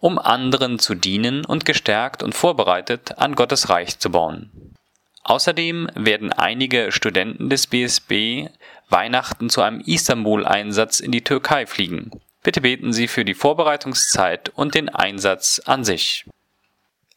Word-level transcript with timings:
um 0.01 0.19
anderen 0.19 0.79
zu 0.79 0.95
dienen 0.95 1.45
und 1.45 1.63
gestärkt 1.63 2.23
und 2.23 2.35
vorbereitet 2.35 3.17
an 3.19 3.35
Gottes 3.35 3.69
Reich 3.69 4.00
zu 4.00 4.09
bauen. 4.09 4.75
Außerdem 5.23 5.89
werden 5.95 6.34
einige 6.34 6.91
Studenten 6.91 7.50
des 7.50 7.67
BSB 7.67 8.50
Weihnachten 8.90 9.50
zu 9.50 9.61
einem 9.61 9.79
Istanbul-Einsatz 9.79 11.00
in 11.00 11.11
die 11.11 11.23
Türkei 11.23 11.66
fliegen. 11.66 12.11
Bitte 12.44 12.61
beten 12.61 12.91
Sie 12.91 13.07
für 13.07 13.23
die 13.23 13.35
Vorbereitungszeit 13.35 14.50
und 14.50 14.73
den 14.73 14.90
Einsatz 14.90 15.61
an 15.66 15.85
sich. 15.85 16.25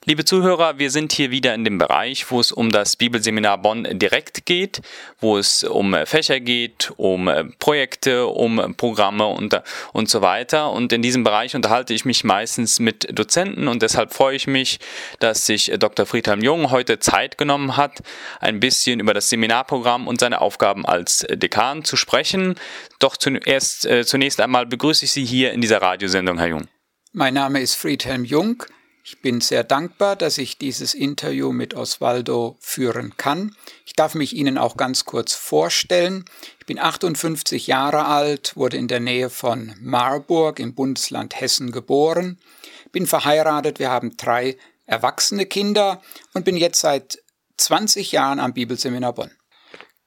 Liebe 0.07 0.27
Zuhörer, 0.27 0.79
wir 0.79 0.91
sind 0.91 1.15
hier 1.15 1.31
wieder 1.31 1.55
in 1.55 1.65
dem 1.65 1.79
Bereich, 1.79 2.31
wo 2.31 2.39
es 2.39 2.53
um 2.53 2.71
das 2.71 2.95
Bibelseminar 2.95 3.57
Bonn 3.57 3.89
direkt 3.91 4.45
geht, 4.45 4.83
wo 5.19 5.39
es 5.39 5.65
um 5.65 5.97
Fächer 6.05 6.41
geht, 6.41 6.93
um 6.99 7.31
Projekte, 7.59 8.27
um 8.27 8.75
Programme 8.77 9.27
und, 9.27 9.63
und 9.95 10.11
so 10.11 10.21
weiter. 10.21 10.73
Und 10.73 10.93
in 10.93 11.01
diesem 11.01 11.25
Bereich 11.25 11.57
unterhalte 11.57 11.95
ich 11.95 12.05
mich 12.05 12.23
meistens 12.23 12.81
mit 12.81 13.19
Dozenten 13.19 13.67
und 13.67 13.81
deshalb 13.81 14.13
freue 14.13 14.37
ich 14.37 14.47
mich, 14.47 14.79
dass 15.21 15.47
sich 15.47 15.73
Dr. 15.79 16.05
Friedhelm 16.05 16.43
Jung 16.43 16.71
heute 16.71 16.99
Zeit 16.99 17.39
genommen 17.39 17.79
hat, 17.79 18.03
ein 18.41 18.61
bisschen 18.61 19.01
über 19.01 19.15
das 19.15 19.31
Seminarprogramm 19.31 20.07
und 20.07 20.21
seine 20.21 20.43
Aufgaben 20.43 20.85
als 20.85 21.27
Dekan 21.31 21.83
zu 21.83 21.97
sprechen. 21.97 22.57
Doch 22.99 23.17
zuerst, 23.17 23.87
äh, 23.87 24.05
zunächst 24.05 24.39
einmal 24.43 24.67
begrüße 24.67 25.07
ich 25.07 25.13
Sie 25.13 25.25
hier 25.25 25.53
in 25.53 25.63
dieser 25.63 25.81
Radiosendung, 25.81 26.37
Herr 26.37 26.49
Jung. 26.49 26.69
Mein 27.13 27.33
Name 27.33 27.63
ist 27.63 27.77
Friedhelm 27.77 28.27
Jung. 28.27 28.65
Ich 29.07 29.21
bin 29.21 29.43
sehr 29.43 29.65
dankbar, 29.65 30.17
dass 30.17 30.39
ich 30.39 30.57
dieses 30.57 30.95
Interview 30.95 31.53
mit 31.53 31.75
Osvaldo 31.75 32.57
führen 32.59 33.19
kann. 33.19 33.55
Ich 33.85 33.93
darf 33.93 34.15
mich 34.15 34.35
Ihnen 34.35 34.57
auch 34.57 34.79
ganz 34.79 35.05
kurz 35.05 35.35
vorstellen. 35.35 36.25
Ich 36.59 36.65
bin 36.65 36.79
58 36.79 37.67
Jahre 37.67 38.07
alt, 38.07 38.57
wurde 38.57 38.79
in 38.79 38.89
der 38.89 39.01
Nähe 39.01 39.29
von 39.29 39.75
Marburg 39.79 40.59
im 40.59 40.75
Bundesland 40.75 41.39
Hessen 41.39 41.71
geboren, 41.71 42.39
bin 42.93 43.07
verheiratet, 43.07 43.79
wir 43.79 43.91
haben 43.91 44.17
drei 44.17 44.57
erwachsene 44.87 45.45
Kinder 45.45 46.01
und 46.33 46.47
bin 46.47 46.57
jetzt 46.57 46.81
seit 46.81 47.19
20 47.59 48.11
Jahren 48.11 48.41
am 48.41 48.55
Bibelseminar 48.55 49.13
Bonn. 49.13 49.31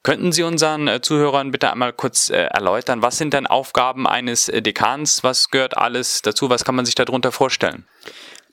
Könnten 0.02 0.32
Sie 0.32 0.42
unseren 0.42 0.88
äh, 0.88 1.02
Zuhörern 1.02 1.52
bitte 1.52 1.72
einmal 1.72 1.94
kurz 1.94 2.32
äh, 2.32 2.46
erläutern, 2.46 3.04
was 3.04 3.20
sind 3.20 3.36
denn 3.36 3.46
Aufgaben 3.46 4.08
eines 4.08 4.50
äh, 4.50 4.64
Dekans? 4.64 5.24
Was 5.24 5.50
gehört 5.50 5.78
alles 5.78 6.24
dazu? 6.24 6.50
Was 6.50 6.66
kann 6.66 6.74
man 6.74 6.86
sich 6.86 6.96
darunter 6.96 7.32
vorstellen? 7.32 7.86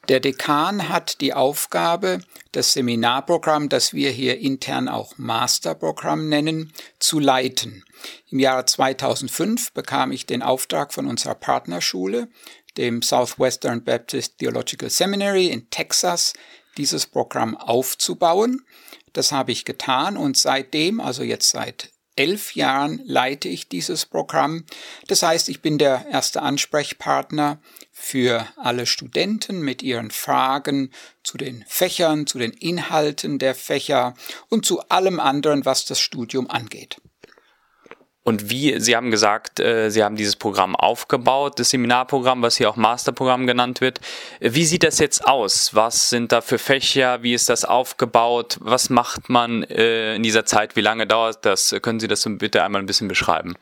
Der 0.09 0.21
Dekan 0.21 0.91
hat 0.91 1.21
die 1.23 1.33
Aufgabe, 1.33 2.21
das 2.53 2.75
Seminarprogramm, 2.75 3.71
das 3.71 3.95
wir 3.95 4.11
hier 4.11 4.39
intern 4.39 4.89
auch 4.89 5.17
Masterprogramm 5.17 6.29
nennen, 6.29 6.73
zu 6.99 7.19
leiten. 7.19 7.85
Im 8.29 8.39
Jahre 8.39 8.67
2005 8.67 9.73
bekam 9.73 10.13
ich 10.13 10.27
den 10.27 10.43
Auftrag 10.43 10.93
von 10.93 11.07
unserer 11.07 11.35
Partnerschule, 11.35 12.29
dem 12.77 13.01
Southwestern 13.01 13.83
Baptist 13.83 14.39
Theological 14.39 14.91
Seminary 14.91 15.47
in 15.47 15.71
Texas, 15.71 16.35
dieses 16.77 17.07
Programm 17.07 17.57
aufzubauen. 17.57 18.65
Das 19.15 19.33
habe 19.33 19.53
ich 19.53 19.65
getan 19.65 20.17
und 20.17 20.37
seitdem, 20.37 21.01
also 21.01 21.23
jetzt 21.23 21.51
seit 21.51 21.93
elf 22.17 22.55
Jahren 22.55 23.01
leite 23.05 23.49
ich 23.49 23.69
dieses 23.69 24.07
Programm. 24.07 24.65
Das 25.09 25.23
heißt, 25.23 25.49
ich 25.49 25.63
bin 25.63 25.79
der 25.79 26.07
erste 26.11 26.43
Ansprechpartner 26.43 27.61
für 28.05 28.47
alle 28.57 28.85
Studenten 28.85 29.61
mit 29.63 29.83
ihren 29.83 30.11
Fragen 30.11 30.91
zu 31.23 31.39
den 31.39 31.65
Fächern, 31.67 32.27
zu 32.27 32.39
den 32.39 32.53
Inhalten 32.53 33.39
der 33.39 33.55
Fächer 33.55 34.15
und 34.51 34.67
zu 34.67 34.81
allem 34.91 35.21
anderen, 35.21 35.65
was 35.65 35.87
das 35.87 36.01
Studium 36.01 36.51
angeht. 36.51 36.99
Und 38.23 38.49
wie, 38.49 38.81
Sie 38.81 38.97
haben 38.97 39.11
gesagt, 39.11 39.61
äh, 39.61 39.91
Sie 39.91 40.03
haben 40.03 40.17
dieses 40.17 40.37
Programm 40.37 40.77
aufgebaut, 40.77 41.59
das 41.59 41.71
Seminarprogramm, 41.71 42.41
was 42.41 42.57
hier 42.57 42.71
auch 42.71 42.77
Masterprogramm 42.77 43.47
genannt 43.47 43.83
wird. 43.83 44.01
Wie 44.41 44.65
sieht 44.65 44.83
das 44.83 44.99
jetzt 44.99 45.27
aus? 45.27 45.75
Was 45.75 46.09
sind 46.09 46.33
da 46.33 46.41
für 46.41 46.59
Fächer? 46.59 47.23
Wie 47.23 47.35
ist 47.35 47.51
das 47.51 47.67
aufgebaut? 47.67 48.57
Was 48.61 48.89
macht 48.89 49.29
man 49.29 49.63
äh, 49.65 50.17
in 50.17 50.23
dieser 50.23 50.47
Zeit? 50.47 50.75
Wie 50.75 50.81
lange 50.81 51.07
dauert 51.07 51.45
das? 51.45 51.75
Können 51.83 52.01
Sie 52.01 52.09
das 52.09 52.27
bitte 52.27 52.63
einmal 52.63 52.83
ein 52.83 52.87
bisschen 52.87 53.09
beschreiben? 53.09 53.57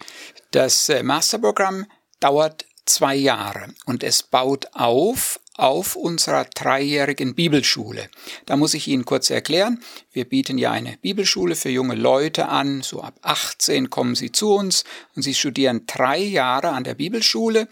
Das 0.53 0.89
äh, 0.89 1.03
Masterprogramm 1.03 1.87
dauert 2.21 2.65
zwei 2.87 3.15
Jahre. 3.15 3.69
Und 3.87 4.03
es 4.03 4.23
baut 4.23 4.69
auf 4.73 5.41
auf 5.55 5.97
unserer 5.97 6.47
dreijährigen 6.47 7.35
Bibelschule. 7.35 8.09
Da 8.47 8.57
muss 8.57 8.75
ich 8.75 8.89
Ihnen 8.89 9.05
kurz 9.05 9.29
erklären, 9.29 9.83
wir 10.11 10.25
bieten 10.25 10.57
ja 10.57 10.71
eine 10.71 10.97
Bibelschule 11.03 11.55
für 11.55 11.69
junge 11.69 11.95
Leute 11.95 12.49
an, 12.49 12.81
so 12.83 13.03
ab 13.03 13.19
18 13.23 13.91
kommen 13.91 14.15
sie 14.15 14.33
zu 14.33 14.55
uns 14.55 14.85
und 15.15 15.23
sie 15.23 15.35
studieren 15.35 15.83
drei 15.87 16.19
Jahre 16.19 16.71
an 16.71 16.85
der 16.85 16.95
Bibelschule 16.95 17.69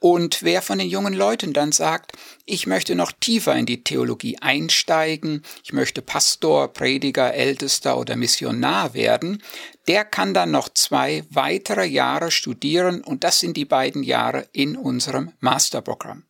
und 0.00 0.42
wer 0.42 0.62
von 0.62 0.78
den 0.78 0.88
jungen 0.88 1.12
Leuten 1.12 1.52
dann 1.52 1.72
sagt, 1.72 2.12
ich 2.44 2.66
möchte 2.66 2.94
noch 2.94 3.10
tiefer 3.12 3.56
in 3.56 3.66
die 3.66 3.82
Theologie 3.82 4.38
einsteigen, 4.38 5.42
ich 5.64 5.72
möchte 5.72 6.02
Pastor, 6.02 6.72
Prediger, 6.72 7.34
Ältester 7.34 7.98
oder 7.98 8.14
Missionar 8.14 8.94
werden, 8.94 9.42
der 9.88 10.04
kann 10.04 10.34
dann 10.34 10.52
noch 10.52 10.68
zwei 10.68 11.24
weitere 11.30 11.84
Jahre 11.84 12.30
studieren 12.30 13.02
und 13.02 13.24
das 13.24 13.40
sind 13.40 13.56
die 13.56 13.64
beiden 13.64 14.04
Jahre 14.04 14.46
in 14.52 14.76
unserem 14.76 15.32
Masterprogramm. 15.40 16.24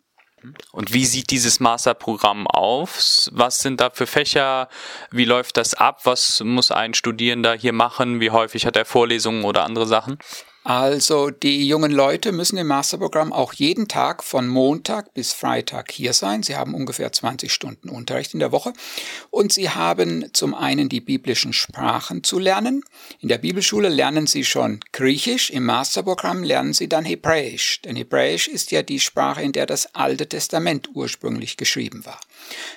Und 0.73 0.93
wie 0.93 1.05
sieht 1.05 1.31
dieses 1.31 1.61
Masterprogramm 1.61 2.47
aus? 2.47 3.29
Was 3.33 3.59
sind 3.61 3.81
da 3.81 3.91
für 3.91 4.07
Fächer? 4.07 4.69
Wie 5.11 5.25
läuft 5.25 5.57
das 5.57 5.75
ab? 5.75 6.03
Was 6.05 6.41
muss 6.41 6.71
ein 6.71 6.95
Studierender 6.95 7.55
hier 7.55 7.73
machen? 7.73 8.21
Wie 8.21 8.31
häufig 8.31 8.65
hat 8.65 8.77
er 8.77 8.85
Vorlesungen 8.85 9.45
oder 9.45 9.65
andere 9.65 9.87
Sachen? 9.87 10.19
Also 10.69 11.31
die 11.31 11.67
jungen 11.67 11.93
Leute 11.93 12.31
müssen 12.31 12.59
im 12.59 12.67
Masterprogramm 12.67 13.33
auch 13.33 13.55
jeden 13.55 13.89
Tag 13.89 14.23
von 14.23 14.47
Montag 14.47 15.15
bis 15.15 15.33
Freitag 15.33 15.91
hier 15.91 16.13
sein. 16.13 16.43
Sie 16.43 16.57
haben 16.57 16.75
ungefähr 16.75 17.11
20 17.11 17.51
Stunden 17.51 17.89
Unterricht 17.89 18.35
in 18.35 18.41
der 18.41 18.53
Woche 18.53 18.75
und 19.31 19.51
sie 19.51 19.71
haben 19.71 20.27
zum 20.35 20.55
einen 20.55 20.91
die 20.91 21.01
biblischen 21.01 21.55
Sprachen 21.55 22.23
zu 22.23 22.39
lernen. 22.39 22.83
In 23.21 23.31
der 23.31 23.39
Bibelschule 23.39 23.89
lernen 23.89 24.27
sie 24.27 24.45
schon 24.45 24.81
Griechisch, 24.93 25.49
im 25.49 25.65
Masterprogramm 25.65 26.43
lernen 26.43 26.75
sie 26.75 26.87
dann 26.87 27.07
Hebräisch, 27.07 27.81
denn 27.81 27.97
Hebräisch 27.97 28.47
ist 28.47 28.71
ja 28.71 28.83
die 28.83 29.01
Sprache, 29.01 29.41
in 29.41 29.53
der 29.53 29.65
das 29.65 29.95
Alte 29.95 30.29
Testament 30.29 30.91
ursprünglich 30.93 31.57
geschrieben 31.57 32.05
war. 32.05 32.21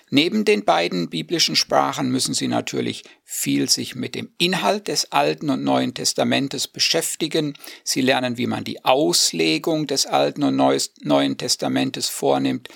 Neben 0.09 0.45
den 0.45 0.63
beiden 0.63 1.09
biblischen 1.09 1.57
Sprachen 1.57 2.09
müssen 2.09 2.33
sie 2.33 2.47
natürlich 2.47 3.03
viel 3.33 3.69
sich 3.69 3.95
mit 3.95 4.13
dem 4.13 4.29
Inhalt 4.39 4.89
des 4.89 5.13
Alten 5.13 5.49
und 5.49 5.63
Neuen 5.63 5.93
Testamentes 5.93 6.67
beschäftigen. 6.67 7.53
Sie 7.85 8.01
lernen, 8.01 8.37
wie 8.37 8.45
man 8.45 8.65
die 8.65 8.83
Auslegung 8.83 9.87
des 9.87 10.05
Alten 10.05 10.43
und 10.43 10.57
Neuen 10.57 11.37
Testamentes 11.37 12.09
vornimmt. 12.09 12.67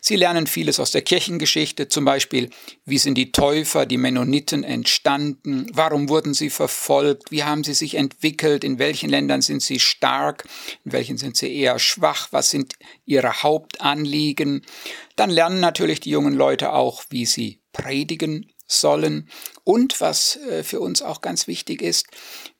Sie 0.00 0.14
lernen 0.14 0.46
vieles 0.46 0.78
aus 0.78 0.92
der 0.92 1.02
Kirchengeschichte, 1.02 1.88
zum 1.88 2.04
Beispiel, 2.04 2.50
wie 2.84 2.98
sind 2.98 3.18
die 3.18 3.32
Täufer, 3.32 3.84
die 3.84 3.96
Mennoniten 3.96 4.62
entstanden, 4.62 5.66
warum 5.72 6.08
wurden 6.08 6.34
sie 6.34 6.50
verfolgt, 6.50 7.32
wie 7.32 7.42
haben 7.42 7.64
sie 7.64 7.74
sich 7.74 7.96
entwickelt, 7.96 8.62
in 8.62 8.78
welchen 8.78 9.10
Ländern 9.10 9.42
sind 9.42 9.60
sie 9.60 9.80
stark, 9.80 10.44
in 10.84 10.92
welchen 10.92 11.18
sind 11.18 11.36
sie 11.36 11.52
eher 11.52 11.80
schwach, 11.80 12.28
was 12.30 12.50
sind 12.50 12.74
ihre 13.06 13.42
Hauptanliegen. 13.42 14.64
Dann 15.16 15.30
lernen 15.30 15.58
natürlich 15.58 15.98
die 15.98 16.10
jungen 16.10 16.34
Leute 16.34 16.72
auch, 16.72 17.02
wie 17.10 17.26
sie 17.26 17.60
predigen 17.72 18.46
sollen. 18.66 19.28
Und 19.64 20.00
was 20.00 20.36
äh, 20.36 20.62
für 20.62 20.80
uns 20.80 21.02
auch 21.02 21.20
ganz 21.20 21.46
wichtig 21.46 21.82
ist, 21.82 22.06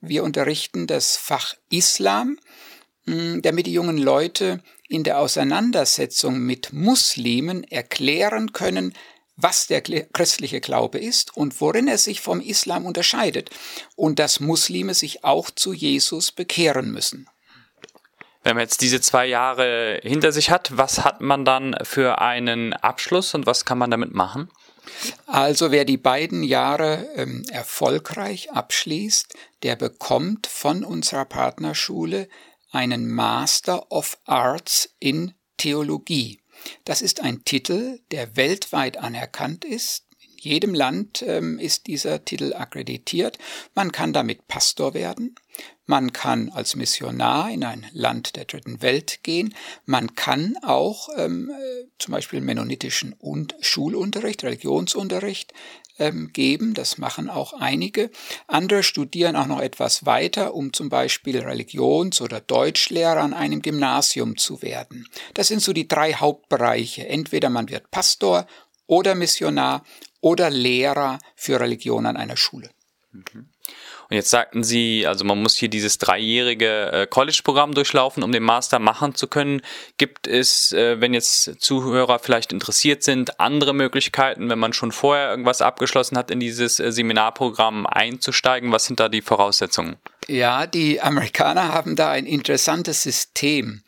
wir 0.00 0.24
unterrichten 0.24 0.86
das 0.86 1.16
Fach 1.16 1.54
Islam, 1.70 2.38
hm, 3.06 3.42
damit 3.42 3.66
die 3.66 3.72
jungen 3.72 3.98
Leute 3.98 4.62
in 4.88 5.04
der 5.04 5.18
Auseinandersetzung 5.18 6.38
mit 6.38 6.72
Muslimen 6.72 7.64
erklären 7.64 8.52
können, 8.52 8.92
was 9.36 9.66
der 9.66 9.82
christliche 9.82 10.60
Glaube 10.60 10.98
ist 10.98 11.36
und 11.36 11.60
worin 11.60 11.88
er 11.88 11.98
sich 11.98 12.20
vom 12.20 12.40
Islam 12.40 12.86
unterscheidet 12.86 13.50
und 13.94 14.18
dass 14.18 14.40
Muslime 14.40 14.94
sich 14.94 15.24
auch 15.24 15.50
zu 15.50 15.72
Jesus 15.72 16.32
bekehren 16.32 16.90
müssen. 16.90 17.28
Wenn 18.42 18.54
man 18.56 18.62
jetzt 18.62 18.80
diese 18.80 19.00
zwei 19.00 19.26
Jahre 19.26 20.00
hinter 20.02 20.32
sich 20.32 20.50
hat, 20.50 20.76
was 20.76 21.04
hat 21.04 21.20
man 21.20 21.44
dann 21.44 21.76
für 21.82 22.20
einen 22.20 22.72
Abschluss 22.72 23.34
und 23.34 23.44
was 23.44 23.64
kann 23.64 23.76
man 23.76 23.90
damit 23.90 24.14
machen? 24.14 24.50
Also 25.26 25.70
wer 25.70 25.84
die 25.84 25.96
beiden 25.96 26.42
Jahre 26.42 27.08
ähm, 27.14 27.44
erfolgreich 27.50 28.52
abschließt, 28.52 29.34
der 29.62 29.76
bekommt 29.76 30.46
von 30.46 30.84
unserer 30.84 31.24
Partnerschule 31.24 32.28
einen 32.70 33.08
Master 33.08 33.90
of 33.90 34.18
Arts 34.24 34.90
in 34.98 35.34
Theologie. 35.56 36.40
Das 36.84 37.02
ist 37.02 37.20
ein 37.20 37.44
Titel, 37.44 38.00
der 38.10 38.36
weltweit 38.36 38.96
anerkannt 38.98 39.64
ist. 39.64 40.04
In 40.20 40.38
jedem 40.38 40.74
Land 40.74 41.22
ähm, 41.26 41.58
ist 41.58 41.86
dieser 41.86 42.24
Titel 42.24 42.54
akkreditiert. 42.54 43.38
Man 43.74 43.92
kann 43.92 44.12
damit 44.12 44.46
Pastor 44.48 44.94
werden. 44.94 45.34
Man 45.86 46.12
kann 46.12 46.50
als 46.50 46.74
Missionar 46.74 47.50
in 47.50 47.64
ein 47.64 47.86
Land 47.92 48.34
der 48.34 48.44
dritten 48.44 48.82
Welt 48.82 49.20
gehen. 49.22 49.54
Man 49.84 50.16
kann 50.16 50.56
auch 50.62 51.08
ähm, 51.16 51.50
äh, 51.50 51.84
zum 51.98 52.12
Beispiel 52.12 52.40
mennonitischen 52.40 53.12
und 53.12 53.54
Schulunterricht, 53.60 54.42
Religionsunterricht 54.42 55.52
ähm, 55.98 56.32
geben. 56.32 56.74
Das 56.74 56.98
machen 56.98 57.30
auch 57.30 57.52
einige. 57.52 58.10
Andere 58.48 58.82
studieren 58.82 59.36
auch 59.36 59.46
noch 59.46 59.60
etwas 59.60 60.04
weiter, 60.04 60.54
um 60.54 60.72
zum 60.72 60.88
Beispiel 60.88 61.38
Religions- 61.38 62.20
oder 62.20 62.40
Deutschlehrer 62.40 63.20
an 63.20 63.32
einem 63.32 63.62
Gymnasium 63.62 64.36
zu 64.36 64.62
werden. 64.62 65.08
Das 65.34 65.48
sind 65.48 65.62
so 65.62 65.72
die 65.72 65.88
drei 65.88 66.14
Hauptbereiche. 66.14 67.08
Entweder 67.08 67.48
man 67.48 67.68
wird 67.68 67.90
Pastor 67.90 68.46
oder 68.86 69.14
Missionar 69.14 69.84
oder 70.20 70.50
Lehrer 70.50 71.18
für 71.36 71.60
Religion 71.60 72.06
an 72.06 72.16
einer 72.16 72.36
Schule. 72.36 72.70
Mhm. 73.12 73.50
Und 74.08 74.14
jetzt 74.14 74.30
sagten 74.30 74.62
Sie, 74.62 75.06
also 75.06 75.24
man 75.24 75.42
muss 75.42 75.56
hier 75.56 75.68
dieses 75.68 75.98
dreijährige 75.98 76.92
äh, 76.92 77.06
College-Programm 77.08 77.74
durchlaufen, 77.74 78.22
um 78.22 78.30
den 78.30 78.44
Master 78.44 78.78
machen 78.78 79.16
zu 79.16 79.26
können. 79.26 79.62
Gibt 79.98 80.28
es, 80.28 80.72
äh, 80.72 81.00
wenn 81.00 81.12
jetzt 81.12 81.60
Zuhörer 81.60 82.20
vielleicht 82.20 82.52
interessiert 82.52 83.02
sind, 83.02 83.40
andere 83.40 83.74
Möglichkeiten, 83.74 84.48
wenn 84.48 84.60
man 84.60 84.72
schon 84.72 84.92
vorher 84.92 85.30
irgendwas 85.30 85.60
abgeschlossen 85.60 86.16
hat, 86.16 86.30
in 86.30 86.38
dieses 86.38 86.78
äh, 86.78 86.92
Seminarprogramm 86.92 87.86
einzusteigen? 87.86 88.70
Was 88.70 88.84
sind 88.84 89.00
da 89.00 89.08
die 89.08 89.22
Voraussetzungen? 89.22 89.96
Ja, 90.28 90.66
die 90.66 91.00
Amerikaner 91.00 91.72
haben 91.72 91.96
da 91.96 92.10
ein 92.10 92.26
interessantes 92.26 93.02
System. 93.02 93.82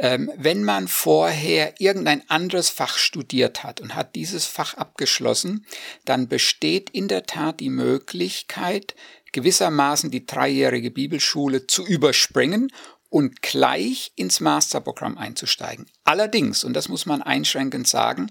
Ähm, 0.00 0.30
wenn 0.36 0.62
man 0.62 0.86
vorher 0.86 1.74
irgendein 1.80 2.22
anderes 2.30 2.70
Fach 2.70 2.96
studiert 2.96 3.64
hat 3.64 3.80
und 3.80 3.96
hat 3.96 4.14
dieses 4.14 4.46
Fach 4.46 4.74
abgeschlossen, 4.74 5.66
dann 6.04 6.28
besteht 6.28 6.88
in 6.90 7.08
der 7.08 7.24
Tat 7.24 7.58
die 7.58 7.68
Möglichkeit, 7.68 8.94
gewissermaßen 9.32 10.10
die 10.10 10.26
dreijährige 10.26 10.90
Bibelschule 10.90 11.66
zu 11.66 11.86
überspringen 11.86 12.72
und 13.10 13.42
gleich 13.42 14.12
ins 14.16 14.40
Masterprogramm 14.40 15.16
einzusteigen. 15.16 15.86
Allerdings, 16.04 16.64
und 16.64 16.74
das 16.74 16.88
muss 16.88 17.06
man 17.06 17.22
einschränkend 17.22 17.88
sagen, 17.88 18.30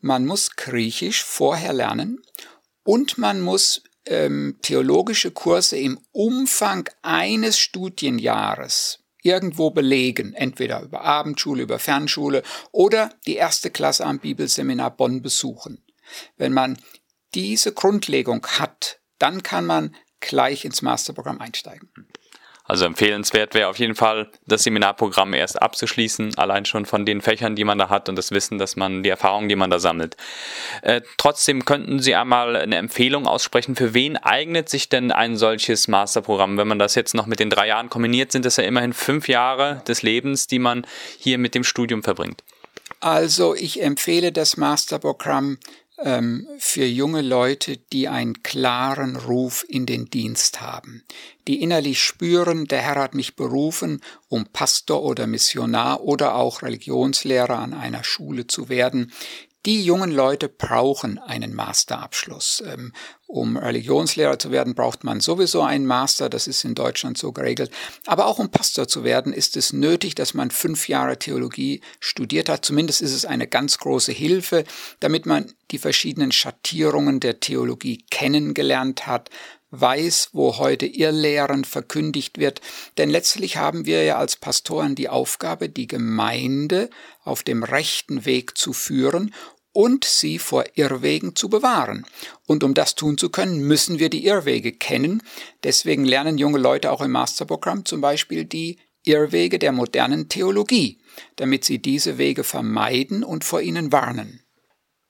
man 0.00 0.26
muss 0.26 0.56
Griechisch 0.56 1.24
vorher 1.24 1.72
lernen 1.72 2.22
und 2.84 3.18
man 3.18 3.40
muss 3.40 3.82
ähm, 4.06 4.58
theologische 4.62 5.30
Kurse 5.30 5.78
im 5.78 5.98
Umfang 6.12 6.88
eines 7.02 7.58
Studienjahres 7.58 9.00
irgendwo 9.22 9.70
belegen, 9.70 10.32
entweder 10.32 10.80
über 10.82 11.02
Abendschule, 11.02 11.62
über 11.62 11.78
Fernschule 11.78 12.42
oder 12.72 13.12
die 13.26 13.36
erste 13.36 13.70
Klasse 13.70 14.06
am 14.06 14.18
Bibelseminar 14.18 14.96
Bonn 14.96 15.20
besuchen. 15.20 15.84
Wenn 16.36 16.52
man 16.52 16.78
diese 17.34 17.72
Grundlegung 17.72 18.46
hat, 18.46 19.00
dann 19.18 19.42
kann 19.42 19.66
man 19.66 19.94
gleich 20.20 20.64
ins 20.64 20.82
Masterprogramm 20.82 21.40
einsteigen. 21.40 21.88
Also 22.70 22.84
empfehlenswert 22.84 23.54
wäre 23.54 23.68
auf 23.68 23.80
jeden 23.80 23.96
Fall, 23.96 24.30
das 24.46 24.62
Seminarprogramm 24.62 25.34
erst 25.34 25.60
abzuschließen, 25.60 26.38
allein 26.38 26.64
schon 26.64 26.86
von 26.86 27.04
den 27.04 27.20
Fächern, 27.20 27.56
die 27.56 27.64
man 27.64 27.78
da 27.78 27.88
hat 27.88 28.08
und 28.08 28.14
das 28.14 28.30
Wissen, 28.30 28.58
dass 28.58 28.76
man, 28.76 29.02
die 29.02 29.08
Erfahrung, 29.08 29.48
die 29.48 29.56
man 29.56 29.70
da 29.70 29.80
sammelt. 29.80 30.16
Äh, 30.82 31.00
trotzdem 31.16 31.64
könnten 31.64 31.98
Sie 31.98 32.14
einmal 32.14 32.54
eine 32.54 32.76
Empfehlung 32.76 33.26
aussprechen, 33.26 33.74
für 33.74 33.92
wen 33.92 34.16
eignet 34.16 34.68
sich 34.68 34.88
denn 34.88 35.10
ein 35.10 35.36
solches 35.36 35.88
Masterprogramm? 35.88 36.58
Wenn 36.58 36.68
man 36.68 36.78
das 36.78 36.94
jetzt 36.94 37.12
noch 37.12 37.26
mit 37.26 37.40
den 37.40 37.50
drei 37.50 37.66
Jahren 37.66 37.90
kombiniert, 37.90 38.30
sind 38.30 38.46
es 38.46 38.56
ja 38.56 38.62
immerhin 38.62 38.92
fünf 38.92 39.26
Jahre 39.26 39.82
des 39.88 40.02
Lebens, 40.02 40.46
die 40.46 40.60
man 40.60 40.86
hier 41.18 41.38
mit 41.38 41.56
dem 41.56 41.64
Studium 41.64 42.04
verbringt. 42.04 42.44
Also 43.00 43.56
ich 43.56 43.82
empfehle 43.82 44.30
das 44.30 44.56
Masterprogramm 44.56 45.58
ähm, 46.02 46.46
für 46.58 46.84
junge 46.84 47.22
Leute, 47.22 47.76
die 47.76 48.08
einen 48.08 48.42
klaren 48.42 49.16
Ruf 49.16 49.64
in 49.68 49.86
den 49.86 50.06
Dienst 50.06 50.60
haben, 50.60 51.02
die 51.46 51.62
innerlich 51.62 52.02
spüren, 52.02 52.66
der 52.66 52.80
Herr 52.80 52.96
hat 52.96 53.14
mich 53.14 53.36
berufen, 53.36 54.00
um 54.28 54.46
Pastor 54.46 55.02
oder 55.02 55.26
Missionar 55.26 56.02
oder 56.02 56.34
auch 56.34 56.62
Religionslehrer 56.62 57.58
an 57.58 57.74
einer 57.74 58.04
Schule 58.04 58.46
zu 58.46 58.68
werden, 58.68 59.12
die 59.66 59.84
jungen 59.84 60.10
Leute 60.10 60.48
brauchen 60.48 61.18
einen 61.18 61.54
Masterabschluss. 61.54 62.62
Ähm, 62.66 62.92
um 63.26 63.56
Religionslehrer 63.56 64.40
zu 64.40 64.50
werden, 64.50 64.74
braucht 64.74 65.04
man 65.04 65.20
sowieso 65.20 65.62
einen 65.62 65.86
Master, 65.86 66.28
das 66.28 66.48
ist 66.48 66.64
in 66.64 66.74
Deutschland 66.74 67.16
so 67.16 67.30
geregelt. 67.30 67.70
Aber 68.06 68.26
auch 68.26 68.40
um 68.40 68.50
Pastor 68.50 68.88
zu 68.88 69.04
werden, 69.04 69.32
ist 69.32 69.56
es 69.56 69.72
nötig, 69.72 70.16
dass 70.16 70.34
man 70.34 70.50
fünf 70.50 70.88
Jahre 70.88 71.16
Theologie 71.16 71.80
studiert 72.00 72.48
hat. 72.48 72.64
Zumindest 72.64 73.02
ist 73.02 73.14
es 73.14 73.24
eine 73.24 73.46
ganz 73.46 73.78
große 73.78 74.10
Hilfe, 74.10 74.64
damit 74.98 75.26
man 75.26 75.52
die 75.70 75.78
verschiedenen 75.78 76.32
Schattierungen 76.32 77.20
der 77.20 77.38
Theologie 77.38 78.04
kennengelernt 78.10 79.06
hat, 79.06 79.30
weiß, 79.70 80.30
wo 80.32 80.58
heute 80.58 80.86
Irrlehren 80.86 81.64
verkündigt 81.64 82.38
wird. 82.38 82.60
Denn 82.98 83.10
letztlich 83.10 83.56
haben 83.56 83.86
wir 83.86 84.04
ja 84.04 84.16
als 84.16 84.36
Pastoren 84.36 84.94
die 84.94 85.08
Aufgabe, 85.08 85.68
die 85.68 85.86
Gemeinde 85.86 86.90
auf 87.24 87.42
dem 87.42 87.62
rechten 87.62 88.24
Weg 88.24 88.56
zu 88.56 88.72
führen 88.72 89.34
und 89.72 90.04
sie 90.04 90.38
vor 90.38 90.64
Irrwegen 90.74 91.36
zu 91.36 91.48
bewahren. 91.48 92.04
Und 92.46 92.64
um 92.64 92.74
das 92.74 92.94
tun 92.94 93.18
zu 93.18 93.30
können, 93.30 93.60
müssen 93.60 93.98
wir 93.98 94.10
die 94.10 94.26
Irrwege 94.26 94.72
kennen. 94.72 95.22
Deswegen 95.62 96.04
lernen 96.04 96.38
junge 96.38 96.58
Leute 96.58 96.90
auch 96.90 97.00
im 97.00 97.12
Masterprogramm 97.12 97.84
zum 97.84 98.00
Beispiel 98.00 98.44
die 98.44 98.78
Irrwege 99.04 99.58
der 99.58 99.72
modernen 99.72 100.28
Theologie, 100.28 100.98
damit 101.36 101.64
sie 101.64 101.80
diese 101.80 102.18
Wege 102.18 102.44
vermeiden 102.44 103.24
und 103.24 103.44
vor 103.44 103.60
ihnen 103.60 103.92
warnen. 103.92 104.39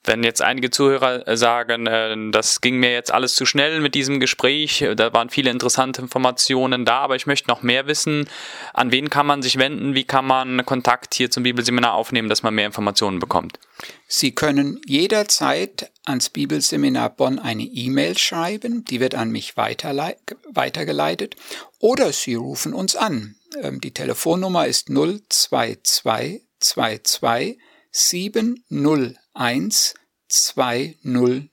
Wenn 0.04 0.24
jetzt 0.24 0.40
einige 0.40 0.70
Zuhörer 0.70 1.36
sagen, 1.36 1.86
äh, 1.86 2.16
das 2.30 2.62
ging 2.62 2.78
mir 2.78 2.92
jetzt 2.92 3.12
alles 3.12 3.34
zu 3.34 3.44
schnell 3.44 3.80
mit 3.80 3.94
diesem 3.94 4.18
Gespräch, 4.18 4.80
äh, 4.80 4.96
da 4.96 5.12
waren 5.12 5.28
viele 5.28 5.50
interessante 5.50 6.00
Informationen 6.00 6.86
da, 6.86 7.00
aber 7.00 7.16
ich 7.16 7.26
möchte 7.26 7.48
noch 7.48 7.62
mehr 7.62 7.86
wissen, 7.86 8.26
an 8.72 8.92
wen 8.92 9.10
kann 9.10 9.26
man 9.26 9.42
sich 9.42 9.58
wenden, 9.58 9.94
wie 9.94 10.04
kann 10.04 10.26
man 10.26 10.64
Kontakt 10.64 11.12
hier 11.14 11.30
zum 11.30 11.42
Bibelseminar 11.42 11.92
aufnehmen, 11.92 12.30
dass 12.30 12.42
man 12.42 12.54
mehr 12.54 12.64
Informationen 12.64 13.18
bekommt? 13.18 13.58
Sie 14.06 14.34
können 14.34 14.80
jederzeit 14.86 15.90
ans 16.06 16.30
Bibelseminar 16.30 17.10
Bonn 17.10 17.38
eine 17.38 17.64
E-Mail 17.64 18.16
schreiben, 18.16 18.86
die 18.86 19.00
wird 19.00 19.14
an 19.14 19.30
mich 19.30 19.58
weitergeleitet, 19.58 21.36
oder 21.78 22.10
Sie 22.12 22.36
rufen 22.36 22.72
uns 22.72 22.96
an. 22.96 23.34
Ähm, 23.62 23.82
die 23.82 23.92
Telefonnummer 23.92 24.66
ist 24.66 24.88
02222 24.88 27.58
701 27.92 29.19
200. 29.34 31.48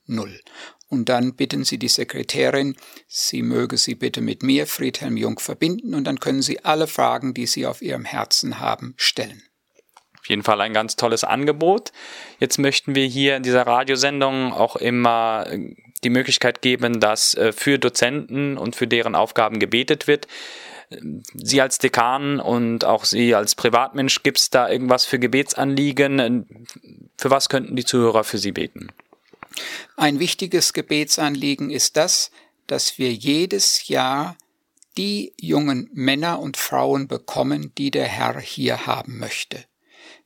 Und 0.90 1.10
dann 1.10 1.36
bitten 1.36 1.66
Sie 1.66 1.78
die 1.78 1.90
Sekretärin, 1.90 2.78
sie 3.08 3.42
möge 3.42 3.78
Sie 3.78 3.96
bitte 3.96 4.22
mit 4.22 4.42
mir, 4.42 4.68
Friedhelm 4.68 5.18
Jung, 5.18 5.40
verbinden 5.40 5.94
und 5.94 6.06
dann 6.06 6.20
können 6.20 6.42
Sie 6.42 6.64
alle 6.64 6.88
Fragen, 6.88 7.34
die 7.34 7.46
Sie 7.46 7.66
auf 7.66 7.82
Ihrem 7.82 8.06
Herzen 8.06 8.60
haben, 8.60 8.94
stellen. 8.96 9.44
Auf 10.18 10.30
jeden 10.30 10.44
Fall 10.44 10.62
ein 10.62 10.74
ganz 10.74 10.96
tolles 10.96 11.24
Angebot. 11.24 11.92
Jetzt 12.40 12.58
möchten 12.58 12.96
wir 12.96 13.06
hier 13.06 13.38
in 13.38 13.44
dieser 13.44 13.68
Radiosendung 13.68 14.54
auch 14.54 14.76
immer 14.76 15.46
äh, 15.50 15.76
die 16.04 16.10
Möglichkeit 16.10 16.62
geben, 16.62 17.00
dass 17.00 17.34
äh, 17.34 17.52
für 17.52 17.80
Dozenten 17.80 18.58
und 18.58 18.76
für 18.76 18.88
deren 18.88 19.16
Aufgaben 19.16 19.60
gebetet 19.60 20.08
wird. 20.08 20.28
Sie 20.90 21.62
als 21.62 21.80
Dekan 21.80 22.40
und 22.40 22.86
auch 22.86 23.04
Sie 23.06 23.36
als 23.36 23.56
Privatmensch, 23.56 24.24
gibt 24.24 24.40
es 24.40 24.50
da 24.50 24.70
irgendwas 24.70 25.06
für 25.06 25.20
Gebetsanliegen? 25.20 26.68
Für 27.18 27.30
was 27.30 27.50
könnten 27.50 27.76
die 27.76 27.86
Zuhörer 27.86 28.24
für 28.24 28.38
Sie 28.38 28.52
beten? 28.52 28.88
Ein 29.96 30.20
wichtiges 30.20 30.74
Gebetsanliegen 30.74 31.72
ist 31.72 31.98
das, 31.98 32.32
dass 32.68 32.98
wir 32.98 33.12
jedes 33.12 33.88
Jahr 33.88 34.38
die 34.98 35.34
jungen 35.40 35.90
Männer 35.94 36.40
und 36.40 36.58
Frauen 36.58 37.08
bekommen, 37.08 37.72
die 37.78 37.92
der 37.92 38.06
Herr 38.06 38.40
hier 38.40 38.86
haben 38.88 39.20
möchte. 39.20 39.64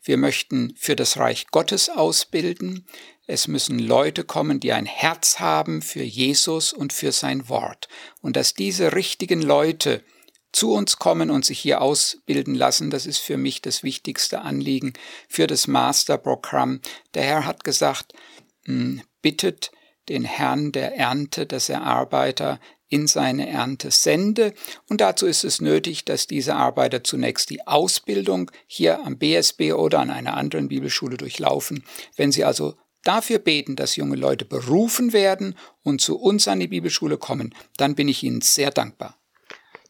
Wir 0.04 0.18
möchten 0.18 0.74
für 0.78 0.96
das 0.96 1.18
Reich 1.18 1.48
Gottes 1.52 1.90
ausbilden. 1.90 2.88
Es 3.28 3.48
müssen 3.48 3.78
Leute 3.78 4.24
kommen, 4.24 4.60
die 4.60 4.74
ein 4.74 4.86
Herz 4.86 5.40
haben 5.40 5.82
für 5.82 6.04
Jesus 6.04 6.74
und 6.74 6.92
für 6.94 7.12
sein 7.12 7.50
Wort. 7.50 7.88
Und 8.22 8.36
dass 8.36 8.54
diese 8.54 8.94
richtigen 8.94 9.42
Leute 9.42 10.04
zu 10.52 10.74
uns 10.74 10.98
kommen 10.98 11.30
und 11.30 11.46
sich 11.46 11.60
hier 11.60 11.82
ausbilden 11.82 12.56
lassen. 12.56 12.90
Das 12.90 13.06
ist 13.06 13.20
für 13.20 13.38
mich 13.38 13.62
das 13.62 13.84
wichtigste 13.84 14.42
Anliegen 14.42 14.94
für 15.28 15.48
das 15.48 15.68
Masterprogramm. 15.68 16.82
Der 17.14 17.24
Herr 17.24 17.46
hat 17.46 17.64
gesagt, 17.64 18.14
hm, 18.66 19.02
bittet 19.22 19.72
den 20.10 20.24
Herrn 20.24 20.72
der 20.72 20.96
Ernte, 20.98 21.46
dass 21.46 21.70
er 21.70 21.84
Arbeiter 21.84 22.60
in 22.90 23.08
seine 23.08 23.48
Ernte 23.48 23.90
sende. 23.90 24.54
Und 24.90 25.00
dazu 25.00 25.26
ist 25.26 25.46
es 25.46 25.62
nötig, 25.62 26.04
dass 26.04 26.28
diese 26.28 26.56
Arbeiter 26.56 27.04
zunächst 27.04 27.50
die 27.50 27.66
Ausbildung 27.66 28.52
hier 28.68 29.06
am 29.06 29.18
BSB 29.18 29.74
oder 29.74 30.00
an 30.00 30.10
einer 30.10 30.36
anderen 30.36 30.68
Bibelschule 30.68 31.16
durchlaufen. 31.16 31.86
Wenn 32.18 32.34
sie 32.34 32.44
also 32.44 32.76
dafür 33.04 33.40
beten, 33.40 33.78
dass 33.78 33.96
junge 33.96 34.18
Leute 34.18 34.44
berufen 34.44 35.14
werden 35.14 35.56
und 35.84 36.02
zu 36.02 36.20
uns 36.20 36.50
an 36.50 36.60
die 36.60 36.68
Bibelschule 36.68 37.18
kommen, 37.18 37.56
dann 37.78 37.96
bin 37.96 38.10
ich 38.10 38.24
ihnen 38.24 38.42
sehr 38.42 38.72
dankbar. 38.72 39.21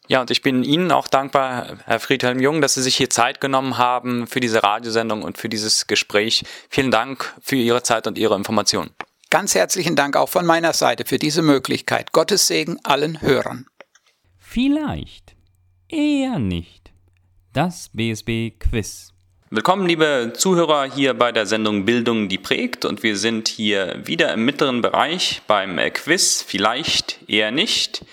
Ja, 0.08 0.20
und 0.20 0.30
ich 0.30 0.42
bin 0.42 0.64
Ihnen 0.64 0.90
auch 0.90 1.06
dankbar, 1.06 1.78
Herr 1.84 2.00
Friedhelm 2.00 2.40
Jung, 2.40 2.60
dass 2.60 2.74
Sie 2.74 2.82
sich 2.82 2.96
hier 2.96 3.08
Zeit 3.08 3.40
genommen 3.40 3.78
haben 3.78 4.26
für 4.26 4.40
diese 4.40 4.62
Radiosendung 4.62 5.22
und 5.22 5.38
für 5.38 5.48
dieses 5.48 5.86
Gespräch. 5.86 6.44
Vielen 6.68 6.90
Dank 6.90 7.34
für 7.40 7.56
Ihre 7.56 7.82
Zeit 7.82 8.06
und 8.06 8.18
Ihre 8.18 8.34
Informationen. 8.34 8.90
Ganz 9.30 9.54
herzlichen 9.54 9.96
Dank 9.96 10.16
auch 10.16 10.28
von 10.28 10.44
meiner 10.44 10.72
Seite 10.72 11.04
für 11.06 11.18
diese 11.18 11.40
Möglichkeit. 11.40 12.12
Gottes 12.12 12.48
Segen 12.48 12.78
allen 12.82 13.22
Hörern. 13.22 13.66
Vielleicht, 14.38 15.34
eher 15.88 16.38
nicht. 16.38 16.92
Das 17.52 17.88
BSB 17.94 18.58
Quiz. 18.58 19.12
Willkommen, 19.48 19.86
liebe 19.86 20.32
Zuhörer, 20.34 20.84
hier 20.84 21.14
bei 21.14 21.30
der 21.30 21.46
Sendung 21.46 21.84
Bildung, 21.84 22.28
die 22.28 22.38
prägt. 22.38 22.84
Und 22.84 23.02
wir 23.02 23.16
sind 23.16 23.48
hier 23.48 24.00
wieder 24.04 24.32
im 24.34 24.44
mittleren 24.44 24.82
Bereich 24.82 25.42
beim 25.46 25.76
Quiz. 25.92 26.42
Vielleicht, 26.42 27.20
eher 27.28 27.50
nicht. 27.50 28.04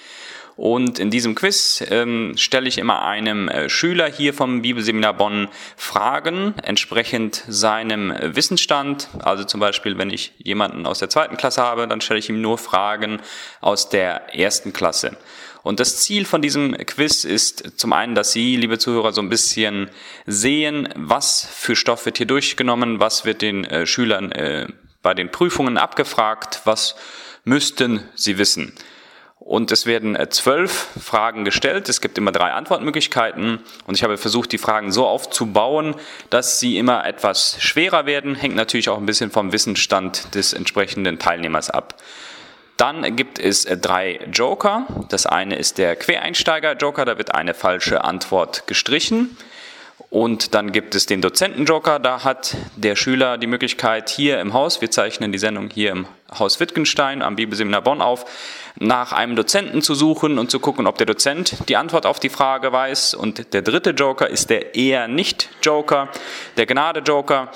Und 0.59 0.99
in 0.99 1.09
diesem 1.09 1.35
Quiz 1.35 1.81
ähm, 1.89 2.33
stelle 2.35 2.67
ich 2.67 2.79
immer 2.79 3.03
einem 3.03 3.47
äh, 3.47 3.69
Schüler 3.69 4.11
hier 4.11 4.33
vom 4.33 4.61
Bibelseminar 4.61 5.13
Bonn 5.13 5.47
Fragen 5.77 6.53
entsprechend 6.61 7.45
seinem 7.47 8.13
Wissensstand. 8.21 9.07
Also 9.19 9.45
zum 9.45 9.61
Beispiel, 9.61 9.97
wenn 9.97 10.09
ich 10.09 10.33
jemanden 10.37 10.85
aus 10.85 10.99
der 10.99 11.09
zweiten 11.09 11.37
Klasse 11.37 11.61
habe, 11.61 11.87
dann 11.87 12.01
stelle 12.01 12.19
ich 12.19 12.27
ihm 12.27 12.41
nur 12.41 12.57
Fragen 12.57 13.21
aus 13.61 13.87
der 13.87 14.35
ersten 14.35 14.73
Klasse. 14.73 15.15
Und 15.63 15.79
das 15.79 16.01
Ziel 16.01 16.25
von 16.25 16.41
diesem 16.41 16.75
Quiz 16.75 17.23
ist 17.23 17.79
zum 17.79 17.93
einen, 17.93 18.13
dass 18.13 18.33
Sie, 18.33 18.57
liebe 18.57 18.77
Zuhörer, 18.77 19.13
so 19.13 19.21
ein 19.21 19.29
bisschen 19.29 19.89
sehen, 20.25 20.89
was 20.97 21.47
für 21.49 21.77
Stoff 21.77 22.05
wird 22.05 22.17
hier 22.17 22.27
durchgenommen, 22.27 22.99
was 22.99 23.23
wird 23.23 23.41
den 23.41 23.63
äh, 23.63 23.85
Schülern 23.85 24.33
äh, 24.33 24.67
bei 25.01 25.13
den 25.13 25.31
Prüfungen 25.31 25.77
abgefragt, 25.77 26.63
was 26.65 26.97
müssten 27.45 28.03
sie 28.15 28.37
wissen. 28.37 28.73
Und 29.39 29.71
es 29.71 29.85
werden 29.85 30.17
äh, 30.17 30.29
zwölf 30.29 30.89
Fragen 31.01 31.45
gestellt. 31.45 31.87
Es 31.87 32.01
gibt 32.01 32.17
immer 32.17 32.33
drei 32.33 32.51
Antwortmöglichkeiten. 32.51 33.59
Und 33.87 33.95
ich 33.95 34.03
habe 34.03 34.17
versucht, 34.17 34.51
die 34.51 34.57
Fragen 34.57 34.91
so 34.91 35.07
aufzubauen, 35.07 35.95
dass 36.29 36.59
sie 36.59 36.77
immer 36.77 37.05
etwas 37.05 37.55
schwerer 37.59 38.05
werden. 38.05 38.35
Hängt 38.35 38.55
natürlich 38.55 38.89
auch 38.89 38.97
ein 38.97 39.05
bisschen 39.05 39.31
vom 39.31 39.53
Wissensstand 39.53 40.35
des 40.35 40.51
entsprechenden 40.51 41.19
Teilnehmers 41.19 41.69
ab. 41.69 41.95
Dann 42.75 43.15
gibt 43.15 43.39
es 43.39 43.63
äh, 43.63 43.77
drei 43.77 44.19
Joker. 44.31 44.85
Das 45.07 45.25
eine 45.25 45.55
ist 45.55 45.77
der 45.77 45.95
Quereinsteiger-Joker. 45.95 47.05
Da 47.05 47.17
wird 47.17 47.33
eine 47.33 47.53
falsche 47.53 48.03
Antwort 48.03 48.67
gestrichen. 48.67 49.37
Und 50.09 50.55
dann 50.55 50.71
gibt 50.71 50.95
es 50.95 51.05
den 51.05 51.21
Dozentenjoker. 51.21 51.99
Da 51.99 52.23
hat 52.23 52.55
der 52.75 52.95
Schüler 52.95 53.37
die 53.37 53.47
Möglichkeit, 53.47 54.09
hier 54.09 54.39
im 54.39 54.53
Haus, 54.53 54.81
wir 54.81 54.89
zeichnen 54.89 55.31
die 55.31 55.37
Sendung 55.37 55.69
hier 55.69 55.91
im 55.91 56.07
Haus 56.37 56.59
Wittgenstein 56.59 57.21
am 57.21 57.35
Bibelseminar 57.35 57.81
Bonn 57.81 58.01
auf, 58.01 58.25
nach 58.79 59.13
einem 59.13 59.35
Dozenten 59.35 59.81
zu 59.81 59.95
suchen 59.95 60.39
und 60.39 60.51
zu 60.51 60.59
gucken, 60.59 60.87
ob 60.87 60.97
der 60.97 61.07
Dozent 61.07 61.57
die 61.69 61.75
Antwort 61.75 62.05
auf 62.05 62.19
die 62.19 62.29
Frage 62.29 62.71
weiß. 62.71 63.13
Und 63.13 63.53
der 63.53 63.61
dritte 63.61 63.91
Joker 63.91 64.27
ist 64.27 64.49
der 64.49 64.75
eher 64.75 65.07
nicht 65.07 65.49
Joker, 65.61 66.09
der 66.57 66.65
Gnade-Joker. 66.65 67.49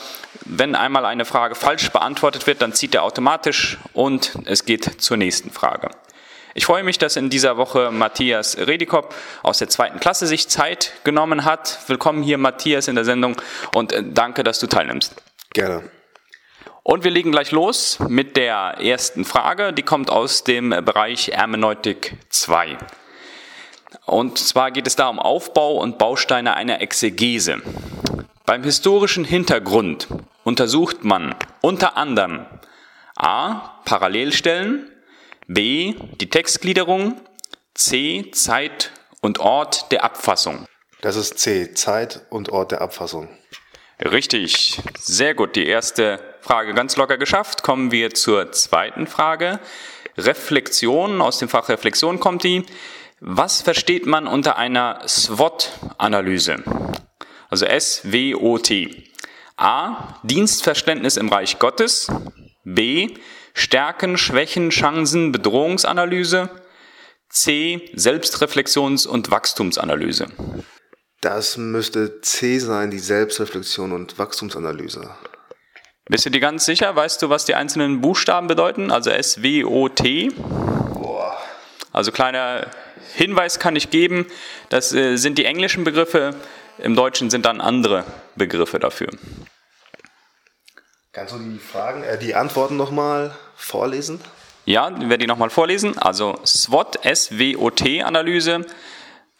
Wenn 0.46 0.76
einmal 0.76 1.06
eine 1.06 1.26
Frage 1.26 1.56
falsch 1.56 1.92
beantwortet 1.92 2.46
wird, 2.46 2.62
dann 2.62 2.74
zieht 2.74 2.94
er 2.96 3.04
automatisch 3.04 3.78
und 3.94 4.34
es 4.46 4.66
geht 4.66 5.02
zur 5.02 5.18
nächsten 5.18 5.50
Frage. 5.50 5.90
Ich 6.56 6.66
freue 6.68 6.84
mich, 6.84 7.00
dass 7.00 7.16
in 7.16 7.32
dieser 7.32 7.58
Woche 7.58 7.90
Matthias 7.90 8.58
Redikop 8.58 9.16
aus 9.42 9.58
der 9.58 9.70
zweiten 9.70 10.00
Klasse 10.00 10.28
sich 10.28 10.50
Zeit 10.50 10.94
genommen 11.04 11.46
hat. 11.46 11.80
Willkommen 11.88 12.22
hier, 12.22 12.38
Matthias, 12.38 12.88
in 12.88 12.94
der 12.94 13.06
Sendung 13.06 13.36
und 13.74 13.92
äh, 13.92 14.04
danke, 14.06 14.44
dass 14.44 14.60
du 14.60 14.68
teilnimmst. 14.68 15.16
Gerne. 15.52 15.90
Und 16.84 17.04
wir 17.04 17.10
legen 17.10 17.32
gleich 17.32 17.50
los 17.52 17.98
mit 18.08 18.38
der 18.38 18.76
ersten 18.80 19.26
Frage. 19.26 19.74
Die 19.74 19.82
kommt 19.82 20.12
aus 20.12 20.44
dem 20.44 20.70
Bereich 20.70 21.30
Hermeneutik 21.30 22.18
2. 22.30 22.78
Und 24.06 24.38
zwar 24.38 24.70
geht 24.70 24.86
es 24.86 24.96
da 24.96 25.08
um 25.08 25.18
Aufbau 25.18 25.78
und 25.78 25.98
Bausteine 25.98 26.56
einer 26.56 26.82
Exegese. 26.82 27.62
Beim 28.46 28.64
historischen 28.64 29.24
Hintergrund 29.24 30.08
untersucht 30.44 31.04
man 31.04 31.34
unter 31.62 31.98
anderem 31.98 32.46
a. 33.16 33.80
Parallelstellen, 33.86 34.93
B. 35.48 35.96
Die 36.20 36.30
Textgliederung. 36.30 37.22
C. 37.74 38.30
Zeit 38.32 38.92
und 39.22 39.40
Ort 39.40 39.92
der 39.92 40.04
Abfassung. 40.04 40.66
Das 41.02 41.16
ist 41.16 41.40
C. 41.40 41.74
Zeit 41.74 42.26
und 42.30 42.50
Ort 42.50 42.72
der 42.72 42.82
Abfassung. 42.82 43.30
Richtig. 44.00 44.80
Sehr 45.00 45.34
gut. 45.34 45.56
Die 45.56 45.66
erste 45.66 46.20
Frage 46.42 46.74
ganz 46.74 46.96
locker 46.98 47.18
geschafft. 47.18 47.64
Kommen 47.64 47.92
wir 47.92 48.14
zur 48.14 48.52
zweiten 48.52 49.08
Frage. 49.08 49.60
Reflexion. 50.18 51.22
Aus 51.22 51.40
dem 51.40 51.50
Fach 51.50 51.70
Reflexion 51.70 52.20
kommt 52.20 52.44
die. 52.44 52.66
Was 53.20 53.62
versteht 53.62 54.06
man 54.06 54.28
unter 54.28 54.58
einer 54.58 55.02
SWOT-Analyse? 55.08 56.64
Also 57.50 57.66
S-W-O-T. 57.66 59.04
A. 59.58 60.20
Dienstverständnis 60.24 61.18
im 61.18 61.30
Reich 61.30 61.60
Gottes. 61.60 62.12
B. 62.64 63.16
Stärken, 63.54 64.18
Schwächen, 64.18 64.70
Chancen, 64.70 65.32
Bedrohungsanalyse. 65.32 66.50
C. 67.30 67.90
Selbstreflexions- 67.96 69.08
und 69.08 69.32
Wachstumsanalyse. 69.32 70.28
Das 71.22 71.58
müsste 71.58 72.22
C 72.22 72.60
sein, 72.60 72.92
die 72.92 73.00
Selbstreflexion 73.00 73.92
und 73.92 74.20
Wachstumsanalyse. 74.20 75.10
Bist 76.06 76.26
du 76.26 76.30
dir 76.30 76.42
ganz 76.42 76.66
sicher? 76.66 76.96
Weißt 76.96 77.22
du, 77.22 77.30
was 77.30 77.46
die 77.46 77.56
einzelnen 77.56 78.02
Buchstaben 78.02 78.48
bedeuten? 78.48 78.92
Also 78.92 79.10
S, 79.10 79.42
W, 79.42 79.64
O, 79.64 79.88
T. 79.90 80.30
Boah. 80.36 81.38
Also 81.92 82.12
kleiner 82.12 82.68
Hinweis 83.16 83.60
kann 83.60 83.76
ich 83.76 83.90
geben, 83.90 84.26
das 84.70 84.92
äh, 84.94 85.18
sind 85.18 85.38
die 85.38 85.46
englischen 85.46 85.84
Begriffe, 85.84 86.36
im 86.80 86.96
Deutschen 86.96 87.30
sind 87.30 87.46
dann 87.46 87.62
andere 87.62 88.04
Begriffe 88.36 88.80
dafür. 88.80 89.10
Kannst 91.14 91.36
du 91.36 91.38
die 91.38 91.60
Fragen, 91.60 92.02
äh, 92.02 92.18
die 92.18 92.34
Antworten 92.34 92.76
nochmal 92.76 93.36
vorlesen? 93.56 94.20
Ja, 94.66 94.90
ich 94.90 95.02
werde 95.02 95.20
die 95.20 95.28
nochmal 95.28 95.52
vorlesen. 95.52 95.96
Also 96.00 96.40
SWOT, 96.44 97.06
S-W-O-T-Analyse. 97.06 98.66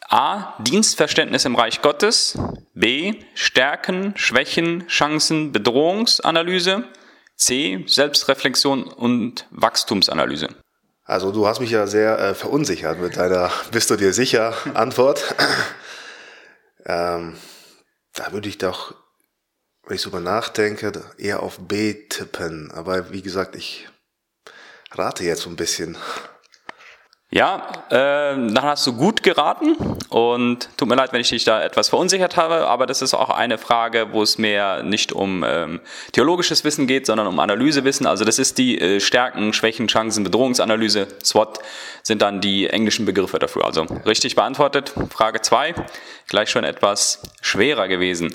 A. 0.08 0.54
Dienstverständnis 0.62 1.44
im 1.44 1.56
Reich 1.56 1.82
Gottes. 1.82 2.38
B. 2.74 3.14
Stärken, 3.34 4.14
Schwächen, 4.16 4.86
Chancen, 4.86 5.50
Bedrohungsanalyse. 5.50 6.84
C. 7.34 7.82
Selbstreflexion 7.88 8.84
und 8.84 9.48
Wachstumsanalyse. 9.50 10.50
Also 11.02 11.32
du 11.32 11.48
hast 11.48 11.58
mich 11.58 11.72
ja 11.72 11.88
sehr 11.88 12.20
äh, 12.20 12.34
verunsichert 12.34 13.00
mit 13.00 13.16
deiner 13.16 13.50
Bist 13.72 13.90
du 13.90 13.96
dir 13.96 14.12
sicher 14.12 14.54
Antwort. 14.74 15.34
ähm, 16.86 17.36
da 18.14 18.30
würde 18.30 18.48
ich 18.48 18.58
doch, 18.58 18.94
wenn 19.86 19.96
ich 19.96 20.02
so 20.02 20.10
über 20.10 20.20
nachdenke, 20.20 20.92
eher 21.18 21.42
auf 21.42 21.58
B 21.58 21.94
tippen. 22.08 22.70
Aber 22.72 23.12
wie 23.12 23.22
gesagt, 23.22 23.56
ich 23.56 23.88
rate 24.92 25.24
jetzt 25.24 25.42
so 25.42 25.50
ein 25.50 25.56
bisschen. 25.56 25.96
Ja, 27.30 27.66
äh, 27.88 28.36
dann 28.36 28.62
hast 28.62 28.86
du 28.86 28.92
gut 28.92 29.24
geraten 29.24 29.74
und 30.08 30.68
tut 30.76 30.86
mir 30.86 30.94
leid, 30.94 31.12
wenn 31.12 31.20
ich 31.20 31.30
dich 31.30 31.42
da 31.42 31.60
etwas 31.60 31.88
verunsichert 31.88 32.36
habe, 32.36 32.68
aber 32.68 32.86
das 32.86 33.02
ist 33.02 33.12
auch 33.12 33.28
eine 33.28 33.58
Frage, 33.58 34.12
wo 34.12 34.22
es 34.22 34.38
mehr 34.38 34.84
nicht 34.84 35.12
um 35.12 35.42
ähm, 35.44 35.80
theologisches 36.12 36.62
Wissen 36.62 36.86
geht, 36.86 37.06
sondern 37.06 37.26
um 37.26 37.40
Analysewissen. 37.40 38.06
Also 38.06 38.24
das 38.24 38.38
ist 38.38 38.56
die 38.58 38.80
äh, 38.80 39.00
Stärken, 39.00 39.52
Schwächen, 39.52 39.88
Chancen, 39.88 40.22
Bedrohungsanalyse. 40.22 41.08
SWOT 41.24 41.58
sind 42.04 42.22
dann 42.22 42.40
die 42.40 42.68
englischen 42.68 43.04
Begriffe 43.04 43.40
dafür. 43.40 43.64
Also 43.64 43.82
richtig 44.06 44.36
beantwortet. 44.36 44.94
Frage 45.10 45.40
zwei, 45.40 45.74
gleich 46.28 46.50
schon 46.50 46.62
etwas 46.62 47.20
schwerer 47.40 47.88
gewesen. 47.88 48.32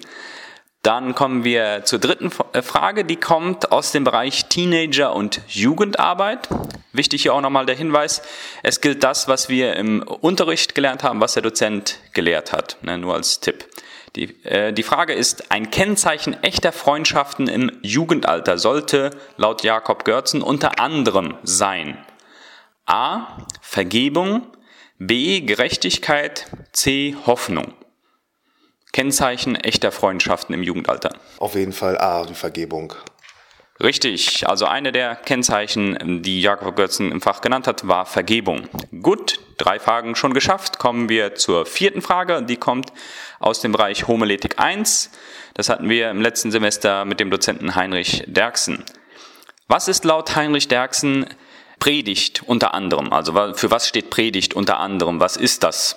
Dann 0.82 1.14
kommen 1.14 1.44
wir 1.44 1.82
zur 1.84 2.00
dritten 2.00 2.32
äh, 2.54 2.62
Frage, 2.62 3.04
die 3.04 3.18
kommt 3.18 3.72
aus 3.72 3.92
dem 3.92 4.06
Bereich 4.06 4.46
Teenager 4.46 5.14
und 5.14 5.42
Jugendarbeit. 5.50 6.48
Wichtig 6.94 7.24
hier 7.24 7.34
auch 7.34 7.42
nochmal 7.42 7.66
der 7.66 7.76
Hinweis, 7.76 8.22
es 8.64 8.80
gilt 8.80 9.04
das, 9.04 9.28
was 9.28 9.50
wir 9.50 9.76
im 9.76 10.02
Unterricht 10.02 10.76
gelernt 10.76 11.04
haben, 11.04 11.20
was 11.20 11.34
der 11.34 11.44
Dozent 11.44 12.00
gelehrt 12.14 12.54
hat, 12.54 12.78
ne, 12.82 12.98
nur 12.98 13.14
als 13.14 13.42
Tipp. 13.42 13.66
Die, 14.16 14.44
äh, 14.46 14.72
die 14.72 14.84
Frage 14.84 15.14
ist, 15.14 15.52
ein 15.52 15.70
Kennzeichen 15.70 16.42
echter 16.44 16.72
Freundschaften 16.72 17.48
im 17.48 17.72
Jugendalter 17.82 18.58
sollte 18.58 19.12
laut 19.38 19.64
Jakob 19.64 20.06
Görzen 20.06 20.42
unter 20.42 20.80
anderem 20.80 21.38
sein. 21.44 21.98
A. 22.86 23.46
Vergebung, 23.62 24.48
B. 24.98 25.42
Gerechtigkeit, 25.42 26.48
C. 26.72 27.16
Hoffnung. 27.26 27.74
Kennzeichen 28.92 29.56
echter 29.56 29.92
Freundschaften 29.92 30.54
im 30.54 30.64
Jugendalter? 30.64 31.12
Auf 31.38 31.56
jeden 31.56 31.74
Fall 31.74 31.98
A, 31.98 32.26
die 32.26 32.34
Vergebung. 32.34 32.94
Richtig, 33.82 34.46
also 34.46 34.66
eine 34.66 34.92
der 34.92 35.16
Kennzeichen, 35.16 36.22
die 36.22 36.42
Jakob 36.42 36.76
Götzen 36.76 37.14
im 37.14 37.22
Fach 37.22 37.40
genannt 37.40 37.66
hat, 37.66 37.88
war 37.88 38.06
Vergebung. 38.06 38.68
Gut, 39.02 39.40
drei 39.58 39.80
Fragen 39.80 40.16
schon 40.16 40.34
geschafft. 40.34 40.80
Kommen 40.80 41.08
wir 41.08 41.36
zur 41.36 41.66
vierten 41.66 42.02
Frage. 42.02 42.44
Die 42.44 42.58
kommt 42.58 42.92
aus 43.40 43.62
dem 43.62 43.72
Bereich 43.72 44.08
Homiletik 44.08 44.60
1. 44.60 45.12
Das 45.54 45.70
hatten 45.70 45.88
wir 45.88 46.10
im 46.10 46.20
letzten 46.20 46.52
Semester 46.52 47.06
mit 47.06 47.22
dem 47.22 47.32
Dozenten 47.32 47.76
Heinrich 47.76 48.26
Derksen. 48.28 48.84
Was 49.70 49.88
ist 49.88 50.04
laut 50.04 50.36
Heinrich 50.36 50.68
Derksen 50.68 51.26
Predigt 51.80 52.44
unter 52.46 52.74
anderem? 52.74 53.14
Also 53.14 53.32
für 53.54 53.72
was 53.72 53.88
steht 53.88 54.10
Predigt 54.10 54.56
unter 54.56 54.80
anderem? 54.80 55.22
Was 55.22 55.38
ist 55.38 55.64
das? 55.64 55.96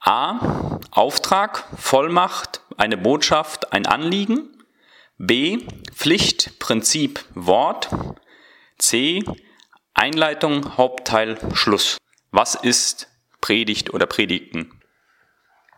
A. 0.00 0.78
Auftrag, 0.90 1.64
Vollmacht, 1.76 2.62
eine 2.76 2.96
Botschaft, 2.96 3.72
ein 3.72 3.86
Anliegen. 3.86 4.64
B. 5.18 5.66
Pflicht, 5.92 6.58
Prinzip, 6.58 7.24
Wort. 7.34 7.88
C. 8.78 9.24
Einleitung, 9.94 10.76
Hauptteil, 10.76 11.38
Schluss. 11.54 11.98
Was 12.30 12.54
ist 12.54 13.08
Predigt 13.40 13.92
oder 13.92 14.06
Predigten? 14.06 14.80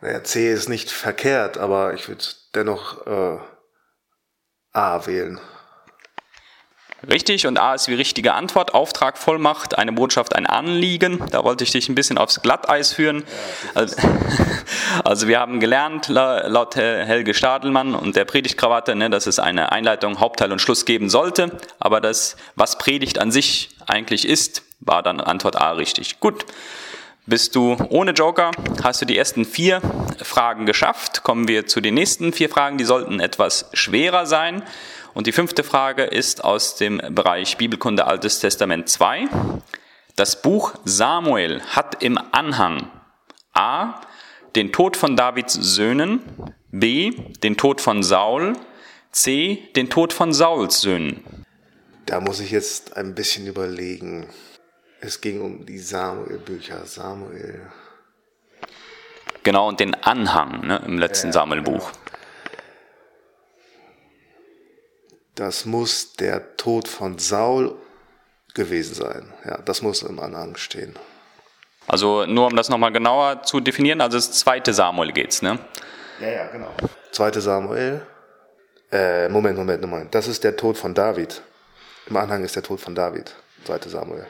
Naja, 0.02 0.22
C 0.24 0.52
ist 0.52 0.68
nicht 0.68 0.90
verkehrt, 0.90 1.59
aber 1.59 1.94
ich 1.94 2.09
würde 2.09 2.24
dennoch 2.54 3.06
äh, 3.06 3.38
A 4.72 5.06
wählen. 5.06 5.40
Richtig, 7.09 7.47
und 7.47 7.59
A 7.59 7.75
ist 7.75 7.87
die 7.87 7.95
richtige 7.95 8.35
Antwort. 8.35 8.75
Auftrag, 8.75 9.17
Vollmacht, 9.17 9.79
eine 9.79 9.93
Botschaft, 9.93 10.37
ein 10.37 10.45
Anliegen. 10.47 11.25
Da 11.31 11.45
wollte 11.45 11.65
ich 11.65 11.71
dich 11.71 11.89
ein 11.89 11.95
bisschen 11.95 12.19
aufs 12.19 12.43
Glatteis 12.43 12.93
führen. 12.93 13.25
Also, 13.75 13.97
also 15.05 15.27
wir 15.27 15.41
haben 15.41 15.61
gelernt, 15.61 16.09
laut 16.09 16.77
Helge 16.77 17.33
Stadelmann 17.33 17.95
und 17.95 18.17
der 18.17 18.27
Predigtkrawatte, 18.27 18.95
ne, 18.97 19.09
dass 19.09 19.27
es 19.27 19.39
eine 19.39 19.73
Einleitung, 19.73 20.21
Hauptteil 20.21 20.53
und 20.53 20.61
Schluss 20.61 20.85
geben 20.85 21.09
sollte. 21.09 21.59
Aber 21.79 22.03
das, 22.03 22.37
was 22.55 22.77
Predigt 22.77 23.19
an 23.19 23.31
sich 23.31 23.71
eigentlich 23.87 24.29
ist, 24.29 24.63
war 24.81 25.03
dann 25.03 25.21
Antwort 25.21 25.57
A 25.57 25.73
richtig. 25.73 26.21
Gut. 26.21 26.45
Bist 27.27 27.55
du 27.55 27.77
ohne 27.91 28.11
Joker, 28.11 28.51
hast 28.83 29.03
du 29.03 29.05
die 29.07 29.17
ersten 29.17 29.45
vier 29.45 29.81
Fragen 30.21 30.67
geschafft. 30.67 31.23
Kommen 31.23 31.47
wir 31.47 31.67
zu 31.67 31.81
den 31.81 31.95
nächsten 31.95 32.33
vier 32.33 32.49
Fragen. 32.49 32.77
Die 32.77 32.85
sollten 32.85 33.21
etwas 33.21 33.71
schwerer 33.73 34.27
sein. 34.27 34.65
Und 35.12 35.27
die 35.27 35.33
fünfte 35.33 35.64
Frage 35.64 36.05
ist 36.05 36.44
aus 36.44 36.77
dem 36.77 37.01
Bereich 37.11 37.57
Bibelkunde 37.57 38.07
Altes 38.07 38.38
Testament 38.38 38.88
2. 38.88 39.29
Das 40.16 40.40
Buch 40.40 40.75
Samuel 40.85 41.62
hat 41.62 42.03
im 42.03 42.18
Anhang 42.33 42.90
A. 43.53 44.01
den 44.55 44.73
Tod 44.73 44.96
von 44.96 45.16
Davids 45.16 45.55
Söhnen, 45.55 46.20
B. 46.70 47.11
den 47.42 47.57
Tod 47.57 47.81
von 47.81 48.03
Saul, 48.03 48.53
C. 49.11 49.68
den 49.75 49.90
Tod 49.90 50.12
von 50.12 50.33
Sauls 50.33 50.81
Söhnen. 50.81 51.25
Da 52.07 52.20
muss 52.20 52.40
ich 52.40 52.53
jetzt 52.53 52.96
ein 52.96 53.14
bisschen 53.14 53.46
überlegen. 53.46 54.29
Es 55.01 55.20
ging 55.20 55.40
um 55.40 55.66
die 55.66 55.79
Samuel-Bücher. 55.79 56.85
Samuel. 56.87 57.68
Genau, 59.42 59.68
und 59.68 59.81
den 59.81 59.94
Anhang 59.94 60.66
ne, 60.66 60.83
im 60.87 60.99
letzten 60.99 61.29
ja, 61.29 61.33
Samuel-Buch. 61.33 61.90
Genau. 61.90 62.11
Das 65.35 65.64
muss 65.64 66.14
der 66.14 66.57
Tod 66.57 66.88
von 66.88 67.19
Saul 67.19 67.77
gewesen 68.55 68.95
sein. 68.95 69.33
Ja, 69.45 69.59
das 69.59 69.83
muss 69.83 70.03
im 70.03 70.19
Anhang 70.19 70.57
stehen. 70.57 70.99
Also 71.87 72.25
nur 72.27 72.47
um 72.47 72.57
das 72.57 72.69
nochmal 72.69 72.93
genauer 72.93 73.43
zu 73.43 73.61
definieren, 73.61 74.01
also 74.01 74.16
das 74.16 74.33
zweite 74.33 74.73
Samuel 74.73 75.12
geht's, 75.12 75.43
ne? 75.43 75.59
Ja, 76.21 76.29
ja, 76.29 76.47
genau. 76.49 76.71
Zweite 77.11 77.40
Samuel. 77.40 78.03
Äh, 78.93 79.29
Moment, 79.29 79.57
Moment, 79.57 79.81
Moment. 79.83 80.14
Das 80.14 80.29
ist 80.29 80.45
der 80.45 80.57
Tod 80.57 80.77
von 80.77 80.95
David. 80.95 81.43
Im 82.07 82.16
Anhang 82.16 82.45
ist 82.45 82.57
der 82.57 82.62
Tod 82.62 82.81
von 82.81 82.95
David. 82.95 83.35
Zweite 83.64 83.88
Samuel. 83.88 84.27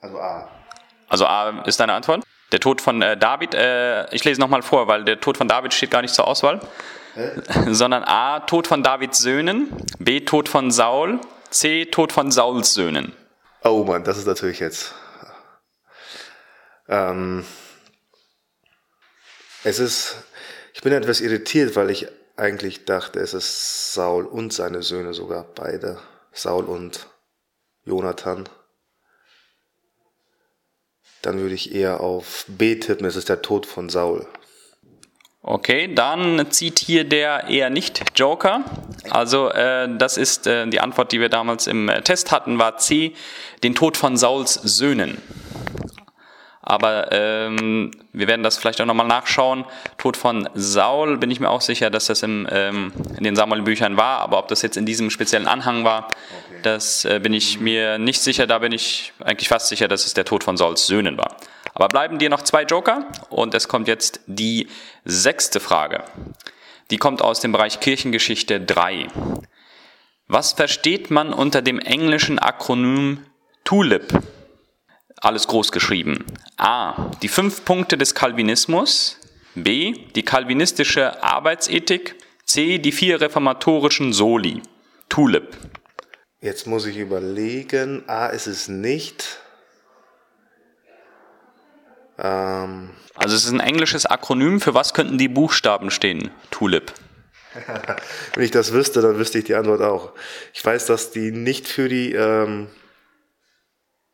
Also 0.00 0.18
A. 0.18 0.48
Also 1.08 1.26
A 1.26 1.62
ist 1.66 1.78
deine 1.78 1.92
Antwort? 1.92 2.24
Der 2.50 2.60
Tod 2.60 2.80
von 2.80 3.00
äh, 3.00 3.16
David, 3.16 3.54
äh, 3.54 4.12
ich 4.14 4.24
lese 4.24 4.40
nochmal 4.40 4.62
vor, 4.62 4.88
weil 4.88 5.04
der 5.04 5.20
Tod 5.20 5.38
von 5.38 5.48
David 5.48 5.72
steht 5.72 5.90
gar 5.90 6.02
nicht 6.02 6.14
zur 6.14 6.26
Auswahl. 6.26 6.60
Sondern 7.70 8.04
A, 8.04 8.40
Tod 8.40 8.66
von 8.66 8.82
Davids 8.82 9.18
Söhnen, 9.18 9.68
B, 9.98 10.20
Tod 10.20 10.48
von 10.48 10.70
Saul, 10.70 11.20
C, 11.50 11.86
Tod 11.86 12.12
von 12.12 12.30
Sauls 12.30 12.74
Söhnen. 12.74 13.12
Oh 13.64 13.84
Mann, 13.84 14.04
das 14.04 14.18
ist 14.18 14.26
natürlich 14.26 14.60
jetzt. 14.60 14.94
Ähm, 16.88 17.44
es 19.64 19.78
ist, 19.78 20.16
ich 20.74 20.82
bin 20.82 20.92
etwas 20.92 21.20
irritiert, 21.20 21.76
weil 21.76 21.90
ich 21.90 22.08
eigentlich 22.36 22.84
dachte, 22.84 23.20
es 23.20 23.34
ist 23.34 23.92
Saul 23.92 24.26
und 24.26 24.52
seine 24.52 24.82
Söhne 24.82 25.14
sogar, 25.14 25.44
beide. 25.54 26.00
Saul 26.32 26.64
und 26.64 27.06
Jonathan. 27.84 28.48
Dann 31.20 31.38
würde 31.38 31.54
ich 31.54 31.74
eher 31.74 32.00
auf 32.00 32.46
B 32.48 32.76
tippen, 32.76 33.06
es 33.06 33.16
ist 33.16 33.28
der 33.28 33.42
Tod 33.42 33.66
von 33.66 33.88
Saul. 33.88 34.26
Okay, 35.44 35.92
dann 35.92 36.52
zieht 36.52 36.78
hier 36.78 37.02
der 37.02 37.48
eher 37.48 37.68
nicht 37.68 38.16
Joker. 38.16 38.62
Also 39.10 39.50
äh, 39.50 39.88
das 39.98 40.16
ist 40.16 40.46
äh, 40.46 40.68
die 40.68 40.80
Antwort, 40.80 41.10
die 41.10 41.20
wir 41.20 41.28
damals 41.28 41.66
im 41.66 41.88
äh, 41.88 42.00
Test 42.02 42.30
hatten, 42.30 42.60
war 42.60 42.76
C, 42.76 43.14
den 43.64 43.74
Tod 43.74 43.96
von 43.96 44.16
Sauls 44.16 44.54
Söhnen. 44.54 45.18
Aber 46.64 47.10
ähm, 47.10 47.90
wir 48.12 48.28
werden 48.28 48.44
das 48.44 48.56
vielleicht 48.56 48.80
auch 48.80 48.86
nochmal 48.86 49.08
nachschauen. 49.08 49.64
Tod 49.98 50.16
von 50.16 50.48
Saul 50.54 51.18
bin 51.18 51.28
ich 51.32 51.40
mir 51.40 51.50
auch 51.50 51.60
sicher, 51.60 51.90
dass 51.90 52.06
das 52.06 52.22
im, 52.22 52.46
ähm, 52.48 52.92
in 53.18 53.24
den 53.24 53.34
Samuel-Büchern 53.34 53.96
war. 53.96 54.20
Aber 54.20 54.38
ob 54.38 54.46
das 54.46 54.62
jetzt 54.62 54.76
in 54.76 54.86
diesem 54.86 55.10
speziellen 55.10 55.48
Anhang 55.48 55.82
war, 55.82 56.06
okay. 56.06 56.60
das 56.62 57.04
äh, 57.04 57.18
bin 57.20 57.34
ich 57.34 57.58
mir 57.58 57.98
nicht 57.98 58.22
sicher. 58.22 58.46
Da 58.46 58.60
bin 58.60 58.70
ich 58.70 59.12
eigentlich 59.18 59.48
fast 59.48 59.66
sicher, 59.66 59.88
dass 59.88 60.06
es 60.06 60.14
der 60.14 60.24
Tod 60.24 60.44
von 60.44 60.56
Sauls 60.56 60.86
Söhnen 60.86 61.18
war. 61.18 61.36
Aber 61.74 61.88
bleiben 61.88 62.18
dir 62.18 62.28
noch 62.28 62.42
zwei 62.42 62.64
Joker 62.64 63.06
und 63.30 63.54
es 63.54 63.68
kommt 63.68 63.88
jetzt 63.88 64.20
die 64.26 64.68
sechste 65.04 65.60
Frage. 65.60 66.04
Die 66.90 66.98
kommt 66.98 67.22
aus 67.22 67.40
dem 67.40 67.52
Bereich 67.52 67.80
Kirchengeschichte 67.80 68.60
3. 68.60 69.08
Was 70.28 70.52
versteht 70.52 71.10
man 71.10 71.32
unter 71.32 71.62
dem 71.62 71.78
englischen 71.78 72.38
Akronym 72.38 73.24
TULIP? 73.64 74.18
Alles 75.16 75.46
groß 75.46 75.72
geschrieben. 75.72 76.24
A. 76.56 77.10
Die 77.22 77.28
fünf 77.28 77.64
Punkte 77.64 77.96
des 77.96 78.14
Calvinismus. 78.14 79.18
B. 79.54 79.92
Die 80.14 80.24
kalvinistische 80.24 81.22
Arbeitsethik. 81.22 82.16
C. 82.44 82.78
Die 82.78 82.92
vier 82.92 83.20
reformatorischen 83.20 84.12
Soli. 84.12 84.62
TULIP. 85.08 85.56
Jetzt 86.40 86.66
muss 86.66 86.86
ich 86.86 86.96
überlegen. 86.96 88.02
A 88.08 88.26
ist 88.26 88.48
es 88.48 88.68
nicht. 88.68 89.38
Ähm. 92.18 92.90
Also 93.14 93.36
es 93.36 93.44
ist 93.44 93.52
ein 93.52 93.60
englisches 93.60 94.06
Akronym. 94.06 94.60
Für 94.60 94.74
was 94.74 94.94
könnten 94.94 95.18
die 95.18 95.28
Buchstaben 95.28 95.90
stehen? 95.90 96.30
TULIP. 96.50 96.92
Wenn 98.34 98.44
ich 98.44 98.50
das 98.50 98.72
wüsste, 98.72 99.02
dann 99.02 99.18
wüsste 99.18 99.38
ich 99.38 99.44
die 99.44 99.54
Antwort 99.54 99.82
auch. 99.82 100.12
Ich 100.54 100.64
weiß, 100.64 100.86
dass 100.86 101.10
die 101.10 101.30
nicht 101.30 101.68
für 101.68 101.88
die 101.88 102.12
ähm, 102.12 102.68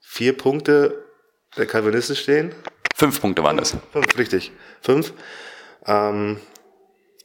vier 0.00 0.36
Punkte 0.36 1.04
der 1.56 1.66
Calvinisten 1.66 2.16
stehen. 2.16 2.54
Fünf 2.94 3.20
Punkte 3.20 3.44
waren 3.44 3.56
das. 3.56 3.76
Fünf, 3.92 4.18
richtig. 4.18 4.52
Fünf. 4.82 5.12
Ähm, 5.86 6.40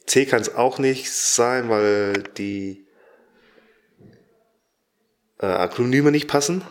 C 0.06 0.26
kann 0.26 0.40
es 0.40 0.54
auch 0.54 0.78
nicht 0.78 1.10
sein, 1.12 1.68
weil 1.68 2.12
die 2.36 2.86
äh, 5.40 5.46
Akronyme 5.46 6.12
nicht 6.12 6.28
passen. 6.28 6.62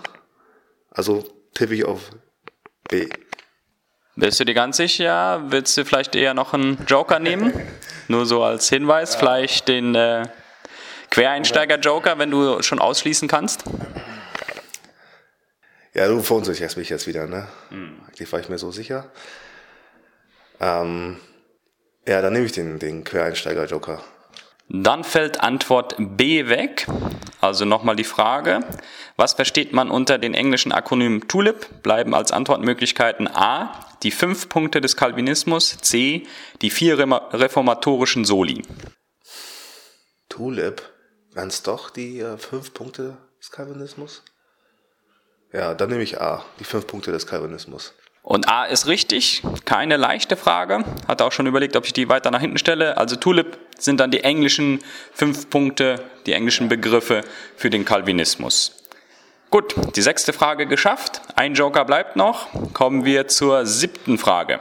Also 0.89 1.24
tippe 1.54 1.76
ich 1.76 1.86
auf 1.86 2.12
B. 2.89 3.10
Bist 4.15 4.39
du 4.39 4.45
dir 4.45 4.54
ganz 4.54 4.78
sicher? 4.78 5.41
Willst 5.47 5.76
du 5.76 5.86
vielleicht 5.86 6.15
eher 6.15 6.36
noch 6.36 6.54
einen 6.54 6.86
Joker 6.88 7.19
nehmen? 7.19 7.52
Nur 8.08 8.28
so 8.28 8.43
als 8.43 8.69
Hinweis, 8.69 9.13
ja. 9.13 9.19
vielleicht 9.19 9.67
den 9.67 9.95
äh, 9.95 10.28
Quereinsteiger-Joker, 11.10 12.19
wenn 12.19 12.30
du 12.30 12.62
schon 12.62 12.78
ausschließen 12.80 13.28
kannst? 13.28 13.63
Ja, 15.95 16.08
du 16.08 16.21
verunsicherst 16.21 16.78
mich 16.78 16.89
jetzt 16.89 17.08
wieder, 17.08 17.28
ne? 17.28 17.47
Hm. 17.69 18.02
Eigentlich 18.08 18.32
war 18.32 18.39
ich 18.39 18.49
mir 18.49 18.60
so 18.60 18.71
sicher. 18.71 19.12
Ähm, 20.60 21.17
ja, 22.08 22.21
dann 22.21 22.34
nehme 22.34 22.45
ich 22.45 22.52
den, 22.52 22.78
den 22.78 23.04
Quereinsteiger-Joker. 23.04 24.04
Dann 24.69 25.04
fällt 25.04 25.39
Antwort 25.41 25.95
B 25.97 26.47
weg. 26.49 26.88
Also 27.43 27.65
nochmal 27.65 27.97
die 27.97 28.06
Frage, 28.06 28.62
was 29.17 29.34
versteht 29.34 29.73
man 29.73 29.91
unter 29.91 30.17
den 30.17 30.34
englischen 30.34 30.71
Akronymen 30.71 31.27
TULIP? 31.27 31.84
Bleiben 31.84 32.15
als 32.15 32.32
Antwortmöglichkeiten 32.32 33.27
A, 33.27 33.86
die 34.01 34.12
fünf 34.12 34.47
Punkte 34.47 34.79
des 34.79 34.95
Calvinismus, 34.95 35.77
C, 35.79 36.25
die 36.62 36.69
vier 36.69 36.97
reformatorischen 36.97 38.23
Soli. 38.23 38.63
TULIP, 40.29 40.84
waren 41.34 41.49
es 41.49 41.63
doch 41.63 41.89
die 41.89 42.21
äh, 42.21 42.38
fünf 42.38 42.73
Punkte 42.73 43.17
des 43.41 43.51
Calvinismus? 43.51 44.23
Ja, 45.51 45.73
dann 45.73 45.89
nehme 45.89 46.03
ich 46.03 46.21
A, 46.21 46.45
die 46.62 46.63
fünf 46.63 46.88
Punkte 46.88 47.12
des 47.12 47.27
Calvinismus. 47.27 47.93
Und 48.23 48.47
A 48.47 48.63
ist 48.63 48.88
richtig, 48.88 49.43
keine 49.65 49.97
leichte 49.97 50.38
Frage. 50.38 50.86
Hat 51.09 51.21
auch 51.21 51.33
schon 51.33 51.45
überlegt, 51.45 51.75
ob 51.75 51.86
ich 51.86 51.91
die 51.91 52.07
weiter 52.07 52.31
nach 52.31 52.39
hinten 52.39 52.57
stelle. 52.57 52.97
Also 52.97 53.17
Tulip 53.17 53.59
sind 53.77 53.99
dann 53.99 54.12
die 54.12 54.23
englischen 54.23 54.79
fünf 55.12 55.49
Punkte, 55.49 56.03
die 56.25 56.31
englischen 56.31 56.69
Begriffe 56.69 57.21
für 57.57 57.69
den 57.69 57.83
Calvinismus. 57.83 58.81
Gut, 59.49 59.75
die 59.95 60.01
sechste 60.01 60.31
Frage 60.31 60.67
geschafft. 60.67 61.21
Ein 61.36 61.53
Joker 61.53 61.83
bleibt 61.83 62.15
noch. 62.15 62.47
Kommen 62.73 63.03
wir 63.03 63.27
zur 63.27 63.65
siebten 63.65 64.17
Frage. 64.17 64.59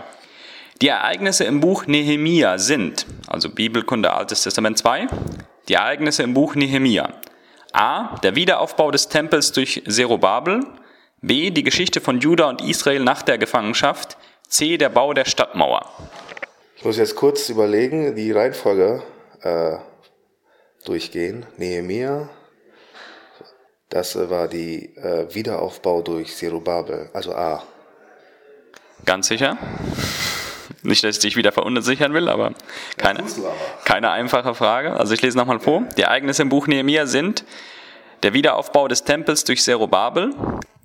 Die 0.83 0.89
Ereignisse 0.89 1.45
im 1.45 1.61
Buch 1.61 1.87
Nehemia 1.87 2.59
sind, 2.59 3.07
also 3.29 3.49
Bibelkunde 3.49 4.13
Altes 4.13 4.43
Testament 4.43 4.79
2, 4.79 5.07
die 5.69 5.75
Ereignisse 5.75 6.25
im 6.25 6.35
Buch 6.35 6.57
Nehemia. 6.57 7.11
A. 7.73 8.17
Der 8.19 8.35
Wiederaufbau 8.35 8.91
des 8.91 9.09
Tempels 9.09 9.53
durch 9.53 9.85
Zerubabel. 9.87 10.67
B. 11.23 11.51
Die 11.51 11.63
Geschichte 11.63 12.01
von 12.01 12.19
Juda 12.19 12.49
und 12.49 12.61
Israel 12.61 13.01
nach 13.01 13.23
der 13.23 13.39
Gefangenschaft. 13.39 14.17
C. 14.49 14.77
Der 14.77 14.89
Bau 14.89 15.15
der 15.15 15.25
Stadtmauer. 15.25 15.89
Ich 16.77 16.85
muss 16.85 16.97
jetzt 16.97 17.15
kurz 17.15 17.49
überlegen, 17.49 18.17
die 18.17 18.33
Reihenfolge 18.33 19.03
äh, 19.43 19.77
durchgehen. 20.85 21.47
Nehemia, 21.57 22.29
das 23.89 24.17
war 24.17 24.49
die 24.49 24.97
äh, 24.97 25.33
Wiederaufbau 25.33 26.03
durch 26.03 26.35
Zerubabel, 26.35 27.11
also 27.13 27.35
A. 27.35 27.63
Ganz 29.05 29.29
sicher? 29.29 29.59
Nicht, 30.83 31.05
dass 31.05 31.17
ich 31.17 31.23
dich 31.23 31.37
wieder 31.37 31.53
verunsichern 31.53 32.15
will, 32.15 32.29
aber 32.29 32.55
keine, 32.97 33.23
keine 33.85 34.11
einfache 34.11 34.55
Frage. 34.55 34.95
Also 34.95 35.15
ich 35.15 35.23
lese 35.23 35.39
nochmal 35.39 35.61
vor. 35.61 35.83
Die 35.97 36.03
Ereignisse 36.03 36.43
im 36.43 36.49
Buch 36.49 36.67
Nehemia 36.67 37.07
sind 37.07 37.45
der 38.25 38.33
Wiederaufbau 38.33 38.89
des 38.89 39.05
Tempels 39.05 39.45
durch 39.45 39.63
Zerubabel, 39.63 40.35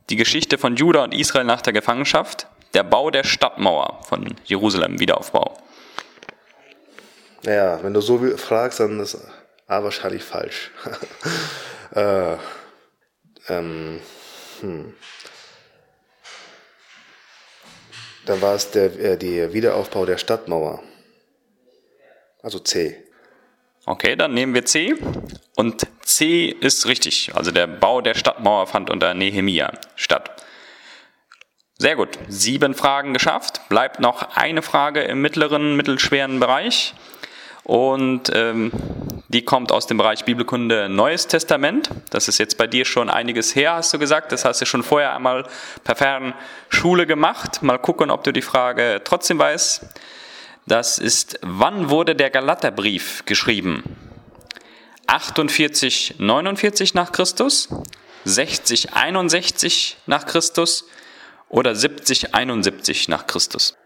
die 0.09 0.15
Geschichte 0.15 0.57
von 0.57 0.75
Juda 0.75 1.03
und 1.03 1.13
Israel 1.13 1.45
nach 1.45 1.61
der 1.61 1.73
Gefangenschaft, 1.73 2.47
der 2.73 2.83
Bau 2.83 3.11
der 3.11 3.23
Stadtmauer 3.23 4.03
von 4.03 4.35
Jerusalem, 4.45 4.99
Wiederaufbau. 4.99 5.57
Naja, 7.43 7.79
wenn 7.81 7.93
du 7.93 8.01
so 8.01 8.19
fragst, 8.37 8.79
dann 8.79 8.99
ist 8.99 9.17
A 9.67 9.83
wahrscheinlich 9.83 10.23
falsch. 10.23 10.71
äh, 11.91 12.35
ähm, 13.49 13.99
hm. 14.61 14.93
Dann 18.25 18.41
war 18.41 18.55
es 18.55 18.71
der, 18.71 18.99
äh, 18.99 19.17
der 19.17 19.53
Wiederaufbau 19.53 20.05
der 20.05 20.17
Stadtmauer. 20.17 20.83
Also 22.41 22.59
C. 22.59 23.06
Okay, 23.87 24.17
dann 24.17 24.33
nehmen 24.33 24.53
wir 24.53 24.65
C. 24.65 24.95
Und 25.55 25.87
C 26.01 26.47
ist 26.47 26.87
richtig. 26.87 27.31
Also 27.35 27.51
der 27.51 27.67
Bau 27.67 28.01
der 28.01 28.15
Stadtmauer 28.15 28.67
fand 28.67 28.89
unter 28.89 29.13
Nehemia 29.13 29.71
statt. 29.95 30.43
Sehr 31.77 31.95
gut. 31.95 32.19
Sieben 32.27 32.75
Fragen 32.75 33.13
geschafft. 33.13 33.61
Bleibt 33.69 34.01
noch 34.01 34.35
eine 34.35 34.61
Frage 34.61 35.03
im 35.03 35.21
mittleren, 35.21 35.77
mittelschweren 35.77 36.41
Bereich. 36.41 36.95
Und 37.63 38.29
ähm, 38.35 38.73
die 39.29 39.45
kommt 39.45 39.71
aus 39.71 39.87
dem 39.87 39.95
Bereich 39.95 40.25
Bibelkunde 40.25 40.89
Neues 40.89 41.27
Testament. 41.27 41.89
Das 42.09 42.27
ist 42.27 42.39
jetzt 42.39 42.57
bei 42.57 42.67
dir 42.67 42.83
schon 42.83 43.09
einiges 43.09 43.55
her, 43.55 43.75
hast 43.75 43.93
du 43.93 43.99
gesagt. 43.99 44.33
Das 44.33 44.43
hast 44.43 44.59
du 44.59 44.65
schon 44.65 44.83
vorher 44.83 45.15
einmal 45.15 45.47
per 45.85 45.95
Fernschule 45.95 47.07
gemacht. 47.07 47.63
Mal 47.63 47.79
gucken, 47.79 48.11
ob 48.11 48.25
du 48.25 48.33
die 48.33 48.41
Frage 48.41 48.99
trotzdem 49.05 49.39
weißt. 49.39 49.85
Das 50.67 50.97
ist, 50.97 51.39
wann 51.41 51.89
wurde 51.89 52.13
der 52.13 52.29
Galaterbrief 52.29 53.23
geschrieben? 53.25 53.83
48, 55.07 56.15
49 56.19 56.93
nach 56.93 57.13
Christus, 57.13 57.69
60, 58.25 58.93
61 58.93 59.97
nach 60.05 60.25
Christus 60.25 60.85
oder 61.47 61.73
70, 61.73 62.35
71 62.35 63.07
nach 63.07 63.25
Christus? 63.27 63.77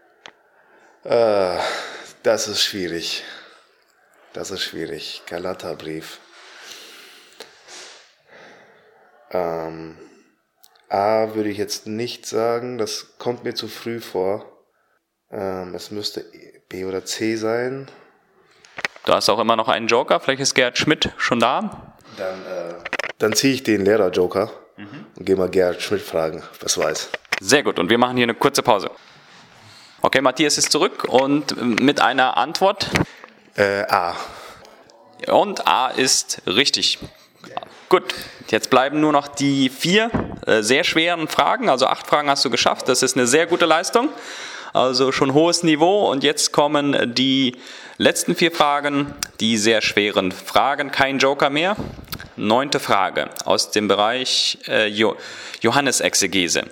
Äh, 1.04 1.58
das 2.24 2.48
ist 2.48 2.62
schwierig. 2.62 3.22
Das 4.32 4.50
ist 4.50 4.62
schwierig. 4.62 5.22
Galaterbrief. 5.26 6.18
Ähm, 9.30 9.96
A 10.88 11.34
würde 11.34 11.48
ich 11.48 11.58
jetzt 11.58 11.86
nicht 11.86 12.26
sagen, 12.26 12.76
das 12.76 13.18
kommt 13.18 13.44
mir 13.44 13.54
zu 13.54 13.68
früh 13.68 14.00
vor. 14.00 14.51
Ähm, 15.32 15.74
es 15.74 15.90
müsste 15.90 16.24
B 16.68 16.84
oder 16.84 17.04
C 17.04 17.36
sein. 17.36 17.88
Du 19.04 19.12
hast 19.12 19.28
auch 19.30 19.38
immer 19.38 19.56
noch 19.56 19.68
einen 19.68 19.88
Joker, 19.88 20.20
vielleicht 20.20 20.42
ist 20.42 20.54
Gerhard 20.54 20.78
Schmidt 20.78 21.10
schon 21.16 21.40
da. 21.40 21.94
Dann, 22.16 22.42
äh, 22.42 22.74
dann 23.18 23.32
ziehe 23.32 23.54
ich 23.54 23.62
den 23.62 23.84
Lehrer-Joker 23.84 24.50
mhm. 24.76 25.06
und 25.16 25.24
gehe 25.24 25.36
mal 25.36 25.48
Gerhard 25.48 25.80
Schmidt 25.80 26.02
fragen, 26.02 26.42
was 26.60 26.76
weiß. 26.76 27.08
Sehr 27.40 27.62
gut, 27.62 27.78
und 27.78 27.90
wir 27.90 27.98
machen 27.98 28.16
hier 28.16 28.24
eine 28.24 28.34
kurze 28.34 28.62
Pause. 28.62 28.90
Okay, 30.02 30.20
Matthias 30.20 30.58
ist 30.58 30.70
zurück 30.70 31.04
und 31.08 31.80
mit 31.80 32.00
einer 32.00 32.36
Antwort. 32.36 32.90
Äh, 33.56 33.84
A. 33.88 34.14
Und 35.28 35.66
A 35.66 35.88
ist 35.88 36.42
richtig. 36.46 36.98
Gut, 37.88 38.14
jetzt 38.48 38.70
bleiben 38.70 39.00
nur 39.00 39.12
noch 39.12 39.28
die 39.28 39.68
vier 39.68 40.10
äh, 40.46 40.62
sehr 40.62 40.84
schweren 40.84 41.28
Fragen. 41.28 41.68
Also 41.68 41.86
acht 41.86 42.06
Fragen 42.06 42.28
hast 42.28 42.44
du 42.44 42.50
geschafft. 42.50 42.88
Das 42.88 43.02
ist 43.02 43.16
eine 43.16 43.26
sehr 43.26 43.46
gute 43.46 43.66
Leistung. 43.66 44.08
Also 44.72 45.12
schon 45.12 45.34
hohes 45.34 45.62
Niveau. 45.62 46.10
Und 46.10 46.24
jetzt 46.24 46.52
kommen 46.52 47.14
die 47.14 47.56
letzten 47.98 48.34
vier 48.34 48.52
Fragen, 48.52 49.14
die 49.40 49.56
sehr 49.58 49.82
schweren 49.82 50.32
Fragen. 50.32 50.90
Kein 50.90 51.18
Joker 51.18 51.50
mehr. 51.50 51.76
Neunte 52.36 52.80
Frage 52.80 53.28
aus 53.44 53.70
dem 53.70 53.88
Bereich 53.88 54.58
äh, 54.66 54.86
jo 54.86 55.16
Johannesexegese. 55.60 56.64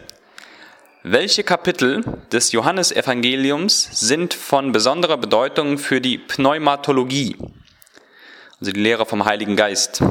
Welche 1.02 1.44
Kapitel 1.44 2.02
des 2.32 2.52
Johannesevangeliums 2.52 3.88
sind 3.92 4.34
von 4.34 4.72
besonderer 4.72 5.16
Bedeutung 5.16 5.78
für 5.78 6.00
die 6.00 6.18
Pneumatologie, 6.18 7.36
also 8.60 8.72
die 8.72 8.80
Lehre 8.80 9.06
vom 9.06 9.24
Heiligen 9.24 9.56
Geist? 9.56 10.02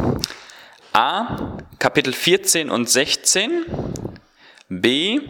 A. 0.94 1.58
Kapitel 1.78 2.14
14 2.14 2.70
und 2.70 2.90
16. 2.90 3.66
B. 4.70 5.22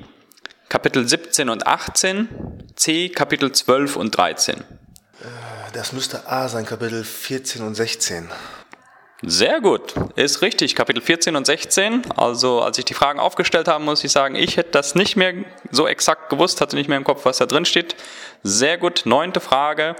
Kapitel 0.69 1.07
17 1.07 1.49
und 1.49 1.65
18, 1.65 2.29
C 2.75 3.09
Kapitel 3.09 3.51
12 3.51 3.95
und 3.95 4.15
13. 4.15 4.63
Das 5.73 5.93
müsste 5.93 6.27
A 6.27 6.47
sein, 6.47 6.65
Kapitel 6.65 7.03
14 7.03 7.61
und 7.63 7.75
16. 7.75 8.29
Sehr 9.21 9.59
gut, 9.61 9.95
ist 10.15 10.41
richtig. 10.41 10.75
Kapitel 10.75 11.01
14 11.01 11.35
und 11.35 11.45
16. 11.45 12.11
Also 12.15 12.61
als 12.61 12.77
ich 12.77 12.85
die 12.85 12.93
Fragen 12.93 13.19
aufgestellt 13.19 13.67
habe, 13.67 13.83
muss 13.83 14.03
ich 14.03 14.11
sagen, 14.11 14.35
ich 14.35 14.57
hätte 14.57 14.71
das 14.71 14.95
nicht 14.95 15.15
mehr 15.15 15.33
so 15.71 15.87
exakt 15.87 16.29
gewusst, 16.29 16.61
hatte 16.61 16.75
nicht 16.75 16.87
mehr 16.87 16.97
im 16.97 17.03
Kopf, 17.03 17.25
was 17.25 17.37
da 17.37 17.45
drin 17.45 17.65
steht. 17.65 17.95
Sehr 18.43 18.77
gut, 18.77 19.01
neunte 19.05 19.41
Frage. 19.41 19.95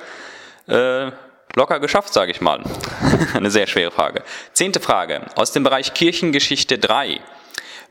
Äh, 0.67 1.11
locker 1.55 1.79
geschafft, 1.79 2.13
sage 2.13 2.31
ich 2.31 2.41
mal. 2.41 2.63
Eine 3.33 3.51
sehr 3.51 3.67
schwere 3.67 3.91
Frage. 3.91 4.23
Zehnte 4.53 4.79
Frage 4.79 5.25
aus 5.35 5.51
dem 5.51 5.63
Bereich 5.63 5.93
Kirchengeschichte 5.93 6.77
3. 6.77 7.19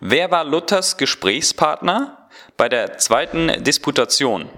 Wer 0.01 0.31
war 0.31 0.45
Luthers 0.45 0.97
Gesprächspartner 0.97 2.18
bei 2.59 2.69
der 2.69 2.99
zweiten 2.99 3.65
Disputation? 3.65 4.51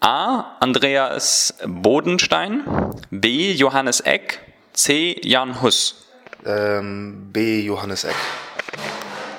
A. 0.00 0.56
Andreas 0.60 1.54
Bodenstein, 1.66 2.64
B. 3.10 3.52
Johannes 3.52 4.00
Eck, 4.00 4.40
C. 4.72 5.20
Jan 5.22 5.60
Hus. 5.60 6.06
Ähm, 6.46 7.28
B. 7.32 7.60
Johannes 7.60 8.04
Eck. 8.04 8.14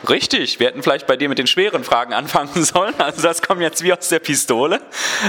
Richtig, 0.09 0.59
wir 0.59 0.67
hätten 0.67 0.83
vielleicht 0.83 1.07
bei 1.07 1.15
dir 1.15 1.29
mit 1.29 1.39
den 1.39 1.47
schweren 1.47 1.85
Fragen 1.85 2.13
anfangen 2.13 2.63
sollen. 2.63 2.93
Also 2.99 3.21
das 3.21 3.41
kommt 3.41 3.61
jetzt 3.61 3.81
wie 3.81 3.93
aus 3.93 4.09
der 4.09 4.19
Pistole. 4.19 4.81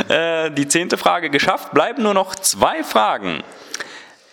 Äh, 0.08 0.50
die 0.50 0.66
zehnte 0.66 0.98
Frage 0.98 1.30
geschafft. 1.30 1.72
Bleiben 1.72 2.02
nur 2.02 2.14
noch 2.14 2.34
zwei 2.34 2.82
Fragen. 2.82 3.44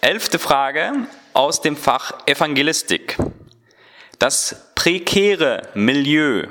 Elfte 0.02 0.40
Frage 0.40 0.92
aus 1.34 1.62
dem 1.62 1.78
Fach 1.78 2.26
Evangelistik. 2.26 3.18
Das 4.18 4.72
prekäre 4.74 5.70
Milieu 5.76 6.48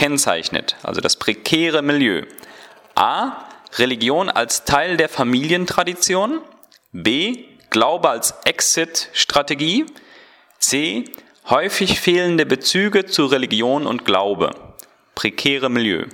kennzeichnet, 0.00 0.76
also 0.82 1.02
das 1.02 1.16
prekäre 1.16 1.82
Milieu. 1.82 2.22
A. 2.94 3.44
Religion 3.76 4.30
als 4.30 4.64
Teil 4.64 4.96
der 4.96 5.10
Familientradition. 5.10 6.40
B. 6.92 7.44
Glaube 7.68 8.08
als 8.08 8.32
Exit-Strategie. 8.46 9.84
C. 10.58 11.04
Häufig 11.50 12.00
fehlende 12.00 12.46
Bezüge 12.46 13.04
zu 13.04 13.26
Religion 13.26 13.86
und 13.86 14.06
Glaube. 14.06 14.52
Prekäre 15.14 15.68
Milieu. 15.68 16.06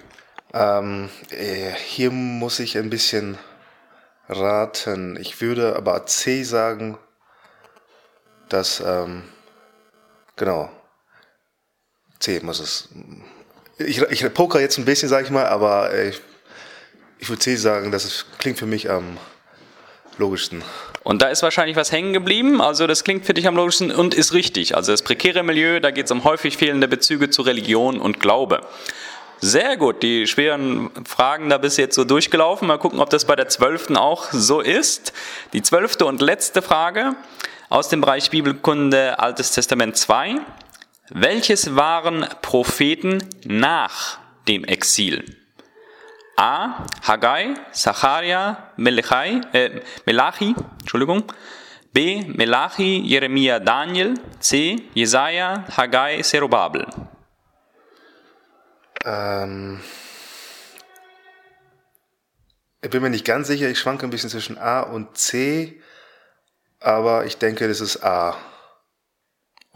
Ähm, 0.53 1.09
äh, 1.31 1.70
hier 1.70 2.11
muss 2.11 2.59
ich 2.59 2.77
ein 2.77 2.90
bisschen 2.90 3.38
raten. 4.29 5.16
Ich 5.20 5.40
würde 5.40 5.77
aber 5.77 6.07
C 6.07 6.42
sagen, 6.42 6.99
dass, 8.49 8.81
ähm, 8.81 9.22
genau, 10.35 10.70
C 12.18 12.40
muss 12.40 12.59
es. 12.59 12.88
Ich, 13.79 14.01
ich 14.01 14.35
poker 14.35 14.61
jetzt 14.61 14.79
ein 14.79 14.85
bisschen, 14.85 15.09
sage 15.09 15.25
ich 15.25 15.31
mal, 15.31 15.47
aber 15.47 15.93
äh, 15.93 16.12
ich 17.19 17.29
würde 17.29 17.41
C 17.41 17.57
sagen, 17.57 17.93
das 17.93 18.05
ist, 18.05 18.27
klingt 18.39 18.59
für 18.59 18.67
mich 18.67 18.91
am 18.91 19.19
logischsten. 20.19 20.62
Und 21.03 21.23
da 21.23 21.29
ist 21.29 21.43
wahrscheinlich 21.43 21.77
was 21.77 21.93
hängen 21.93 22.12
geblieben. 22.12 22.61
Also 22.61 22.87
das 22.87 23.05
klingt 23.05 23.27
für 23.27 23.35
dich 23.35 23.47
am 23.47 23.55
logischsten 23.55 23.91
und 23.91 24.15
ist 24.15 24.33
richtig. 24.33 24.75
Also 24.75 24.93
das 24.93 25.03
prekäre 25.03 25.43
Milieu, 25.43 25.81
da 25.81 25.91
geht 25.91 26.07
es 26.07 26.11
um 26.11 26.25
häufig 26.25 26.57
fehlende 26.57 26.89
Bezüge 26.89 27.31
zu 27.31 27.43
Religion 27.43 28.01
und 28.01 28.19
Glaube. 28.19 28.61
Sehr 29.41 29.77
gut, 29.77 30.03
die 30.03 30.27
schweren 30.27 30.91
Fragen 31.05 31.51
da 31.51 31.59
bis 31.59 31.77
jetzt 31.77 31.95
so 31.95 32.05
durchgelaufen. 32.05 32.67
Mal 32.67 32.79
gucken, 32.79 33.01
ob 33.01 33.11
das 33.11 33.27
bei 33.27 33.37
der 33.37 33.49
zwölften 33.49 33.99
auch 33.99 34.33
so 34.33 34.61
ist. 34.61 35.12
Die 35.53 35.61
zwölfte 35.62 36.07
und 36.07 36.23
letzte 36.23 36.62
Frage 36.62 37.15
aus 37.69 37.91
dem 37.91 38.01
Bereich 38.01 38.31
Bibelkunde 38.31 39.19
Altes 39.19 39.53
Testament 39.53 39.99
2. 39.99 40.37
Welches 41.11 41.77
waren 41.77 42.27
Propheten 42.42 43.23
nach 43.45 44.19
dem 44.49 44.64
Exil? 44.64 45.25
A. 46.37 46.85
Haggai, 47.07 47.55
Zacharia, 47.73 48.73
Melechai, 48.77 49.40
äh, 49.53 49.81
Melachi, 50.05 50.55
Entschuldigung. 50.81 51.33
B. 51.92 52.25
Melachi, 52.27 53.01
Jeremia, 53.07 53.61
Daniel. 53.61 54.14
C. 54.40 54.83
Jesaja, 54.95 55.64
Haggai, 55.77 56.21
Zerubabel. 56.23 56.87
Ähm, 59.05 59.81
ich 62.83 62.90
bin 62.90 63.01
mir 63.01 63.11
nicht 63.11 63.25
ganz 63.25 63.47
sicher, 63.47 63.69
ich 63.69 63.79
schwanke 63.79 64.07
ein 64.07 64.11
bisschen 64.11 64.31
zwischen 64.31 64.59
A 64.59 64.81
und 64.81 65.16
C, 65.16 65.81
aber 66.81 67.25
ich 67.25 67.38
denke, 67.38 67.69
das 67.69 67.81
ist 67.81 68.03
A. 68.03 68.37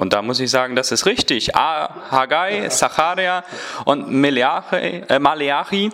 Und 0.01 0.15
da 0.15 0.23
muss 0.23 0.41
ich 0.41 0.51
sagen, 0.51 0.77
das 0.77 0.93
ist 0.93 1.05
richtig. 1.05 1.55
A, 1.55 1.95
Haggai, 2.11 2.69
Zacharia 2.69 3.45
und 3.85 4.11
Meleachi, 4.11 5.05
äh, 5.07 5.19
Maleachi 5.19 5.91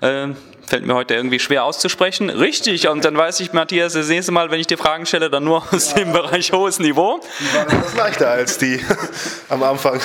äh, 0.00 0.28
fällt 0.66 0.86
mir 0.86 0.94
heute 0.94 1.12
irgendwie 1.12 1.38
schwer 1.38 1.64
auszusprechen. 1.64 2.30
Richtig, 2.30 2.88
und 2.88 3.04
dann 3.04 3.14
weiß 3.18 3.40
ich, 3.40 3.52
Matthias, 3.52 3.92
das 3.92 4.08
nächste 4.08 4.32
Mal, 4.32 4.50
wenn 4.50 4.60
ich 4.60 4.66
dir 4.66 4.78
Fragen 4.78 5.04
stelle, 5.04 5.28
dann 5.28 5.44
nur 5.44 5.62
aus 5.74 5.90
ja. 5.90 5.98
dem 5.98 6.12
Bereich 6.12 6.52
hohes 6.52 6.78
Niveau. 6.78 7.20
Die 7.38 7.54
waren 7.54 7.68
etwas 7.68 7.94
leichter 7.94 8.30
als 8.30 8.56
die 8.56 8.82
am 9.50 9.62
Anfang. 9.62 10.00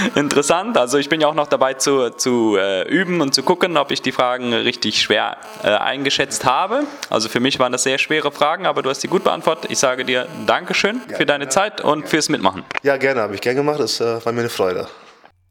Interessant, 0.14 0.76
also 0.76 0.98
ich 0.98 1.08
bin 1.08 1.20
ja 1.20 1.28
auch 1.28 1.34
noch 1.34 1.46
dabei 1.46 1.74
zu, 1.74 2.10
zu 2.10 2.56
äh, 2.56 2.88
üben 2.88 3.20
und 3.20 3.34
zu 3.34 3.42
gucken, 3.42 3.76
ob 3.76 3.90
ich 3.90 4.02
die 4.02 4.12
Fragen 4.12 4.52
richtig 4.52 5.00
schwer 5.00 5.36
äh, 5.62 5.68
eingeschätzt 5.68 6.44
habe. 6.44 6.84
Also 7.10 7.28
für 7.28 7.40
mich 7.40 7.58
waren 7.58 7.72
das 7.72 7.82
sehr 7.82 7.98
schwere 7.98 8.30
Fragen, 8.30 8.66
aber 8.66 8.82
du 8.82 8.90
hast 8.90 9.00
sie 9.00 9.08
gut 9.08 9.24
beantwortet. 9.24 9.70
Ich 9.70 9.78
sage 9.78 10.04
dir 10.04 10.26
Dankeschön 10.46 11.00
ja, 11.10 11.16
für 11.16 11.26
deine 11.26 11.44
ja, 11.44 11.50
Zeit 11.50 11.80
und 11.80 12.08
fürs 12.08 12.28
Mitmachen. 12.28 12.64
Ja, 12.82 12.96
gerne, 12.96 13.20
habe 13.20 13.34
ich 13.34 13.40
gerne 13.40 13.56
gemacht, 13.56 13.80
das 13.80 14.00
äh, 14.00 14.24
war 14.24 14.32
mir 14.32 14.40
eine 14.40 14.48
Freude. 14.48 14.88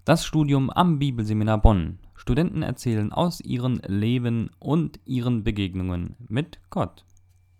Das 0.06 0.26
Studium 0.26 0.70
am 0.70 1.00
Bibelseminar 1.00 1.58
Bonn 1.58 2.00
Studenten 2.16 2.64
erzählen 2.64 3.12
aus 3.12 3.40
ihrem 3.40 3.80
Leben 3.86 4.50
und 4.58 5.00
ihren 5.06 5.44
Begegnungen 5.44 6.16
mit 6.28 6.60
Gott. 6.72 7.06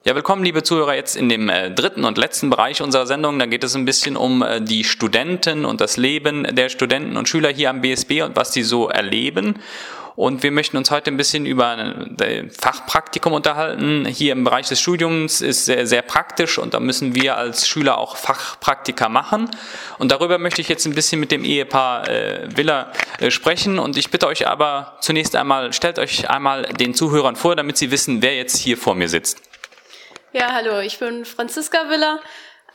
Ja, 0.08 0.14
willkommen, 0.14 0.44
liebe 0.44 0.62
Zuhörer, 0.62 0.94
jetzt 0.94 1.16
in 1.16 1.30
dem 1.30 1.50
äh, 1.50 1.72
dritten 1.72 2.06
und 2.06 2.20
letzten 2.20 2.52
Bereich 2.52 2.84
unserer 2.84 3.08
Sendung. 3.08 3.40
Da 3.40 3.48
geht 3.48 3.64
es 3.64 3.76
ein 3.76 3.86
bisschen 3.86 4.16
um 4.16 4.44
äh, 4.44 4.62
die 4.62 4.84
Studenten 4.84 5.66
und 5.66 5.82
das 5.82 5.98
Leben 5.98 6.44
der 6.56 6.70
Studenten 6.70 7.18
und 7.18 7.28
Schüler 7.28 7.50
hier 7.50 7.72
am 7.72 7.82
BSB 7.82 8.22
und 8.22 8.36
was 8.36 8.54
sie 8.54 8.62
so 8.62 8.88
erleben. 8.88 9.56
Und 10.16 10.44
wir 10.44 10.52
möchten 10.52 10.78
uns 10.78 10.92
heute 10.92 11.10
ein 11.10 11.18
bisschen 11.18 11.48
über 11.48 11.70
ein 11.70 12.52
Fachpraktikum 12.52 13.34
unterhalten. 13.34 14.06
Hier 14.06 14.34
im 14.34 14.44
Bereich 14.44 14.68
des 14.68 14.80
Studiums 14.80 15.42
ist 15.42 15.66
sehr, 15.66 15.88
sehr 15.88 16.04
praktisch 16.04 16.60
und 16.60 16.76
da 16.76 16.80
müssen 16.80 17.16
wir 17.16 17.36
als 17.36 17.68
Schüler 17.68 17.98
auch 17.98 18.16
Fachpraktika 18.16 19.10
machen. 19.10 19.50
Und 19.98 20.12
darüber 20.12 20.38
möchte 20.38 20.62
ich 20.62 20.70
jetzt 20.70 20.86
ein 20.86 20.94
bisschen 20.94 21.20
mit 21.20 21.32
dem 21.32 21.44
Ehepaar 21.44 22.08
äh, 22.08 22.56
Willer 22.56 22.92
äh, 23.18 23.32
sprechen. 23.32 23.80
Und 23.80 23.98
ich 23.98 24.12
bitte 24.12 24.28
euch 24.28 24.48
aber 24.48 24.98
zunächst 25.02 25.36
einmal, 25.36 25.74
stellt 25.74 25.98
euch 25.98 26.30
einmal 26.30 26.62
den 26.80 26.94
Zuhörern 26.94 27.36
vor, 27.36 27.56
damit 27.56 27.78
sie 27.78 27.90
wissen, 27.90 28.22
wer 28.22 28.36
jetzt 28.36 28.58
hier 28.58 28.78
vor 28.78 28.94
mir 28.94 29.10
sitzt. 29.10 29.42
Ja, 30.38 30.52
hallo, 30.52 30.82
ich 30.82 31.00
bin 31.00 31.24
Franziska 31.24 31.90
Willer. 31.90 32.20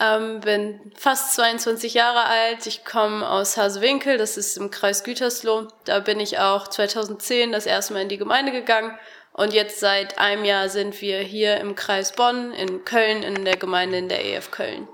Ähm, 0.00 0.40
bin 0.40 0.92
fast 0.96 1.34
22 1.34 1.92
Jahre 1.92 2.24
alt. 2.24 2.66
Ich 2.66 2.86
komme 2.86 3.28
aus 3.28 3.58
Hasewinkel, 3.58 4.16
das 4.16 4.38
ist 4.38 4.56
im 4.56 4.70
Kreis 4.70 5.04
Gütersloh. 5.04 5.68
Da 5.84 6.00
bin 6.00 6.20
ich 6.20 6.38
auch 6.38 6.68
2010 6.68 7.52
das 7.52 7.66
erste 7.66 7.92
Mal 7.92 8.00
in 8.00 8.08
die 8.08 8.16
Gemeinde 8.16 8.50
gegangen. 8.50 8.98
Und 9.34 9.52
jetzt 9.52 9.78
seit 9.78 10.18
einem 10.18 10.46
Jahr 10.46 10.70
sind 10.70 11.02
wir 11.02 11.18
hier 11.18 11.58
im 11.58 11.74
Kreis 11.74 12.12
Bonn, 12.12 12.52
in 12.52 12.86
Köln, 12.86 13.22
in 13.22 13.44
der 13.44 13.58
Gemeinde 13.58 13.98
in 13.98 14.08
der 14.08 14.24
EF 14.24 14.50
Köln. 14.50 14.88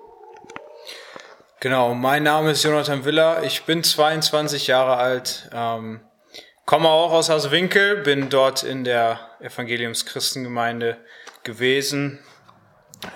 Genau, 1.60 1.94
mein 1.94 2.24
Name 2.24 2.50
ist 2.50 2.64
Jonathan 2.64 3.04
Willer. 3.04 3.44
Ich 3.44 3.62
bin 3.62 3.84
22 3.84 4.66
Jahre 4.66 4.96
alt, 4.96 5.48
ähm, 5.54 6.00
komme 6.64 6.88
auch 6.88 7.12
aus 7.12 7.28
Hasewinkel, 7.28 7.98
bin 7.98 8.28
dort 8.28 8.64
in 8.64 8.82
der 8.82 9.20
Evangeliumschristengemeinde 9.38 10.96
gewesen, 11.44 12.25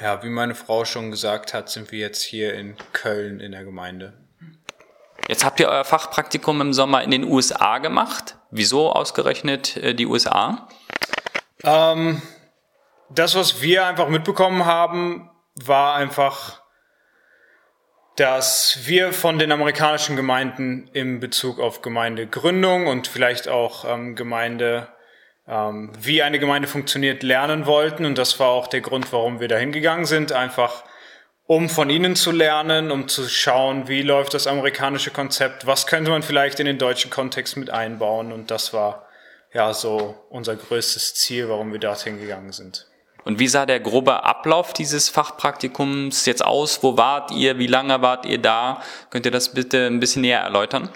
ja, 0.01 0.23
wie 0.23 0.29
meine 0.29 0.55
Frau 0.55 0.85
schon 0.85 1.11
gesagt 1.11 1.55
hat, 1.55 1.69
sind 1.69 1.93
wir 1.93 1.99
jetzt 1.99 2.23
hier 2.23 2.55
in 2.55 2.77
Köln 2.93 3.41
in 3.41 3.53
der 3.53 3.65
Gemeinde. 3.65 4.15
Jetzt 5.29 5.45
habt 5.45 5.61
ihr 5.61 5.69
euer 5.69 5.85
Fachpraktikum 5.85 6.61
im 6.61 6.73
Sommer 6.73 7.03
in 7.03 7.11
den 7.11 7.25
USA 7.25 7.79
gemacht. 7.79 8.37
Wieso 8.51 8.91
ausgerechnet 8.91 9.77
äh, 9.77 9.95
die 9.95 10.07
USA? 10.07 10.69
Ähm, 11.63 12.21
das, 13.11 13.35
was 13.35 13.61
wir 13.61 13.87
einfach 13.87 14.09
mitbekommen 14.09 14.65
haben, 14.65 15.31
war 15.55 15.95
einfach, 15.95 16.63
dass 18.17 18.81
wir 18.85 19.13
von 19.13 19.39
den 19.39 19.53
amerikanischen 19.53 20.17
Gemeinden 20.17 20.89
in 20.93 21.21
Bezug 21.21 21.61
auf 21.61 21.83
Gemeindegründung 21.83 22.87
und 22.87 23.07
vielleicht 23.07 23.49
auch 23.49 23.85
ähm, 23.85 24.17
Gemeinde 24.17 24.89
ähm, 25.51 25.91
wie 26.01 26.23
eine 26.23 26.39
Gemeinde 26.39 26.69
funktioniert, 26.69 27.23
lernen 27.23 27.67
wollten. 27.67 28.07
Und 28.07 28.17
das 28.17 28.39
war 28.39 28.49
auch 28.49 28.69
der 28.69 28.81
Grund, 28.81 29.13
warum 29.13 29.41
wir 29.41 29.49
da 29.49 29.57
hingegangen 29.57 30.07
sind. 30.07 30.33
Einfach 30.33 30.85
um 31.47 31.69
von 31.69 31.91
ihnen 31.91 32.15
zu 32.15 32.31
lernen, 32.31 32.93
um 32.93 33.09
zu 33.09 33.29
schauen, 33.29 33.89
wie 33.89 34.03
läuft 34.03 34.35
das 34.35 34.47
amerikanische 34.47 35.11
Konzept, 35.11 35.67
was 35.67 35.89
könnte 35.89 36.13
man 36.13 36.23
vielleicht 36.23 36.61
in 36.61 36.67
den 36.67 36.79
deutschen 36.79 37.11
Kontext 37.11 37.57
mit 37.57 37.71
einbauen. 37.71 38.31
Und 38.31 38.53
das 38.53 38.73
war 38.73 39.09
ja 39.53 39.75
so 39.75 40.15
unser 40.31 40.55
größtes 40.55 41.15
Ziel, 41.17 41.49
warum 41.49 41.73
wir 41.73 41.81
dorthin 41.81 42.21
gegangen 42.21 42.53
sind. 42.53 42.87
Und 43.25 43.41
wie 43.41 43.49
sah 43.49 43.67
der 43.67 43.81
grobe 43.81 44.23
Ablauf 44.23 44.73
dieses 44.73 45.09
Fachpraktikums 45.09 46.25
jetzt 46.25 46.45
aus? 46.45 46.85
Wo 46.85 46.97
wart 46.97 47.33
ihr? 47.33 47.59
Wie 47.59 47.67
lange 47.67 48.01
wart 48.01 48.27
ihr 48.27 48.39
da? 48.39 48.81
Könnt 49.11 49.27
ihr 49.27 49.33
das 49.33 49.53
bitte 49.53 49.89
ein 49.89 49.99
bisschen 49.99 50.23
näher 50.23 50.41
erläutern? 50.41 50.89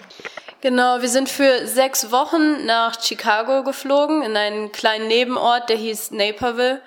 Genau, 0.65 0.99
wir 1.03 1.09
sind 1.09 1.29
für 1.29 1.67
sechs 1.67 2.09
Wochen 2.09 2.65
nach 2.65 2.99
Chicago 2.99 3.61
geflogen, 3.61 4.23
in 4.23 4.35
einen 4.35 4.71
kleinen 4.71 5.07
Nebenort, 5.07 5.69
der 5.69 5.75
hieß 5.75 6.09
Naperville. 6.09 6.81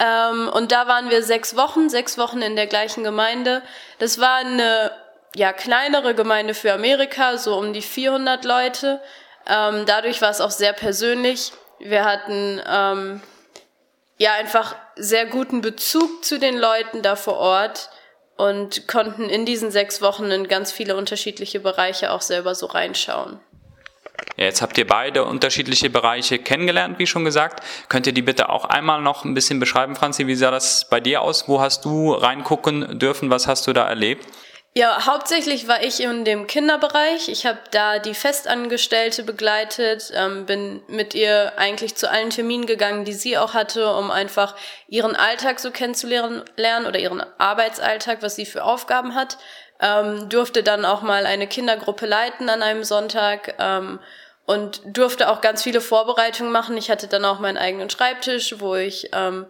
Ähm, 0.00 0.48
und 0.48 0.72
da 0.72 0.88
waren 0.88 1.10
wir 1.10 1.22
sechs 1.22 1.54
Wochen, 1.54 1.88
sechs 1.88 2.18
Wochen 2.18 2.42
in 2.42 2.56
der 2.56 2.66
gleichen 2.66 3.04
Gemeinde. 3.04 3.62
Das 4.00 4.18
war 4.18 4.38
eine 4.38 4.90
ja, 5.36 5.52
kleinere 5.52 6.16
Gemeinde 6.16 6.54
für 6.54 6.72
Amerika, 6.72 7.38
so 7.38 7.56
um 7.56 7.72
die 7.72 7.82
400 7.82 8.44
Leute. 8.44 9.00
Ähm, 9.46 9.84
dadurch 9.86 10.20
war 10.20 10.30
es 10.30 10.40
auch 10.40 10.50
sehr 10.50 10.72
persönlich. 10.72 11.52
Wir 11.78 12.04
hatten 12.04 12.60
ähm, 12.68 13.22
ja 14.18 14.32
einfach 14.32 14.74
sehr 14.96 15.26
guten 15.26 15.60
Bezug 15.60 16.24
zu 16.24 16.40
den 16.40 16.58
Leuten 16.58 17.00
da 17.02 17.14
vor 17.14 17.36
Ort 17.36 17.90
und 18.36 18.88
konnten 18.88 19.28
in 19.28 19.46
diesen 19.46 19.70
sechs 19.70 20.02
Wochen 20.02 20.24
in 20.30 20.48
ganz 20.48 20.72
viele 20.72 20.96
unterschiedliche 20.96 21.60
Bereiche 21.60 22.10
auch 22.10 22.20
selber 22.20 22.54
so 22.54 22.66
reinschauen. 22.66 23.40
Jetzt 24.36 24.62
habt 24.62 24.78
ihr 24.78 24.86
beide 24.86 25.24
unterschiedliche 25.24 25.90
Bereiche 25.90 26.38
kennengelernt, 26.38 26.98
wie 26.98 27.06
schon 27.06 27.24
gesagt. 27.24 27.62
Könnt 27.88 28.06
ihr 28.06 28.12
die 28.12 28.22
bitte 28.22 28.48
auch 28.48 28.64
einmal 28.64 29.00
noch 29.00 29.24
ein 29.24 29.34
bisschen 29.34 29.60
beschreiben, 29.60 29.96
Franzi? 29.96 30.26
Wie 30.26 30.34
sah 30.34 30.50
das 30.50 30.88
bei 30.88 31.00
dir 31.00 31.22
aus? 31.22 31.48
Wo 31.48 31.60
hast 31.60 31.84
du 31.84 32.12
reingucken 32.12 32.98
dürfen? 32.98 33.30
Was 33.30 33.46
hast 33.46 33.66
du 33.66 33.72
da 33.72 33.88
erlebt? 33.88 34.26
Ja, 34.76 35.06
hauptsächlich 35.06 35.68
war 35.68 35.84
ich 35.84 36.00
in 36.00 36.24
dem 36.24 36.48
Kinderbereich. 36.48 37.28
Ich 37.28 37.46
habe 37.46 37.60
da 37.70 38.00
die 38.00 38.12
Festangestellte 38.12 39.22
begleitet, 39.22 40.10
ähm, 40.12 40.46
bin 40.46 40.82
mit 40.88 41.14
ihr 41.14 41.52
eigentlich 41.56 41.94
zu 41.94 42.10
allen 42.10 42.30
Terminen 42.30 42.66
gegangen, 42.66 43.04
die 43.04 43.12
sie 43.12 43.38
auch 43.38 43.54
hatte, 43.54 43.94
um 43.94 44.10
einfach 44.10 44.56
ihren 44.88 45.14
Alltag 45.14 45.60
so 45.60 45.70
kennenzulernen 45.70 46.42
oder 46.88 46.98
ihren 46.98 47.22
Arbeitsalltag, 47.38 48.20
was 48.22 48.34
sie 48.34 48.46
für 48.46 48.64
Aufgaben 48.64 49.14
hat. 49.14 49.38
Ähm, 49.78 50.28
durfte 50.28 50.64
dann 50.64 50.84
auch 50.84 51.02
mal 51.02 51.24
eine 51.24 51.46
Kindergruppe 51.46 52.06
leiten 52.06 52.48
an 52.48 52.62
einem 52.62 52.82
Sonntag 52.82 53.54
ähm, 53.60 54.00
und 54.44 54.82
durfte 54.86 55.28
auch 55.30 55.40
ganz 55.40 55.62
viele 55.62 55.80
Vorbereitungen 55.80 56.50
machen. 56.50 56.76
Ich 56.76 56.90
hatte 56.90 57.06
dann 57.06 57.24
auch 57.24 57.38
meinen 57.38 57.58
eigenen 57.58 57.90
Schreibtisch, 57.90 58.56
wo 58.58 58.74
ich 58.74 59.10
ähm, 59.12 59.46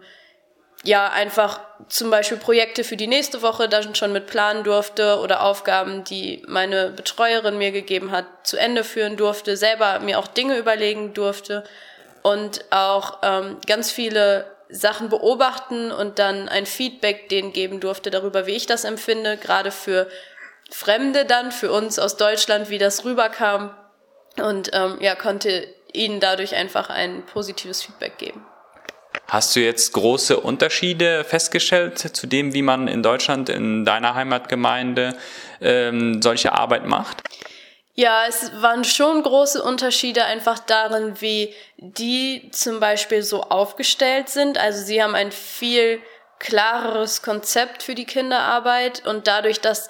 ja 0.87 1.09
einfach 1.09 1.59
zum 1.89 2.09
Beispiel 2.09 2.37
Projekte 2.37 2.83
für 2.83 2.97
die 2.97 3.07
nächste 3.07 3.41
Woche 3.41 3.67
dann 3.67 3.95
schon 3.95 4.11
mit 4.11 4.27
planen 4.27 4.63
durfte 4.63 5.19
oder 5.19 5.43
Aufgaben, 5.43 6.03
die 6.03 6.43
meine 6.47 6.89
Betreuerin 6.89 7.57
mir 7.57 7.71
gegeben 7.71 8.11
hat, 8.11 8.25
zu 8.43 8.57
Ende 8.57 8.83
führen 8.83 9.17
durfte, 9.17 9.57
selber 9.57 9.99
mir 9.99 10.19
auch 10.19 10.27
Dinge 10.27 10.57
überlegen 10.57 11.13
durfte 11.13 11.63
und 12.21 12.65
auch 12.71 13.19
ähm, 13.23 13.57
ganz 13.67 13.91
viele 13.91 14.45
Sachen 14.69 15.09
beobachten 15.09 15.91
und 15.91 16.17
dann 16.19 16.49
ein 16.49 16.65
Feedback 16.65 17.29
denen 17.29 17.53
geben 17.53 17.79
durfte 17.79 18.09
darüber, 18.09 18.47
wie 18.47 18.55
ich 18.55 18.65
das 18.65 18.83
empfinde, 18.83 19.37
gerade 19.37 19.71
für 19.71 20.07
Fremde 20.71 21.25
dann, 21.25 21.51
für 21.51 21.71
uns 21.71 21.99
aus 21.99 22.17
Deutschland, 22.17 22.69
wie 22.69 22.79
das 22.79 23.05
rüberkam 23.05 23.75
und 24.37 24.71
ähm, 24.73 24.97
ja, 24.99 25.15
konnte 25.15 25.67
ihnen 25.93 26.19
dadurch 26.19 26.55
einfach 26.55 26.89
ein 26.89 27.25
positives 27.25 27.83
Feedback 27.83 28.17
geben. 28.17 28.45
Hast 29.27 29.55
du 29.55 29.59
jetzt 29.59 29.93
große 29.93 30.39
Unterschiede 30.39 31.23
festgestellt 31.23 31.97
zu 31.97 32.27
dem, 32.27 32.53
wie 32.53 32.61
man 32.61 32.87
in 32.87 33.01
Deutschland, 33.01 33.49
in 33.49 33.83
deiner 33.83 34.13
Heimatgemeinde 34.13 35.17
ähm, 35.61 36.21
solche 36.21 36.53
Arbeit 36.53 36.85
macht? 36.85 37.23
Ja, 37.95 38.25
es 38.27 38.51
waren 38.61 38.83
schon 38.83 39.23
große 39.23 39.63
Unterschiede 39.63 40.25
einfach 40.25 40.59
darin, 40.59 41.21
wie 41.21 41.53
die 41.77 42.49
zum 42.51 42.79
Beispiel 42.79 43.23
so 43.23 43.43
aufgestellt 43.43 44.29
sind. 44.29 44.57
Also 44.57 44.83
sie 44.83 45.01
haben 45.01 45.15
ein 45.15 45.31
viel 45.31 46.01
klareres 46.39 47.21
Konzept 47.21 47.83
für 47.83 47.95
die 47.95 48.05
Kinderarbeit 48.05 49.07
und 49.07 49.27
dadurch, 49.27 49.61
dass 49.61 49.87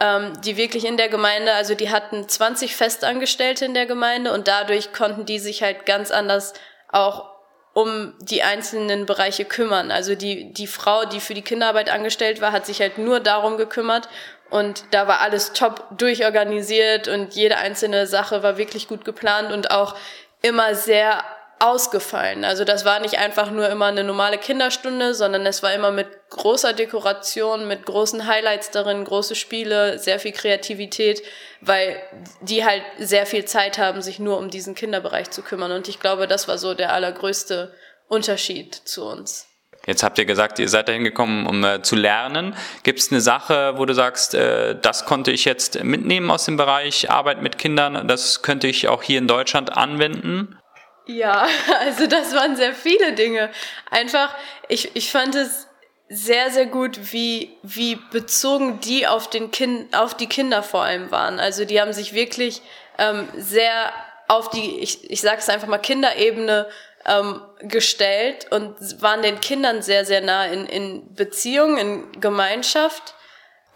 ähm, 0.00 0.34
die 0.44 0.58
wirklich 0.58 0.84
in 0.84 0.98
der 0.98 1.08
Gemeinde, 1.08 1.52
also 1.54 1.74
die 1.74 1.90
hatten 1.90 2.28
20 2.28 2.76
Festangestellte 2.76 3.64
in 3.64 3.74
der 3.74 3.86
Gemeinde 3.86 4.32
und 4.32 4.46
dadurch 4.48 4.92
konnten 4.92 5.24
die 5.24 5.38
sich 5.38 5.62
halt 5.62 5.86
ganz 5.86 6.10
anders 6.10 6.52
auch 6.92 7.35
um 7.76 8.14
die 8.20 8.42
einzelnen 8.42 9.04
Bereiche 9.04 9.44
kümmern. 9.44 9.90
Also 9.90 10.14
die, 10.14 10.50
die 10.54 10.66
Frau, 10.66 11.04
die 11.04 11.20
für 11.20 11.34
die 11.34 11.42
Kinderarbeit 11.42 11.90
angestellt 11.90 12.40
war, 12.40 12.52
hat 12.52 12.64
sich 12.64 12.80
halt 12.80 12.96
nur 12.96 13.20
darum 13.20 13.58
gekümmert 13.58 14.08
und 14.48 14.84
da 14.92 15.06
war 15.08 15.20
alles 15.20 15.52
top 15.52 15.86
durchorganisiert 15.98 17.06
und 17.06 17.34
jede 17.34 17.58
einzelne 17.58 18.06
Sache 18.06 18.42
war 18.42 18.56
wirklich 18.56 18.88
gut 18.88 19.04
geplant 19.04 19.52
und 19.52 19.72
auch 19.72 19.94
immer 20.40 20.74
sehr 20.74 21.22
ausgefallen. 21.58 22.44
Also 22.44 22.64
das 22.64 22.84
war 22.84 23.00
nicht 23.00 23.18
einfach 23.18 23.50
nur 23.50 23.68
immer 23.68 23.86
eine 23.86 24.04
normale 24.04 24.36
Kinderstunde, 24.36 25.14
sondern 25.14 25.46
es 25.46 25.62
war 25.62 25.72
immer 25.72 25.90
mit 25.90 26.06
großer 26.30 26.74
Dekoration, 26.74 27.66
mit 27.66 27.86
großen 27.86 28.26
Highlights 28.26 28.70
darin, 28.70 29.04
große 29.04 29.34
Spiele, 29.34 29.98
sehr 29.98 30.20
viel 30.20 30.32
Kreativität, 30.32 31.22
weil 31.62 31.96
die 32.42 32.64
halt 32.64 32.82
sehr 32.98 33.24
viel 33.24 33.46
Zeit 33.46 33.78
haben, 33.78 34.02
sich 34.02 34.18
nur 34.18 34.38
um 34.38 34.50
diesen 34.50 34.74
Kinderbereich 34.74 35.30
zu 35.30 35.42
kümmern. 35.42 35.72
Und 35.72 35.88
ich 35.88 35.98
glaube, 35.98 36.26
das 36.26 36.46
war 36.46 36.58
so 36.58 36.74
der 36.74 36.92
allergrößte 36.92 37.74
Unterschied 38.08 38.74
zu 38.74 39.06
uns. 39.06 39.48
Jetzt 39.86 40.02
habt 40.02 40.18
ihr 40.18 40.24
gesagt, 40.24 40.58
ihr 40.58 40.68
seid 40.68 40.88
dahin 40.88 41.04
gekommen, 41.04 41.46
um 41.46 41.62
äh, 41.62 41.80
zu 41.80 41.94
lernen. 41.94 42.56
Gibt 42.82 42.98
es 42.98 43.12
eine 43.12 43.20
Sache, 43.20 43.74
wo 43.76 43.86
du 43.86 43.94
sagst, 43.94 44.34
äh, 44.34 44.74
das 44.78 45.06
konnte 45.06 45.30
ich 45.30 45.44
jetzt 45.44 45.82
mitnehmen 45.84 46.30
aus 46.30 46.44
dem 46.44 46.56
Bereich 46.56 47.08
Arbeit 47.08 47.40
mit 47.40 47.56
Kindern, 47.56 48.08
das 48.08 48.42
könnte 48.42 48.66
ich 48.66 48.88
auch 48.88 49.02
hier 49.02 49.18
in 49.18 49.28
Deutschland 49.28 49.76
anwenden? 49.76 50.58
Ja, 51.06 51.46
also 51.80 52.06
das 52.06 52.34
waren 52.34 52.56
sehr 52.56 52.74
viele 52.74 53.12
Dinge. 53.12 53.50
Einfach, 53.90 54.34
ich, 54.68 54.94
ich 54.94 55.10
fand 55.10 55.34
es 55.34 55.66
sehr, 56.08 56.50
sehr 56.50 56.66
gut, 56.66 57.12
wie, 57.12 57.56
wie 57.62 57.96
bezogen 57.96 58.80
die 58.80 59.06
auf, 59.06 59.28
den 59.28 59.50
kind, 59.50 59.96
auf 59.96 60.16
die 60.16 60.28
Kinder 60.28 60.62
vor 60.62 60.82
allem 60.82 61.10
waren. 61.10 61.40
Also 61.40 61.64
die 61.64 61.80
haben 61.80 61.92
sich 61.92 62.12
wirklich 62.12 62.62
ähm, 62.98 63.28
sehr 63.36 63.92
auf 64.28 64.50
die, 64.50 64.80
ich, 64.80 65.10
ich 65.10 65.20
sage 65.20 65.38
es 65.38 65.48
einfach 65.48 65.68
mal, 65.68 65.78
Kinderebene 65.78 66.68
ähm, 67.06 67.40
gestellt 67.60 68.46
und 68.50 68.74
waren 69.02 69.22
den 69.22 69.40
Kindern 69.40 69.82
sehr, 69.82 70.04
sehr 70.04 70.20
nah 70.20 70.46
in, 70.46 70.66
in 70.66 71.14
Beziehung, 71.14 71.76
in 71.76 72.20
Gemeinschaft 72.20 73.14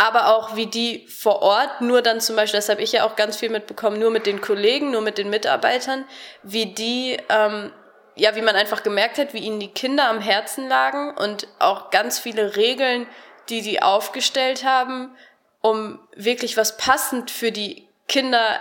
aber 0.00 0.34
auch 0.34 0.56
wie 0.56 0.64
die 0.64 1.06
vor 1.08 1.42
Ort, 1.42 1.82
nur 1.82 2.00
dann 2.00 2.22
zum 2.22 2.34
Beispiel, 2.34 2.56
das 2.56 2.70
habe 2.70 2.80
ich 2.80 2.92
ja 2.92 3.04
auch 3.04 3.16
ganz 3.16 3.36
viel 3.36 3.50
mitbekommen, 3.50 4.00
nur 4.00 4.10
mit 4.10 4.24
den 4.24 4.40
Kollegen, 4.40 4.92
nur 4.92 5.02
mit 5.02 5.18
den 5.18 5.28
Mitarbeitern, 5.28 6.06
wie 6.42 6.72
die, 6.72 7.18
ähm, 7.28 7.70
ja, 8.16 8.34
wie 8.34 8.40
man 8.40 8.56
einfach 8.56 8.82
gemerkt 8.82 9.18
hat, 9.18 9.34
wie 9.34 9.40
ihnen 9.40 9.60
die 9.60 9.68
Kinder 9.68 10.08
am 10.08 10.22
Herzen 10.22 10.68
lagen 10.70 11.14
und 11.18 11.48
auch 11.58 11.90
ganz 11.90 12.18
viele 12.18 12.56
Regeln, 12.56 13.06
die 13.50 13.60
die 13.60 13.82
aufgestellt 13.82 14.64
haben, 14.64 15.14
um 15.60 15.98
wirklich 16.16 16.56
was 16.56 16.78
passend 16.78 17.30
für 17.30 17.52
die 17.52 17.86
Kinder 18.08 18.58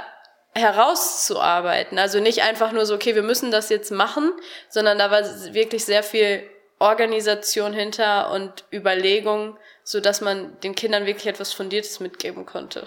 herauszuarbeiten. 0.54 2.00
Also 2.00 2.20
nicht 2.20 2.42
einfach 2.42 2.74
nur 2.74 2.86
so, 2.86 2.96
okay, 2.96 3.16
wir 3.16 3.24
müssen 3.24 3.50
das 3.50 3.70
jetzt 3.70 3.92
machen, 3.92 4.34
sondern 4.68 4.98
da 4.98 5.10
war 5.10 5.24
wirklich 5.54 5.86
sehr 5.86 6.04
viel 6.04 6.44
Organisation 6.80 7.72
hinter 7.72 8.32
und 8.32 8.66
Überlegung, 8.74 9.58
so 9.90 10.00
dass 10.00 10.22
man 10.22 10.60
den 10.60 10.76
Kindern 10.76 11.08
wirklich 11.08 11.26
etwas 11.26 11.52
Fundiertes 11.52 12.00
mitgeben 12.00 12.46
konnte. 12.46 12.86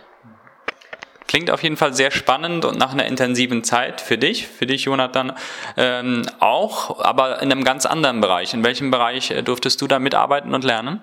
Klingt 1.26 1.50
auf 1.50 1.60
jeden 1.64 1.76
Fall 1.76 1.94
sehr 1.94 2.12
spannend 2.12 2.64
und 2.64 2.78
nach 2.78 2.92
einer 2.92 3.06
intensiven 3.06 3.64
Zeit 3.64 4.00
für 4.00 4.16
dich, 4.16 4.46
für 4.46 4.66
dich, 4.66 4.84
Jonathan, 4.84 5.36
ähm, 5.76 6.22
auch, 6.38 7.00
aber 7.00 7.42
in 7.42 7.50
einem 7.50 7.64
ganz 7.64 7.86
anderen 7.86 8.20
Bereich. 8.20 8.54
In 8.54 8.62
welchem 8.62 8.92
Bereich 8.92 9.32
äh, 9.32 9.42
durftest 9.42 9.80
du 9.80 9.88
da 9.88 9.98
mitarbeiten 9.98 10.54
und 10.54 10.62
lernen? 10.62 11.00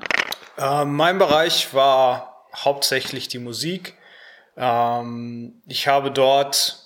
Äh, 0.57 0.85
mein 0.85 1.17
Bereich 1.17 1.73
war 1.73 2.45
hauptsächlich 2.55 3.27
die 3.27 3.39
Musik. 3.39 3.97
Ähm, 4.55 5.61
ich 5.67 5.89
habe 5.89 6.11
dort 6.11 6.77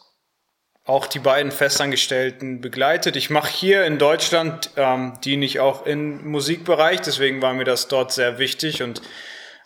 auch 0.85 1.07
die 1.07 1.19
beiden 1.19 1.51
Festangestellten 1.51 2.59
begleitet. 2.59 3.15
Ich 3.15 3.29
mache 3.29 3.51
hier 3.51 3.85
in 3.85 3.97
Deutschland, 3.97 4.71
ähm, 4.75 5.13
diene 5.23 5.45
ich 5.45 5.59
auch 5.59 5.85
im 5.85 6.29
Musikbereich, 6.29 7.01
deswegen 7.01 7.41
war 7.41 7.53
mir 7.53 7.63
das 7.63 7.87
dort 7.87 8.11
sehr 8.11 8.37
wichtig 8.37 8.83
und 8.83 9.01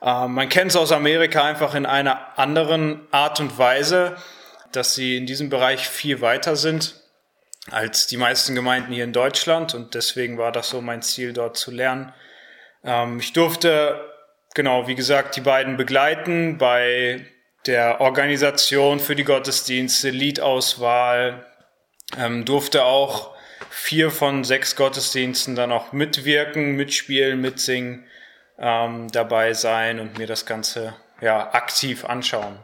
äh, 0.01 0.27
man 0.27 0.47
kennt 0.49 0.71
es 0.71 0.77
aus 0.77 0.91
Amerika 0.91 1.43
einfach 1.43 1.73
in 1.73 1.87
einer 1.87 2.37
anderen 2.37 3.01
Art 3.11 3.39
und 3.39 3.57
Weise, 3.57 4.15
dass 4.71 4.93
sie 4.93 5.17
in 5.17 5.25
diesem 5.25 5.49
Bereich 5.49 5.87
viel 5.87 6.21
weiter 6.21 6.55
sind 6.55 7.01
als 7.71 8.07
die 8.07 8.17
meisten 8.17 8.55
Gemeinden 8.55 8.93
hier 8.93 9.03
in 9.03 9.11
Deutschland 9.13 9.73
und 9.73 9.95
deswegen 9.95 10.37
war 10.37 10.51
das 10.51 10.69
so 10.69 10.81
mein 10.81 11.01
Ziel, 11.01 11.33
dort 11.33 11.57
zu 11.57 11.71
lernen. 11.71 12.13
Ähm, 12.83 13.19
ich 13.19 13.33
durfte, 13.33 13.99
genau, 14.53 14.87
wie 14.87 14.95
gesagt, 14.95 15.35
die 15.35 15.41
beiden 15.41 15.77
begleiten 15.77 16.59
bei 16.59 17.25
der 17.67 18.01
Organisation 18.01 18.99
für 18.99 19.15
die 19.15 19.23
Gottesdienste, 19.23 20.09
Liedauswahl, 20.09 21.45
ähm, 22.17 22.45
durfte 22.45 22.85
auch 22.85 23.35
vier 23.69 24.11
von 24.11 24.43
sechs 24.43 24.75
Gottesdiensten 24.75 25.55
dann 25.55 25.71
auch 25.71 25.91
mitwirken, 25.91 26.75
mitspielen, 26.75 27.39
mitsingen, 27.41 28.05
ähm, 28.57 29.07
dabei 29.11 29.53
sein 29.53 29.99
und 29.99 30.17
mir 30.17 30.27
das 30.27 30.45
Ganze 30.45 30.95
ja, 31.21 31.53
aktiv 31.53 32.05
anschauen. 32.05 32.57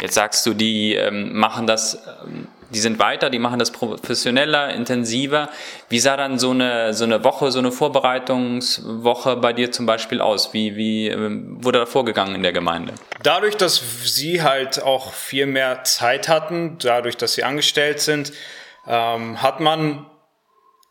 Jetzt 0.00 0.14
sagst 0.14 0.44
du, 0.46 0.54
die 0.54 0.94
ähm, 0.94 1.34
machen 1.34 1.66
das 1.66 1.98
ähm, 2.24 2.48
die 2.70 2.78
sind 2.78 2.98
weiter, 2.98 3.30
die 3.30 3.38
machen 3.38 3.58
das 3.58 3.70
professioneller, 3.70 4.72
intensiver. 4.74 5.48
Wie 5.88 5.98
sah 5.98 6.16
dann 6.16 6.38
so 6.38 6.50
eine, 6.50 6.94
so 6.94 7.04
eine 7.04 7.24
Woche, 7.24 7.50
so 7.50 7.58
eine 7.58 7.72
Vorbereitungswoche 7.72 9.36
bei 9.36 9.52
dir 9.52 9.72
zum 9.72 9.86
Beispiel 9.86 10.20
aus? 10.20 10.52
Wie, 10.52 10.76
wie 10.76 11.08
ähm, 11.08 11.62
wurde 11.64 11.80
da 11.80 11.86
vorgegangen 11.86 12.34
in 12.34 12.42
der 12.42 12.52
Gemeinde? 12.52 12.94
Dadurch, 13.22 13.56
dass 13.56 13.82
sie 14.04 14.42
halt 14.42 14.82
auch 14.82 15.12
viel 15.12 15.46
mehr 15.46 15.84
Zeit 15.84 16.28
hatten, 16.28 16.78
dadurch, 16.78 17.16
dass 17.16 17.34
sie 17.34 17.44
angestellt 17.44 18.00
sind, 18.00 18.32
ähm, 18.86 19.42
hat 19.42 19.60
man 19.60 20.06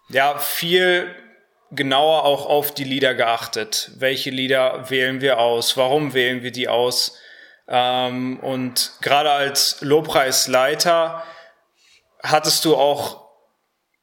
ja 0.09 0.37
viel 0.37 1.07
genauer 1.71 2.25
auch 2.25 2.45
auf 2.45 2.73
die 2.73 2.83
Lieder 2.83 3.13
geachtet. 3.13 3.91
Welche 3.97 4.31
Lieder 4.31 4.89
wählen 4.89 5.21
wir 5.21 5.39
aus? 5.39 5.77
Warum 5.77 6.13
wählen 6.13 6.43
wir 6.43 6.51
die 6.51 6.67
aus? 6.67 7.17
Ähm, 7.67 8.39
und 8.39 8.93
gerade 9.01 9.31
als 9.31 9.81
Lobpreisleiter 9.81 11.23
hattest 12.23 12.65
du 12.65 12.75
auch, 12.75 13.29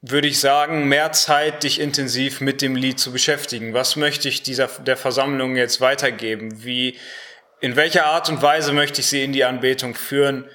würde 0.01 0.27
ich 0.27 0.39
sagen, 0.39 0.87
mehr 0.87 1.11
Zeit, 1.11 1.63
dich 1.63 1.79
intensiv 1.79 2.41
mit 2.41 2.61
dem 2.61 2.75
Lied 2.75 2.99
zu 2.99 3.11
beschäftigen. 3.11 3.73
Was 3.73 3.95
möchte 3.95 4.29
ich 4.29 4.43
dieser, 4.43 4.67
der 4.67 4.97
Versammlung 4.97 5.55
jetzt 5.55 5.81
weitergeben? 5.81 6.63
Wie, 6.63 6.97
in 7.59 7.75
welcher 7.75 8.05
Art 8.05 8.29
und 8.29 8.41
Weise 8.41 8.73
möchte 8.73 9.01
ich 9.01 9.07
sie 9.07 9.23
in 9.23 9.33
die 9.33 9.43
Anbetung 9.43 9.95
führen? 9.95 10.49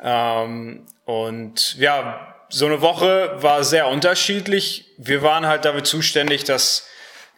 Ähm, 0.00 0.86
und 1.04 1.76
ja, 1.78 2.34
so 2.48 2.66
eine 2.66 2.80
Woche 2.80 3.42
war 3.42 3.64
sehr 3.64 3.88
unterschiedlich. 3.88 4.86
Wir 4.98 5.22
waren 5.22 5.46
halt 5.46 5.64
dafür 5.64 5.84
zuständig, 5.84 6.44
dass 6.44 6.88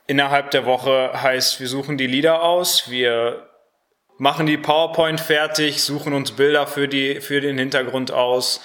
innerhalb 0.06 0.50
der 0.50 0.66
Woche 0.66 1.12
heißt, 1.14 1.60
wir 1.60 1.68
suchen 1.68 1.98
die 1.98 2.06
Lieder 2.06 2.42
aus, 2.42 2.90
wir 2.90 3.48
machen 4.18 4.46
die 4.46 4.58
PowerPoint 4.58 5.20
fertig, 5.20 5.82
suchen 5.82 6.12
uns 6.12 6.32
Bilder 6.32 6.66
für, 6.66 6.88
die, 6.88 7.20
für 7.20 7.40
den 7.40 7.58
Hintergrund 7.58 8.10
aus, 8.10 8.60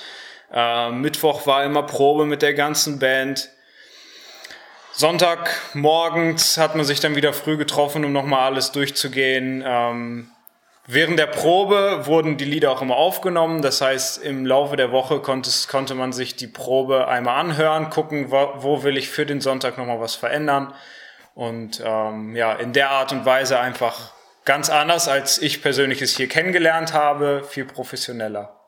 äh, 0.54 0.92
Mittwoch 0.92 1.48
war 1.48 1.64
immer 1.64 1.84
Probe 1.84 2.26
mit 2.26 2.42
der 2.42 2.54
ganzen 2.54 3.00
Band. 3.00 3.50
Sonntag 4.92 5.50
morgens 5.74 6.58
hat 6.58 6.78
man 6.78 6.86
sich 6.86 7.02
dann 7.02 7.18
wieder 7.18 7.34
früh 7.34 7.58
getroffen, 7.58 8.06
um 8.06 8.14
nochmal 8.14 8.46
alles 8.46 8.72
durchzugehen. 8.72 9.62
Ähm, 9.66 10.32
während 10.88 11.20
der 11.20 11.26
Probe 11.26 12.06
wurden 12.06 12.38
die 12.38 12.46
Lieder 12.46 12.72
auch 12.72 12.82
immer 12.82 12.96
aufgenommen. 12.96 13.62
Das 13.62 13.82
heißt, 13.82 14.24
im 14.24 14.46
Laufe 14.46 14.78
der 14.78 14.94
Woche 14.94 15.20
konnte, 15.20 15.52
konnte 15.70 15.96
man 15.96 16.14
sich 16.14 16.38
die 16.38 16.48
Probe 16.48 17.10
einmal 17.10 17.42
anhören, 17.42 17.90
gucken, 17.90 18.32
wo, 18.32 18.54
wo 18.56 18.84
will 18.84 18.96
ich 18.96 19.10
für 19.10 19.26
den 19.26 19.42
Sonntag 19.42 19.78
nochmal 19.78 20.00
was 20.00 20.16
verändern. 20.16 20.74
Und 21.34 21.84
ähm, 21.86 22.34
ja, 22.34 22.54
in 22.54 22.72
der 22.72 22.92
Art 22.92 23.12
und 23.12 23.26
Weise 23.26 23.60
einfach 23.60 24.14
ganz 24.46 24.70
anders, 24.70 25.10
als 25.10 25.42
ich 25.42 25.62
persönlich 25.62 26.02
es 26.02 26.16
hier 26.16 26.30
kennengelernt 26.30 26.94
habe, 26.94 27.44
viel 27.44 27.66
professioneller. 27.66 28.65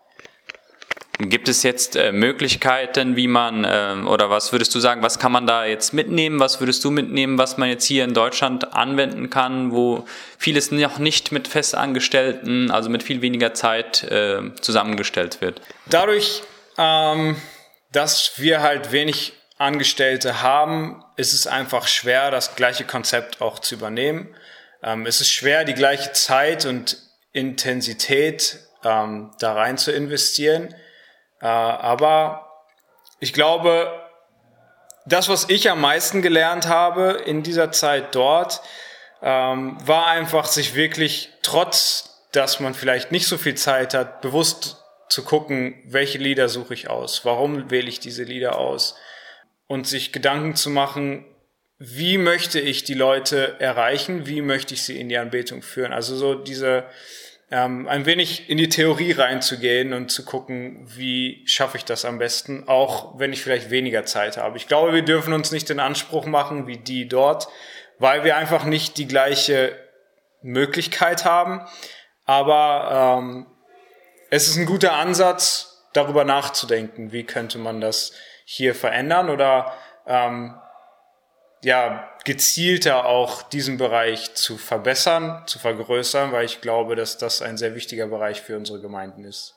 Gibt 1.20 1.49
es 1.49 1.63
jetzt 1.63 1.95
äh, 1.95 2.11
Möglichkeiten, 2.11 3.15
wie 3.15 3.28
man, 3.28 3.63
äh, 3.63 3.95
oder 4.05 4.30
was 4.30 4.51
würdest 4.51 4.76
du 4.76 4.80
sagen, 4.80 5.01
was 5.01 5.18
kann 5.18 5.32
man 5.32 5.47
da 5.47 5.65
jetzt 5.65 5.91
mitnehmen? 5.91 6.39
Was 6.39 6.59
würdest 6.59 6.84
du 6.86 6.91
mitnehmen, 6.91 7.39
was 7.39 7.57
man 7.57 7.70
jetzt 7.70 7.86
hier 7.86 8.03
in 8.03 8.13
Deutschland 8.13 8.76
anwenden 8.76 9.32
kann, 9.32 9.72
wo 9.72 10.05
vieles 10.38 10.70
noch 10.72 10.99
nicht 10.99 11.32
mit 11.32 11.47
Festangestellten, 11.47 12.70
also 12.70 12.89
mit 12.91 13.01
viel 13.01 13.24
weniger 13.24 13.55
Zeit 13.55 14.03
äh, 14.03 14.41
zusammengestellt 14.61 15.41
wird? 15.41 15.59
Dadurch, 15.88 16.43
ähm, 16.78 17.36
dass 17.91 18.34
wir 18.38 18.61
halt 18.61 18.91
wenig 18.91 19.34
Angestellte 19.57 20.43
haben, 20.43 21.03
ist 21.15 21.34
es 21.34 21.47
einfach 21.47 21.88
schwer, 21.88 22.30
das 22.30 22.55
gleiche 22.55 22.84
Konzept 22.84 23.41
auch 23.41 23.57
zu 23.57 23.74
übernehmen. 23.74 24.36
Ähm, 24.84 25.07
es 25.07 25.20
ist 25.20 25.32
schwer, 25.32 25.65
die 25.65 25.74
gleiche 25.74 26.11
Zeit 26.11 26.68
und 26.68 26.97
Intensität 27.34 28.59
ähm, 28.84 29.32
da 29.39 29.53
rein 29.53 29.80
zu 29.80 29.91
investieren 29.91 30.76
aber 31.46 32.64
ich 33.20 33.34
glaube, 33.34 33.92
das, 35.06 35.30
was 35.30 35.50
ich 35.50 35.70
am 35.70 35.82
meisten 35.82 36.22
gelernt 36.22 36.68
habe 36.68 37.12
in 37.26 37.44
dieser 37.44 37.72
Zeit 37.72 38.14
dort, 38.16 38.62
ähm, 39.22 39.78
war 39.86 40.08
einfach, 40.08 40.46
sich 40.46 40.76
wirklich, 40.76 41.32
trotz 41.42 42.08
dass 42.32 42.60
man 42.60 42.74
vielleicht 42.74 43.12
nicht 43.12 43.26
so 43.26 43.38
viel 43.38 43.56
Zeit 43.56 43.94
hat, 43.94 44.22
bewusst 44.22 44.84
zu 45.10 45.24
gucken, 45.24 45.82
welche 45.86 46.18
Lieder 46.18 46.50
suche 46.50 46.74
ich 46.74 46.90
aus, 46.90 47.24
warum 47.26 47.72
wähle 47.72 47.88
ich 47.88 48.00
diese 48.00 48.24
Lieder 48.24 48.58
aus? 48.58 48.96
Und 49.68 49.88
sich 49.88 50.12
Gedanken 50.12 50.56
zu 50.56 50.70
machen, 50.70 51.26
wie 51.80 52.18
möchte 52.18 52.60
ich 52.60 52.84
die 52.84 52.94
Leute 52.94 53.60
erreichen, 53.60 54.26
wie 54.28 54.42
möchte 54.42 54.74
ich 54.74 54.84
sie 54.84 55.00
in 55.00 55.10
die 55.10 55.18
Anbetung 55.18 55.62
führen. 55.62 55.94
Also 55.94 56.16
so 56.16 56.36
diese 56.36 56.86
ähm, 57.50 57.88
ein 57.88 58.06
wenig 58.06 58.50
in 58.50 58.58
die 58.58 58.70
Theorie 58.70 59.14
reinzugehen 59.14 59.93
und 59.93 60.12
zu 60.12 60.26
gucken, 60.26 60.86
wie 60.95 61.43
schaffe 61.48 61.78
ich 61.78 61.86
das 61.86 62.04
am 62.04 62.18
besten, 62.18 62.68
auch 62.68 63.18
wenn 63.20 63.32
ich 63.32 63.41
vielleicht 63.41 63.70
weniger 63.70 64.06
Zeit 64.06 64.38
habe. 64.38 64.58
Ich 64.58 64.68
glaube, 64.68 64.93
wir 64.93 65.04
dürfen 65.04 65.34
uns 65.34 65.52
nicht 65.52 65.70
den 65.70 65.80
Anspruch 65.80 66.26
machen 66.26 66.68
wie 66.68 66.78
die 66.78 67.08
dort, 67.08 67.48
weil 68.00 68.24
wir 68.24 68.36
einfach 68.36 68.66
nicht 68.66 68.98
die 68.98 69.08
gleiche 69.08 69.76
Möglichkeit 70.41 71.26
haben. 71.26 71.62
Aber 72.26 73.20
ähm, 73.20 73.48
es 74.30 74.48
ist 74.48 74.58
ein 74.58 74.66
guter 74.66 74.93
Ansatz, 74.93 75.88
darüber 75.93 76.26
nachzudenken, 76.26 77.12
wie 77.12 77.24
könnte 77.24 77.58
man 77.58 77.82
das 77.82 78.12
hier 78.43 78.76
verändern 78.76 79.30
oder 79.30 79.74
ähm, 80.06 80.54
ja, 81.68 82.09
gezielter 82.24 83.05
auch 83.05 83.41
diesen 83.41 83.78
Bereich 83.78 84.34
zu 84.36 84.57
verbessern, 84.57 85.43
zu 85.47 85.59
vergrößern, 85.59 86.32
weil 86.32 86.45
ich 86.45 86.61
glaube, 86.61 86.95
dass 86.95 87.18
das 87.18 87.41
ein 87.41 87.57
sehr 87.57 87.76
wichtiger 87.76 88.07
Bereich 88.07 88.41
für 88.41 88.55
unsere 88.55 88.80
Gemeinden 88.80 89.26
ist. 89.26 89.55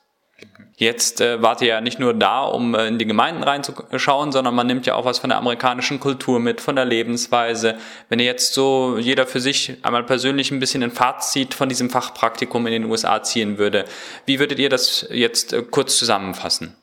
Jetzt 0.76 1.20
äh, 1.20 1.40
wart 1.40 1.62
ihr 1.62 1.68
ja 1.68 1.80
nicht 1.80 2.00
nur 2.00 2.12
da, 2.12 2.42
um 2.42 2.74
äh, 2.74 2.88
in 2.88 2.98
die 2.98 3.06
Gemeinden 3.06 3.44
reinzuschauen, 3.44 4.32
sondern 4.32 4.56
man 4.56 4.66
nimmt 4.66 4.86
ja 4.86 4.96
auch 4.96 5.04
was 5.04 5.20
von 5.20 5.30
der 5.30 5.38
amerikanischen 5.38 6.00
Kultur 6.00 6.40
mit, 6.40 6.60
von 6.60 6.74
der 6.74 6.84
Lebensweise. 6.84 7.76
Wenn 8.08 8.18
ihr 8.18 8.24
jetzt 8.26 8.54
so 8.54 8.98
jeder 8.98 9.24
für 9.28 9.40
sich 9.40 9.76
einmal 9.82 10.02
persönlich 10.02 10.50
ein 10.50 10.58
bisschen 10.58 10.82
ein 10.82 10.90
Fazit 10.90 11.54
von 11.54 11.68
diesem 11.68 11.90
Fachpraktikum 11.90 12.66
in 12.66 12.72
den 12.72 12.84
USA 12.86 13.22
ziehen 13.22 13.56
würde, 13.56 13.84
wie 14.26 14.40
würdet 14.40 14.58
ihr 14.58 14.68
das 14.68 15.06
jetzt 15.12 15.52
äh, 15.52 15.62
kurz 15.62 15.96
zusammenfassen? 15.96 16.76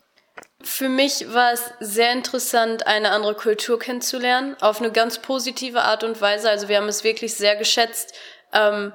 Für 0.68 0.90
mich 0.90 1.34
war 1.34 1.54
es 1.54 1.64
sehr 1.80 2.12
interessant, 2.12 2.88
eine 2.88 3.12
andere 3.12 3.36
Kultur 3.36 3.80
kennenzulernen, 3.80 4.58
auf 4.60 4.82
eine 4.82 4.92
ganz 4.92 5.20
positive 5.20 5.82
Art 5.82 6.04
und 6.04 6.20
Weise. 6.20 6.50
Also 6.50 6.68
wir 6.68 6.76
haben 6.76 6.90
es 6.90 7.06
wirklich 7.06 7.36
sehr 7.36 7.56
geschätzt, 7.56 8.14
ähm, 8.52 8.92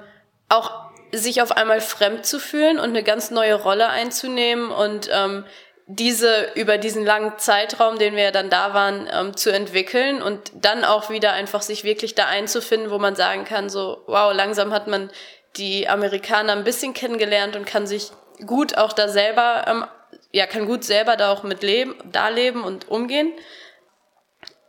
auch 0.49 0.91
sich 1.11 1.41
auf 1.41 1.51
einmal 1.51 1.81
fremd 1.81 2.27
zu 2.27 2.39
fühlen 2.39 2.77
und 2.77 2.89
eine 2.89 3.01
ganz 3.01 3.31
neue 3.31 3.55
Rolle 3.55 3.89
einzunehmen 3.89 4.69
und 4.69 5.09
ähm, 5.11 5.45
diese 5.87 6.51
über 6.53 6.77
diesen 6.77 7.03
langen 7.03 7.39
Zeitraum, 7.39 7.97
den 7.97 8.15
wir 8.15 8.25
ja 8.25 8.31
dann 8.31 8.51
da 8.51 8.75
waren, 8.75 9.09
ähm, 9.11 9.35
zu 9.35 9.51
entwickeln 9.51 10.21
und 10.21 10.51
dann 10.53 10.85
auch 10.85 11.09
wieder 11.09 11.33
einfach 11.33 11.63
sich 11.63 11.83
wirklich 11.83 12.13
da 12.13 12.27
einzufinden, 12.27 12.91
wo 12.91 12.99
man 12.99 13.15
sagen 13.15 13.45
kann, 13.45 13.69
so, 13.69 14.03
wow, 14.05 14.31
langsam 14.31 14.71
hat 14.73 14.85
man 14.85 15.09
die 15.57 15.89
Amerikaner 15.89 16.53
ein 16.53 16.65
bisschen 16.65 16.93
kennengelernt 16.93 17.55
und 17.55 17.65
kann 17.65 17.87
sich 17.87 18.11
gut 18.45 18.77
auch 18.77 18.93
da 18.93 19.07
selber 19.07 19.65
ähm, 19.67 19.85
ja, 20.33 20.47
kann 20.47 20.65
gut 20.65 20.83
selber 20.83 21.15
da 21.15 21.31
auch 21.31 21.43
mit 21.43 21.61
leben, 21.61 21.95
da 22.11 22.27
leben 22.27 22.63
und 22.63 22.89
umgehen. 22.89 23.31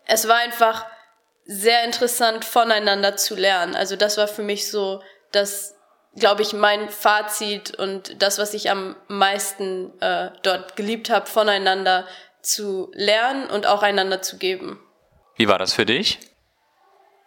Es 0.07 0.29
war 0.29 0.37
einfach 0.37 0.87
sehr 1.47 1.85
interessant, 1.85 2.45
voneinander 2.45 3.17
zu 3.17 3.35
lernen. 3.35 3.75
Also 3.75 3.97
das 3.97 4.19
war 4.19 4.29
für 4.29 4.43
mich 4.43 4.71
so 4.71 5.03
das, 5.33 5.75
glaube 6.17 6.43
ich, 6.43 6.53
mein 6.53 6.91
Fazit 6.91 7.75
und 7.75 8.23
das, 8.23 8.39
was 8.39 8.53
ich 8.53 8.71
am 8.71 8.95
meisten 9.09 9.99
äh, 10.01 10.31
dort 10.43 10.77
geliebt 10.77 11.09
habe, 11.09 11.27
voneinander 11.27 12.07
zu 12.43 12.93
lernen 12.93 13.49
und 13.49 13.67
auch 13.67 13.83
einander 13.83 14.21
zu 14.21 14.37
geben. 14.37 14.79
Wie 15.37 15.49
war 15.49 15.59
das 15.59 15.73
für 15.73 15.87
dich? 15.87 16.19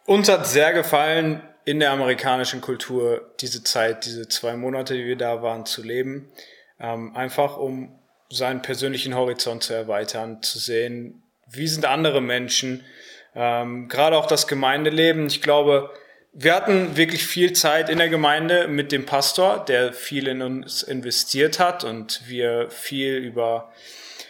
Uns 0.05 0.29
hat 0.29 0.45
sehr 0.45 0.73
gefallen, 0.73 1.41
in 1.65 1.79
der 1.79 1.91
amerikanischen 1.91 2.61
Kultur 2.61 3.33
diese 3.41 3.63
Zeit, 3.63 4.05
diese 4.05 4.29
zwei 4.29 4.55
Monate, 4.55 4.93
die 4.93 5.05
wir 5.05 5.17
da 5.17 5.41
waren, 5.41 5.65
zu 5.65 5.83
leben. 5.83 6.31
Ähm, 6.79 7.13
einfach 7.15 7.57
um 7.57 7.96
seinen 8.29 8.61
persönlichen 8.61 9.15
Horizont 9.15 9.63
zu 9.63 9.73
erweitern, 9.73 10.41
zu 10.41 10.59
sehen, 10.59 11.23
wie 11.49 11.67
sind 11.67 11.85
andere 11.85 12.21
Menschen, 12.21 12.83
ähm, 13.35 13.87
gerade 13.87 14.17
auch 14.17 14.27
das 14.27 14.47
Gemeindeleben. 14.47 15.27
Ich 15.27 15.41
glaube, 15.41 15.91
wir 16.33 16.53
hatten 16.53 16.97
wirklich 16.97 17.25
viel 17.25 17.53
Zeit 17.53 17.89
in 17.89 17.97
der 17.97 18.09
Gemeinde 18.09 18.67
mit 18.67 18.91
dem 18.91 19.05
Pastor, 19.05 19.63
der 19.65 19.93
viel 19.93 20.27
in 20.27 20.41
uns 20.41 20.83
investiert 20.83 21.59
hat 21.59 21.83
und 21.83 22.21
wir 22.27 22.69
viel 22.69 23.15
über 23.15 23.71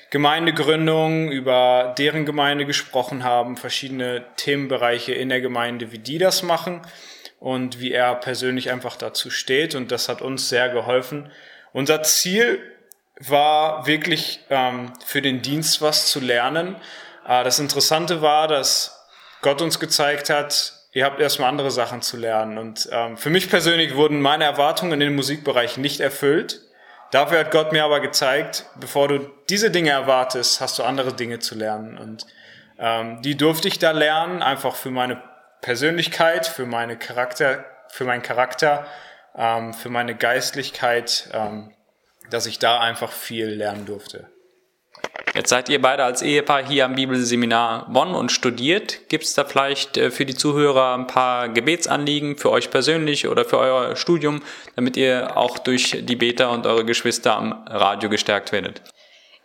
Gemeindegründung, 0.10 1.32
über 1.32 1.94
deren 1.98 2.26
Gemeinde 2.26 2.66
gesprochen 2.66 3.24
haben, 3.24 3.58
verschiedene 3.58 4.24
Themenbereiche 4.38 5.14
in 5.14 5.30
der 5.30 5.42
Gemeinde, 5.42 5.92
wie 5.92 6.00
die 6.00 6.18
das 6.18 6.44
machen 6.44 6.82
und 7.40 7.82
wie 7.82 7.92
er 7.92 8.16
persönlich 8.16 8.72
einfach 8.72 8.96
dazu 8.96 9.30
steht. 9.30 9.76
Und 9.76 9.92
das 9.92 10.08
hat 10.08 10.22
uns 10.22 10.48
sehr 10.48 10.70
geholfen. 10.70 11.30
Unser 11.74 12.04
Ziel 12.04 12.62
war 13.20 13.88
wirklich 13.88 14.42
ähm, 14.50 14.94
für 15.06 15.22
den 15.22 15.42
Dienst 15.42 15.82
was 15.82 16.12
zu 16.12 16.20
lernen. 16.20 16.76
Äh, 17.28 17.44
das 17.44 17.60
Interessante 17.60 18.22
war, 18.22 18.48
dass 18.48 19.06
Gott 19.42 19.62
uns 19.62 19.80
gezeigt 19.80 20.30
hat, 20.30 20.74
ihr 20.94 21.06
habt 21.06 21.20
erstmal 21.20 21.50
andere 21.50 21.72
Sachen 21.72 22.02
zu 22.02 22.18
lernen. 22.18 22.58
Und 22.58 22.90
ähm, 22.92 23.18
für 23.18 23.30
mich 23.30 23.50
persönlich 23.50 23.96
wurden 23.96 24.22
meine 24.22 24.46
Erwartungen 24.46 24.94
in 24.94 25.00
den 25.00 25.16
Musikbereich 25.16 25.78
nicht 25.78 26.00
erfüllt. 26.00 26.62
Dafür 27.12 27.40
hat 27.40 27.52
Gott 27.52 27.72
mir 27.72 27.86
aber 27.86 28.00
gezeigt, 28.00 28.66
bevor 28.80 29.08
du 29.08 29.20
diese 29.50 29.72
Dinge 29.72 29.92
erwartest, 29.92 30.60
hast 30.60 30.78
du 30.78 30.84
andere 30.84 31.14
Dinge 31.14 31.40
zu 31.40 31.56
lernen. 31.56 31.98
Und 31.98 32.26
ähm, 32.80 33.22
die 33.22 33.38
durfte 33.38 33.68
ich 33.68 33.80
da 33.80 33.92
lernen, 33.92 34.44
einfach 34.44 34.76
für 34.76 34.92
meine 34.92 35.22
Persönlichkeit, 35.62 36.48
für 36.48 36.66
meine 36.66 36.98
Charakter, 36.98 37.66
für 37.90 38.04
meinen 38.04 38.22
Charakter, 38.22 38.86
ähm, 39.36 39.74
für 39.74 39.90
meine 39.90 40.16
Geistlichkeit, 40.16 41.30
ähm, 41.34 41.72
dass 42.30 42.46
ich 42.46 42.60
da 42.60 42.80
einfach 42.80 43.12
viel 43.12 43.48
lernen 43.48 43.86
durfte. 43.86 44.28
Jetzt 45.34 45.50
seid 45.50 45.70
ihr 45.70 45.82
beide 45.82 46.04
als 46.04 46.22
Ehepaar 46.22 46.66
hier 46.66 46.86
am 46.86 46.96
Bibelseminar 46.96 47.92
Bonn 47.92 48.16
und 48.16 48.32
studiert. 48.32 49.08
Gibt 49.10 49.24
es 49.24 49.34
da 49.34 49.44
vielleicht 49.44 49.98
äh, 49.98 50.10
für 50.10 50.26
die 50.26 50.34
Zuhörer 50.34 50.96
ein 50.98 51.06
paar 51.06 51.50
Gebetsanliegen 51.50 52.38
für 52.38 52.50
euch 52.50 52.72
persönlich 52.72 53.28
oder 53.28 53.46
für 53.46 53.60
euer 53.60 53.96
Studium, 53.96 54.42
damit 54.76 54.98
ihr 54.98 55.38
auch 55.38 55.60
durch 55.60 55.98
die 56.02 56.16
Beta 56.16 56.48
und 56.48 56.66
eure 56.66 56.86
Geschwister 56.86 57.36
am 57.36 57.52
Radio 57.68 58.10
gestärkt 58.10 58.52
werdet? 58.52 58.82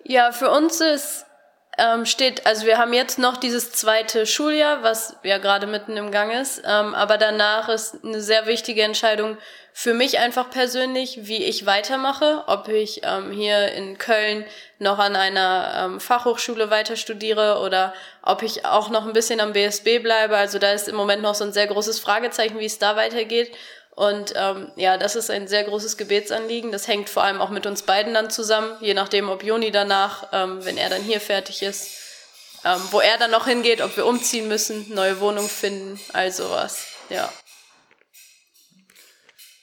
Ja, 0.05 0.33
für 0.33 0.51
uns 0.51 0.81
ist 0.81 1.27
ähm, 1.79 2.05
steht, 2.05 2.47
also 2.47 2.67
wir 2.67 2.79
haben 2.79 2.93
jetzt 2.93 3.19
noch 3.19 3.39
dieses 3.39 3.73
zweite 3.73 4.27
Schuljahr, 4.27 4.83
was 4.83 5.17
ja 5.23 5.39
gerade 5.39 5.67
mitten 5.67 5.97
im 5.97 6.11
Gang 6.11 6.33
ist, 6.33 6.63
ähm, 6.67 6.95
aber 6.95 7.17
danach 7.17 7.69
ist 7.69 8.05
eine 8.05 8.21
sehr 8.21 8.47
wichtige 8.47 8.83
Entscheidung 8.83 9.39
für 9.75 9.95
mich 9.95 10.19
einfach 10.19 10.51
persönlich, 10.51 11.21
wie 11.23 11.43
ich 11.45 11.65
weitermache, 11.65 12.45
ob 12.47 12.69
ich 12.69 13.01
ähm, 13.05 13.31
hier 13.31 13.73
in 13.73 13.97
Köln 13.97 14.45
noch 14.79 14.99
an 14.99 15.17
einer 15.17 15.73
ähm, 15.85 16.01
Fachhochschule 16.01 16.69
weiter 16.69 16.97
studiere 16.97 17.59
oder 17.59 17.95
ob 18.23 18.43
ich 18.43 18.67
auch 18.67 18.91
noch 18.91 19.07
ein 19.07 19.15
bisschen 19.15 19.41
am 19.41 19.55
BSB 19.55 20.03
bleibe. 20.03 20.37
Also 20.37 20.59
da 20.59 20.73
ist 20.73 20.89
im 20.89 20.95
Moment 20.95 21.23
noch 21.23 21.35
so 21.35 21.45
ein 21.45 21.55
sehr 21.55 21.69
großes 21.69 22.01
Fragezeichen, 22.01 22.59
wie 22.59 22.67
es 22.67 22.79
da 22.79 22.97
weitergeht. 22.97 23.51
Und 24.03 24.33
ähm, 24.35 24.73
ja, 24.75 24.99
das 24.99 25.15
ist 25.15 25.31
ein 25.31 25.47
sehr 25.47 25.63
großes 25.63 25.97
Gebetsanliegen. 25.97 26.73
Das 26.73 26.89
hängt 26.89 27.09
vor 27.09 27.23
allem 27.23 27.41
auch 27.41 27.51
mit 27.51 27.67
uns 27.67 27.83
beiden 27.83 28.15
dann 28.15 28.31
zusammen, 28.31 28.77
je 28.81 28.95
nachdem, 28.95 29.29
ob 29.29 29.45
Joni 29.45 29.71
danach, 29.71 30.27
ähm, 30.33 30.65
wenn 30.65 30.77
er 30.77 30.91
dann 30.91 31.03
hier 31.03 31.21
fertig 31.21 31.63
ist, 31.63 31.89
ähm, 32.65 32.81
wo 32.91 32.99
er 32.99 33.17
dann 33.19 33.31
noch 33.31 33.47
hingeht, 33.47 33.81
ob 33.81 33.97
wir 33.97 34.05
umziehen 34.05 34.49
müssen, 34.49 34.93
neue 34.93 35.21
Wohnung 35.21 35.49
finden, 35.49 36.01
all 36.15 36.33
sowas. 36.33 36.85
Ja. 37.11 37.33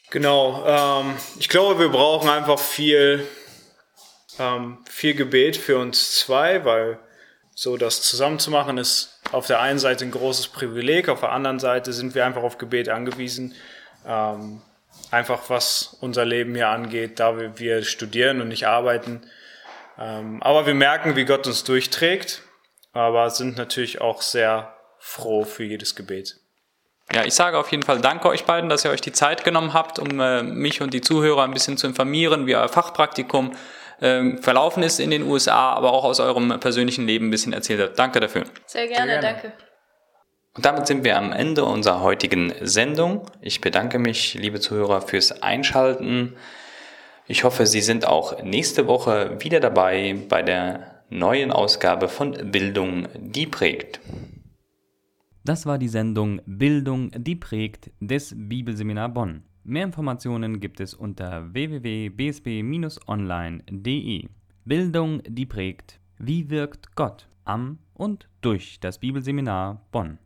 Genau. 0.10 0.64
Ähm, 0.66 1.18
ich 1.38 1.50
glaube, 1.50 1.78
wir 1.78 1.90
brauchen 1.90 2.30
einfach 2.30 2.60
viel, 2.60 3.28
ähm, 4.40 4.78
viel 4.90 5.16
Gebet 5.16 5.58
für 5.58 5.78
uns 5.80 6.18
zwei, 6.18 6.64
weil 6.64 6.98
so 7.56 7.76
das 7.76 8.04
zusammenzumachen 8.04 8.78
ist 8.78 9.20
auf 9.34 9.48
der 9.48 9.60
einen 9.60 9.80
Seite 9.80 10.06
ein 10.06 10.12
großes 10.12 10.48
Privileg, 10.48 11.10
auf 11.10 11.20
der 11.20 11.34
anderen 11.34 11.60
Seite 11.60 11.92
sind 11.92 12.16
wir 12.16 12.26
einfach 12.26 12.44
auf 12.44 12.58
Gebet 12.58 12.88
angewiesen 12.88 13.54
ähm, 14.06 14.62
einfach 15.12 15.50
was 15.50 15.98
unser 16.02 16.26
Leben 16.26 16.56
hier 16.56 16.70
angeht, 16.70 17.20
da 17.20 17.38
wir, 17.38 17.60
wir 17.60 17.84
studieren 17.84 18.42
und 18.42 18.50
nicht 18.50 18.68
arbeiten. 18.68 19.22
Ähm, 19.98 20.42
aber 20.42 20.66
wir 20.66 20.74
merken, 20.74 21.16
wie 21.16 21.26
Gott 21.26 21.48
uns 21.48 21.64
durchträgt, 21.64 22.44
aber 22.94 23.30
sind 23.30 23.58
natürlich 23.58 24.02
auch 24.02 24.22
sehr 24.22 24.76
froh 25.00 25.44
für 25.44 25.64
jedes 25.64 25.96
Gebet. 25.96 26.38
Ja, 27.12 27.26
ich 27.26 27.34
sage 27.34 27.58
auf 27.58 27.72
jeden 27.72 27.84
Fall 27.84 28.00
danke 28.02 28.30
euch 28.30 28.46
beiden, 28.46 28.70
dass 28.70 28.86
ihr 28.86 28.92
euch 28.92 29.02
die 29.02 29.12
Zeit 29.12 29.44
genommen 29.44 29.74
habt, 29.74 29.98
um 29.98 30.20
äh, 30.20 30.44
mich 30.44 30.82
und 30.82 30.94
die 30.94 31.02
Zuhörer 31.02 31.44
ein 31.44 31.52
bisschen 31.52 31.78
zu 31.78 31.88
informieren, 31.88 32.46
wie 32.46 32.56
euer 32.56 32.70
Fachpraktikum 32.70 33.56
äh, 34.00 34.38
verlaufen 34.38 34.84
ist 34.84 35.00
in 35.00 35.10
den 35.10 35.24
USA, 35.24 35.74
aber 35.74 35.92
auch 35.92 36.04
aus 36.04 36.20
eurem 36.20 36.60
persönlichen 36.60 37.08
Leben 37.08 37.28
ein 37.28 37.32
bisschen 37.32 37.54
erzählt 37.54 37.82
habt. 37.82 37.98
Danke 37.98 38.20
dafür. 38.20 38.44
Sehr 38.68 38.88
gerne, 38.88 39.12
Sehr 39.12 39.22
gerne. 39.22 39.42
danke. 39.42 39.69
Und 40.56 40.66
damit 40.66 40.88
sind 40.88 41.04
wir 41.04 41.18
am 41.18 41.32
Ende 41.32 41.64
unserer 41.64 42.02
heutigen 42.02 42.54
Sendung. 42.62 43.22
Ich 43.42 43.62
bedanke 43.62 44.00
mich, 44.00 44.34
liebe 44.34 44.60
Zuhörer, 44.60 45.02
fürs 45.02 45.42
Einschalten. 45.42 46.36
Ich 47.28 47.44
hoffe, 47.44 47.66
Sie 47.66 47.82
sind 47.82 48.06
auch 48.06 48.44
nächste 48.44 48.88
Woche 48.88 49.38
wieder 49.40 49.60
dabei 49.60 50.18
bei 50.28 50.42
der 50.42 51.04
neuen 51.10 51.52
Ausgabe 51.52 52.08
von 52.08 52.52
Bildung, 52.52 53.08
die 53.16 53.48
prägt. 53.48 54.00
Das 55.44 55.66
war 55.66 55.80
die 55.80 55.88
Sendung 55.88 56.42
Bildung, 56.46 57.10
die 57.16 57.36
prägt 57.36 57.90
des 58.00 58.36
Bibelseminar 58.36 59.10
Bonn. 59.10 59.44
Mehr 59.64 59.84
Informationen 59.84 60.60
gibt 60.60 60.80
es 60.80 60.94
unter 60.94 61.52
www.bsb-online.de. 61.54 64.30
Bildung, 64.66 65.24
die 65.28 65.48
prägt. 65.48 66.00
Wie 66.18 66.52
wirkt 66.52 66.96
Gott 66.96 67.28
am 67.46 67.80
und 67.94 68.30
durch 68.42 68.80
das 68.80 69.00
Bibelseminar 69.00 69.88
Bonn? 69.92 70.20